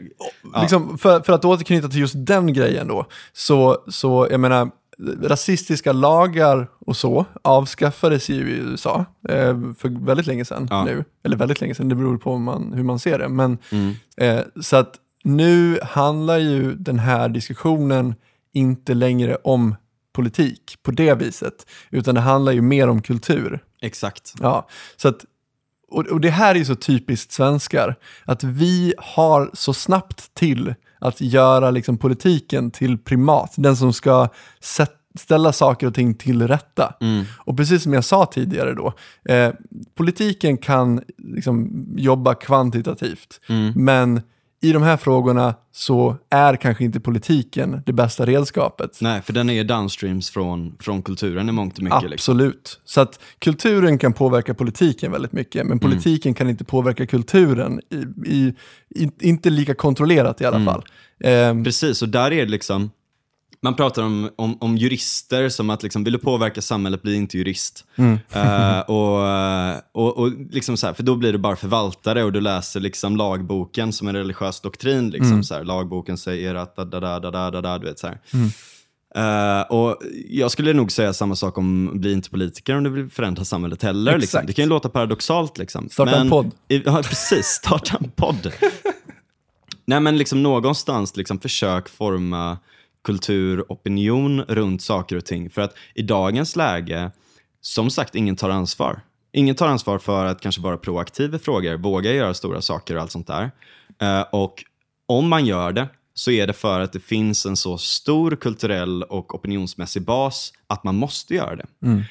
[0.55, 0.61] Ja.
[0.61, 4.71] Liksom, för, för att återknyta till just den grejen då, så, så jag menar,
[5.23, 10.85] rasistiska lagar och så avskaffades ju i USA eh, för väldigt länge sedan Ja.
[10.85, 11.05] nu.
[11.25, 13.29] Eller väldigt länge sedan, det beror på man, hur man ser det.
[13.29, 13.93] Men, Mm.
[14.17, 14.95] eh, så att
[15.25, 18.15] nu handlar ju den här diskussionen
[18.53, 19.75] inte längre om
[20.13, 23.65] politik på det viset, utan det handlar ju mer om kultur.
[23.83, 24.35] Exakt.
[24.41, 25.25] Ja, så att,
[25.89, 30.75] och, och det här är ju så typiskt svenskar, att vi har så snabbt till
[31.01, 34.29] att göra liksom politiken till primat, den som ska
[34.61, 36.95] sätt, ställa saker och ting till rätta.
[37.01, 37.25] Mm.
[37.39, 38.93] Och precis som jag sa tidigare då,
[39.33, 39.53] eh,
[39.95, 43.73] politiken kan liksom jobba kvantitativt, Mm.
[43.85, 44.21] men
[44.63, 48.99] i de här frågorna så är kanske inte politiken det bästa redskapet.
[49.01, 52.11] Nej, för den är downstreams från, från kulturen i mångt och mycket.
[52.11, 52.33] Liksom.
[52.35, 52.81] Absolut.
[52.85, 55.69] Så att kulturen kan påverka politiken väldigt mycket, Mm.
[55.69, 58.55] men politiken kan inte påverka kulturen, i, i,
[58.95, 60.67] i, inte lika kontrollerat i alla Mm.
[60.75, 60.83] fall.
[61.25, 62.91] Ehm, Precis, och där är det liksom,
[63.63, 67.39] man pratar om, om, om jurister som att liksom, vill du påverka samhället, bli inte
[67.39, 67.85] jurist.
[67.97, 68.19] Mm.
[68.33, 72.33] Eh, och, eh, och, och liksom så här, för då blir du bara förvaltare och
[72.33, 75.11] du läser liksom lagboken som en religiös doktrin.
[75.11, 75.45] Liksom, Mm.
[75.45, 78.19] så här, lagboken säger att da, da, da, da, da, da, du vet så här.
[78.35, 78.49] Mm.
[79.15, 79.99] Eh, och
[80.29, 83.83] jag skulle nog säga samma sak om bli inte politiker om du vill förändra samhället
[83.83, 84.19] heller.
[84.19, 84.41] Liksom.
[84.47, 85.59] Det kan ju låta paradoxalt.
[85.59, 85.89] Liksom.
[85.89, 86.51] Starta en podd.
[86.69, 87.47] i- Ja, precis.
[87.47, 88.53] Starta en podd.
[89.85, 92.59] Nej, men liksom någonstans liksom försök forma
[93.05, 95.51] kulturopinion runt saker och ting.
[95.51, 97.11] För att i dagens läge,
[97.61, 99.01] som sagt, ingen tar ansvar.
[99.33, 103.03] Ingen tar ansvar för att kanske vara proaktiv i frågor, våga göra stora saker och
[103.03, 103.51] allt sånt där.
[104.01, 104.65] Eh, och
[105.07, 109.03] om man gör det så är det för att det finns en så stor kulturell
[109.03, 111.67] och opinionsmässig bas att man måste göra det.
[111.83, 112.03] Mm.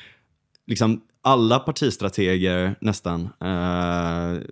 [0.67, 4.43] Liksom alla partistrateger nästan, eh,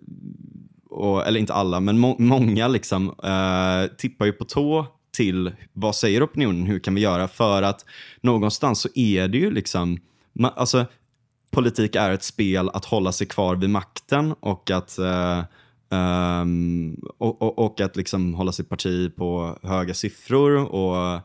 [0.89, 5.95] och, eller inte alla, men må många liksom, eh, tippar ju på tå till vad
[5.95, 7.27] säger opinionen, hur kan vi göra?
[7.27, 7.85] För att
[8.21, 9.99] någonstans så är det ju liksom,
[10.33, 10.85] ma- alltså,
[11.51, 15.43] politik är ett spel att hålla sig kvar vid makten och att, eh,
[15.91, 21.21] ehm, och, och, och att liksom hålla sitt parti på höga siffror och,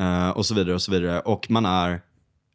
[0.00, 0.74] eh, och så vidare.
[0.74, 1.20] Och så vidare.
[1.20, 2.00] Och man är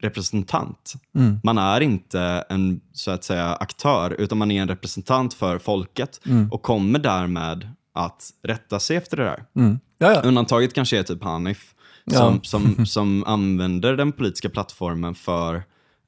[0.02, 0.94] representant.
[1.16, 1.40] Mm.
[1.44, 6.22] Man är inte en så att säga aktör, utan man är en representant för folket
[6.52, 9.44] och kommer därmed att rätta sig efter det där.
[9.56, 9.80] Mm.
[9.98, 10.22] Ja, ja.
[10.22, 11.76] Undantaget kanske är typ Hanif,
[12.06, 12.18] Ja.
[12.18, 15.64] som, som, som använder den politiska plattformen för,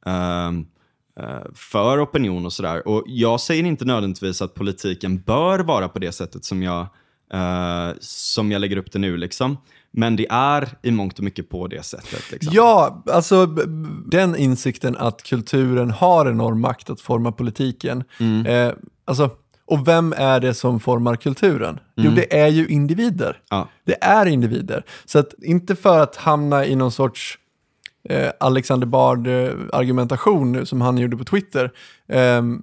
[0.06, 0.66] ehm,
[1.20, 2.88] eh, för opinion och sådär.
[2.88, 6.82] Och jag säger inte nödvändigtvis att politiken bör vara på det sättet som jag,
[7.34, 9.18] eh, som jag lägger upp det nu.
[9.18, 9.58] Liksom.
[9.92, 12.32] Men det är i mångt och mycket på det sättet.
[12.32, 12.54] Liksom.
[12.56, 13.46] Ja, alltså
[14.06, 18.04] den insikten att kulturen har enorm makt att forma politiken.
[18.20, 18.46] Mm.
[18.46, 18.74] Eh,
[19.06, 19.30] alltså,
[19.66, 21.80] och vem är det som formar kulturen?
[21.96, 23.30] Jo, det är ju individer.
[23.30, 23.36] Mm.
[23.50, 23.68] Ja.
[23.84, 24.84] Det är individer.
[25.06, 27.38] Så att inte för att hamna i någon sorts
[28.10, 31.72] eh, Alexander Bard-argumentation nu som han gjorde på Twitter,
[32.08, 32.62] ehm,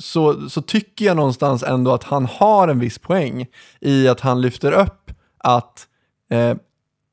[0.00, 3.46] så, så tycker jag någonstans ändå att han har en viss poäng
[3.80, 5.86] i att han lyfter upp att
[6.30, 6.56] eh,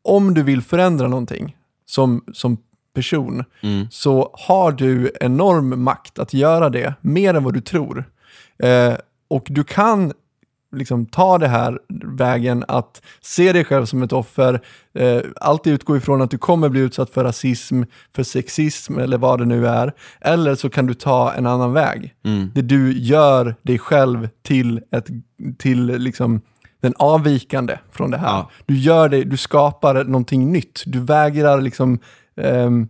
[0.04, 2.58] om du vill förändra någonting som, som
[2.94, 3.88] person Mm.
[3.92, 8.06] så har du enorm makt att göra det, mer än vad du tror.
[8.62, 8.94] Eh,
[9.28, 10.14] och du kan
[10.76, 11.80] liksom ta det här
[12.18, 14.62] vägen att se dig själv som ett offer,
[14.94, 17.84] eh, alltid utgå ifrån att du kommer bli utsatt för rasism,
[18.16, 19.94] för sexism eller vad det nu är.
[20.22, 22.14] Eller så kan du ta en annan väg.
[22.26, 22.52] Mm.
[22.56, 25.08] Där du gör dig själv till, ett,
[25.58, 26.42] till liksom
[26.82, 28.28] den avvikande från det här.
[28.28, 28.50] Ja.
[28.66, 30.84] Du gör det, du skapar någonting nytt.
[30.86, 32.00] Du vägrar liksom
[32.38, 32.88] ehm,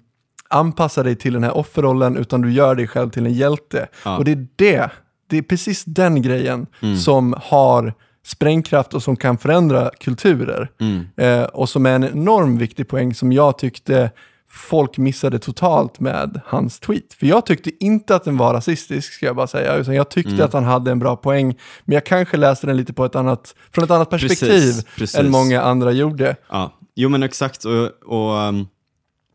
[0.50, 3.88] anpassa dig till den här offerrollen utan du gör dig själv till en hjälte.
[4.06, 4.18] Ja.
[4.18, 4.92] Och det är det,
[5.32, 6.68] det är precis den grejen
[7.04, 7.94] som har
[8.26, 10.72] sprängkraft och som kan förändra kulturer.
[10.80, 11.06] Mm.
[11.18, 14.12] Eh, och som är en enorm viktig poäng som jag tyckte
[14.50, 17.14] folk missade totalt med hans tweet.
[17.14, 20.32] För jag tyckte inte att den var rasistisk, ska jag bara säga, utan jag tyckte
[20.32, 20.46] Mm.
[20.46, 21.58] att han hade en bra poäng.
[21.86, 25.16] Men jag kanske läste den lite på ett annat, från ett annat perspektiv Precis, precis.
[25.20, 26.36] än många andra gjorde.
[26.50, 27.66] Ja, jo men exakt.
[27.66, 28.68] Och, och, um,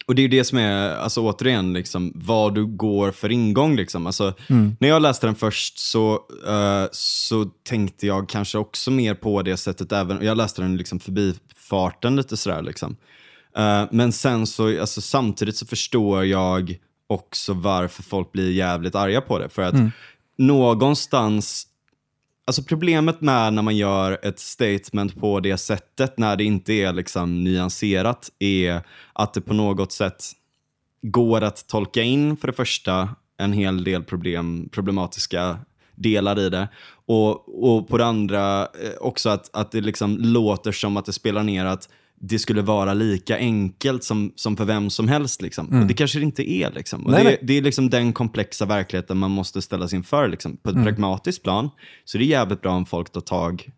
[0.09, 3.77] och det är ju det som är, alltså återigen, liksom, vad du går för ingång.
[3.77, 4.07] Liksom.
[4.07, 4.35] Alltså,
[4.81, 6.15] När jag läste den först så,
[6.47, 9.93] eh, så tänkte jag kanske också mer på det sättet.
[9.93, 12.63] Även, jag läste den liksom förbi farten lite sådär.
[12.63, 12.97] Liksom.
[13.57, 16.77] Eh, men sen så, alltså, samtidigt så förstår jag
[17.09, 19.49] också varför folk blir jävligt arga på det.
[19.49, 19.75] För att
[20.39, 21.67] någonstans,
[22.47, 26.93] alltså problemet med när man gör ett statement på det sättet, när det inte är
[26.93, 28.83] liksom nyanserat, är
[29.13, 30.25] att det på något sätt
[31.03, 33.09] går att tolka in för det första
[33.39, 35.59] en hel del problem, problematiska
[35.95, 36.69] delar i det.
[37.07, 41.13] Och, och på det andra eh, också att, att det liksom låter som att det
[41.13, 41.89] spelar ner att
[42.21, 45.43] det skulle vara lika enkelt som, som för vem som helst.
[45.43, 45.81] Liksom.
[45.81, 46.73] Och det kanske det inte är.
[46.73, 47.05] Liksom.
[47.07, 47.39] Nej, det, nej.
[47.43, 50.29] det är liksom den komplexa verkligheten man måste ställas inför.
[50.29, 50.57] Liksom.
[50.57, 51.71] På ett pragmatiskt plan
[52.05, 53.71] så är det jävligt bra om folk tar tag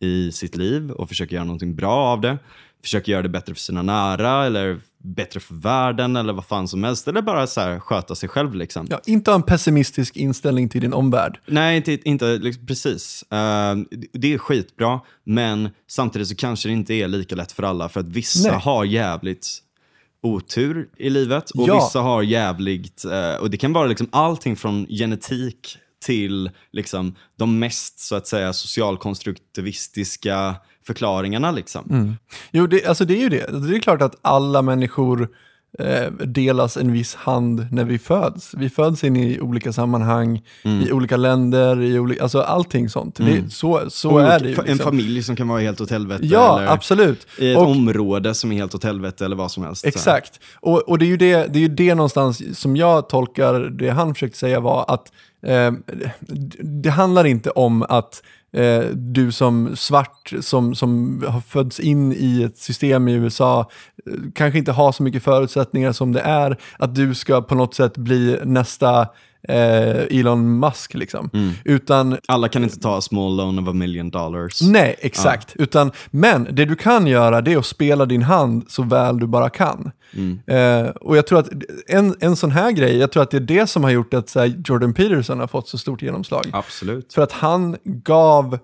[0.00, 2.38] i sitt liv och försöker göra någonting bra av det.
[2.82, 6.84] Försöker göra det bättre för sina nära eller bättre för världen eller vad fan som
[6.84, 7.08] helst.
[7.08, 8.54] Eller bara så här, sköta sig själv.
[8.54, 8.86] Liksom.
[8.90, 11.38] Ja, inte ha en pessimistisk inställning till din omvärld.
[11.46, 13.22] Nej, inte, inte liksom, precis.
[13.32, 13.76] Eh,
[14.12, 18.00] det är skitbra, men samtidigt så kanske det inte är lika lätt för alla för
[18.00, 18.60] att vissa Nej.
[18.60, 19.48] har jävligt
[20.22, 21.74] otur i livet och Ja.
[21.74, 27.58] vissa har jävligt, eh, och det kan vara liksom allting från genetik till liksom de
[27.58, 30.56] mest så att säga socialkonstruktivistiska
[30.86, 31.50] förklaringarna.
[31.50, 31.90] Liksom.
[31.90, 32.16] Mm.
[32.50, 33.68] Jo, det, alltså det är ju det.
[33.68, 35.28] Det är klart att alla människor
[35.78, 38.54] eh, delas en viss hand när vi föds.
[38.54, 40.86] Vi föds in i olika sammanhang, Mm.
[40.88, 43.14] i olika länder, i olika, alltså allting sånt.
[43.16, 44.54] Det, så så Och är det ju.
[44.54, 44.84] fa- En Liksom.
[44.84, 46.26] familj som kan vara helt åt helvete.
[46.26, 47.26] Ja, eller absolut.
[47.38, 49.86] I ett Och- område som är helt åt helvete eller vad som helst.
[49.86, 50.40] Exakt.
[50.60, 53.88] Och, och det, är ju det, det är ju det någonstans som jag tolkar det
[53.90, 55.12] han försökte säga var att
[55.46, 55.72] eh,
[56.60, 58.22] det handlar inte om att
[58.52, 63.70] eh, du som svart som, som har fötts in i ett system i USA
[64.06, 67.74] eh, kanske inte har så mycket förutsättningar som det är, att du ska på något
[67.74, 69.08] sätt bli nästa
[69.42, 71.30] eh, Elon Musk liksom.
[71.64, 74.62] Utan Alla kan inte ta a small loan of a million dollars.
[74.62, 75.56] Nej, exakt.
[75.56, 79.26] Utan, men det du kan göra det är att spela din hand så väl du
[79.26, 79.90] bara kan.
[80.46, 81.48] Eh, och jag tror att
[81.86, 84.28] en, en sån här grej, jag tror att det är det som har gjort att
[84.28, 86.46] så här, Jordan Peterson har fått så stort genomslag.
[86.52, 87.12] Absolut.
[87.12, 88.58] För att han gav,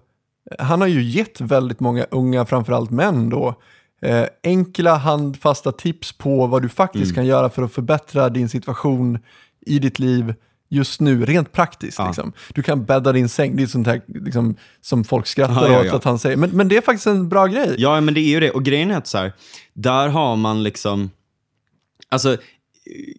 [0.58, 3.54] han har ju gett väldigt många unga, framförallt män då,
[4.02, 9.18] eh, enkla handfasta tips på vad du faktiskt kan göra för att förbättra din situation
[9.66, 10.34] i ditt liv
[10.74, 11.98] just nu, rent praktiskt.
[11.98, 12.06] Ja.
[12.06, 12.32] Liksom.
[12.54, 15.86] Du kan bädda din säng, det är sånt här liksom, som folk skrattar Ja, åt
[15.86, 15.96] ja.
[15.96, 16.36] att han säger.
[16.36, 17.74] Men, men det är faktiskt en bra grej.
[17.78, 18.50] Ja, men det är ju det.
[18.50, 19.32] Och grejen är att så här,
[19.72, 21.10] där har man liksom...
[22.08, 22.36] Alltså,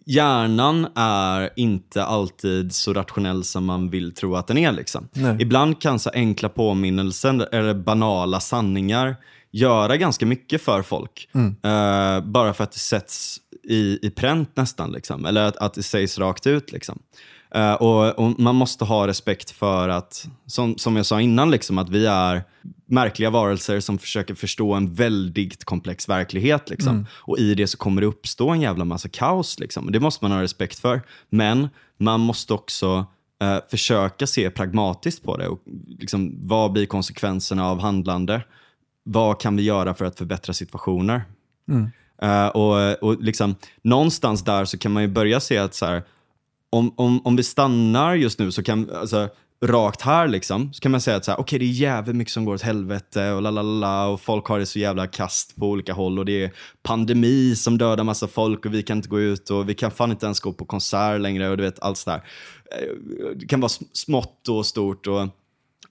[0.06, 4.72] hjärnan är inte alltid så rationell som man vill tro att den är.
[4.72, 5.08] Liksom.
[5.12, 5.36] Nej.
[5.40, 9.16] Ibland kan så enkla påminnelser eller banala sanningar
[9.50, 11.28] göra ganska mycket för folk.
[11.34, 15.26] Eh, bara för att det sätts i, i pränt nästan, liksom.
[15.26, 16.72] eller att, att det sägs rakt ut.
[16.72, 16.98] Liksom.
[17.56, 21.78] Eh, och, och Man måste ha respekt för att, som, som jag sa innan, liksom,
[21.78, 22.44] att vi är
[22.86, 26.70] märkliga varelser som försöker förstå en väldigt komplex verklighet.
[26.70, 27.06] Liksom.
[27.12, 29.58] Och i det så kommer det uppstå en jävla massa kaos.
[29.58, 29.92] Liksom.
[29.92, 31.02] Det måste man ha respekt för.
[31.30, 31.68] Men
[31.98, 33.06] man måste också
[33.42, 35.48] eh, försöka se pragmatiskt på det.
[35.48, 35.60] Och,
[35.98, 38.42] liksom, vad blir konsekvenserna av handlande?
[39.04, 41.24] Vad kan vi göra för att förbättra situationer?
[42.22, 46.02] Eh, och, och liksom, någonstans där så kan man ju börja se att så här,
[46.70, 49.28] om, om, om vi stannar just nu så kan, alltså,
[49.64, 52.32] rakt här liksom, så kan man säga att så här, okej det är jävligt mycket
[52.32, 55.56] som går åt helvete och la la la, och folk har det så jävla kast
[55.56, 56.52] på olika håll och det är
[56.82, 60.10] pandemi som dödar massa folk och vi kan inte gå ut och vi kan fan
[60.10, 62.22] inte ens gå på konsert längre och du vet allt sådär.
[62.80, 62.88] Eh,
[63.36, 65.28] Det kan vara sm- smått och stort och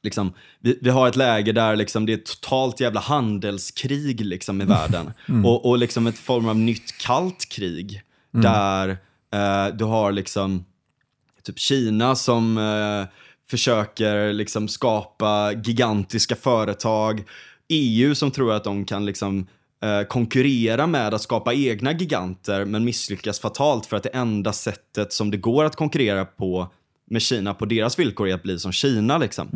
[0.03, 4.61] liksom, vi, vi har ett läge där liksom, det är ett totalt jävla handelskrig liksom,
[4.61, 5.11] i världen.
[5.45, 8.01] Och, och liksom ett form av nytt kallt krig.
[8.31, 8.97] Där
[9.35, 10.65] eh, du har liksom
[11.43, 13.07] typ Kina som eh,
[13.49, 17.23] försöker liksom skapa gigantiska företag.
[17.67, 19.47] EU som tror att de kan liksom
[19.83, 25.13] eh, konkurrera med att skapa egna giganter men misslyckas fatalt för att det enda sättet
[25.13, 26.67] som det går att konkurrera på
[27.09, 29.17] med Kina på deras villkor är att bli som Kina.
[29.17, 29.47] Liksom.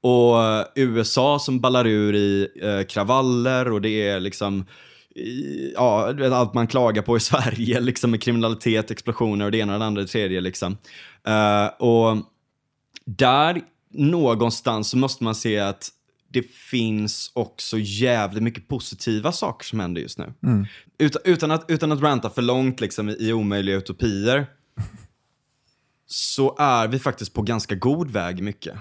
[0.00, 4.66] Och eh, USA som ballar ur i eh, kravaller och det är liksom
[5.74, 9.58] ja, du vet, allt man klagar på i Sverige liksom med kriminalitet, explosioner och det
[9.58, 10.40] ena och det andra och det tredje.
[10.40, 10.78] Liksom.
[11.26, 12.16] Eh, och
[13.04, 13.60] där
[13.92, 15.88] någonstans så måste man se att
[16.32, 20.32] det finns också jävligt mycket positiva saker som händer just nu.
[20.98, 24.46] Utan, utan, att, utan att ranta för långt liksom, i, i omöjliga utopier
[26.06, 28.74] så är vi faktiskt på ganska god väg mycket.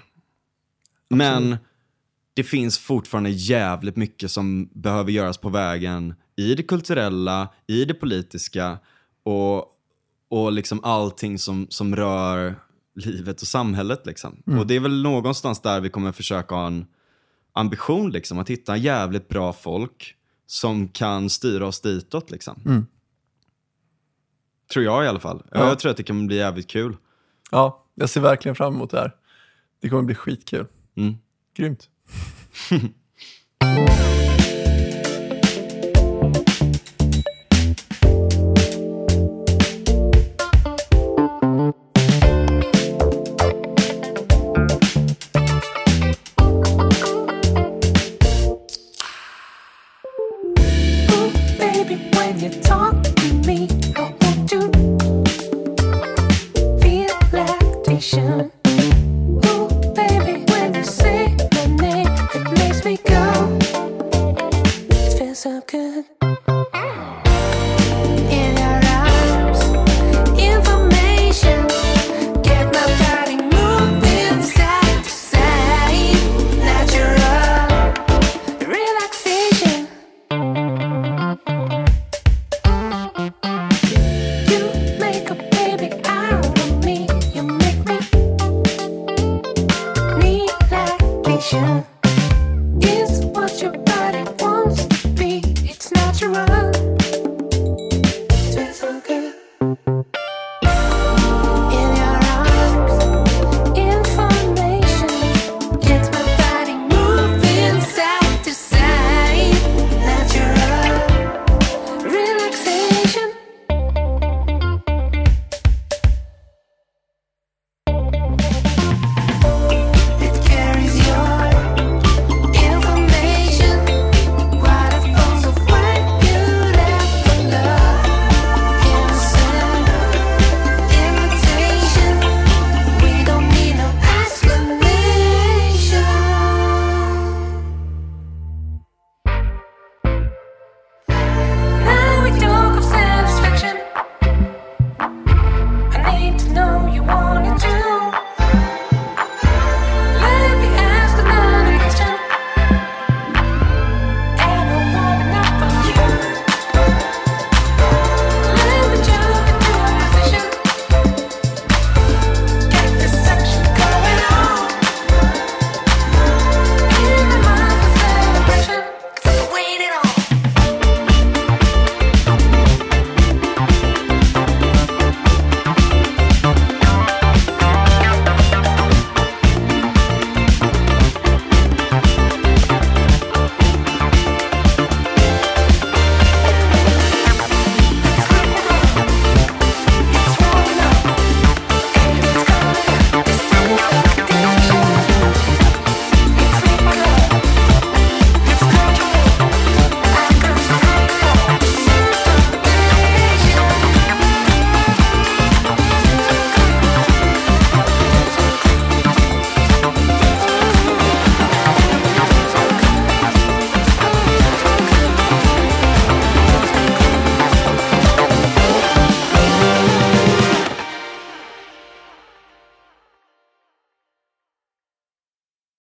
[1.09, 1.57] Men
[2.33, 7.93] det finns fortfarande jävligt mycket som behöver göras på vägen i det kulturella, i det
[7.93, 8.77] politiska
[9.23, 9.65] och,
[10.29, 12.55] och liksom allting som, som rör
[12.95, 14.05] livet och samhället.
[14.05, 14.43] Liksom.
[14.59, 16.87] Och det är väl någonstans där vi kommer försöka ha en
[17.53, 20.15] ambition, liksom, att hitta jävligt bra folk
[20.47, 22.31] som kan styra oss ditåt.
[22.31, 22.61] Liksom.
[22.65, 22.85] Mm.
[24.73, 25.43] Tror jag i alla fall.
[25.51, 25.67] Ja.
[25.67, 26.97] Jag tror att det kan bli jävligt kul.
[27.51, 29.15] Ja, jag ser verkligen fram emot det här.
[29.81, 30.65] Det kommer bli skitkul.
[30.95, 31.15] Mm.
[31.53, 31.89] Grymt.
[32.69, 34.05] Hm.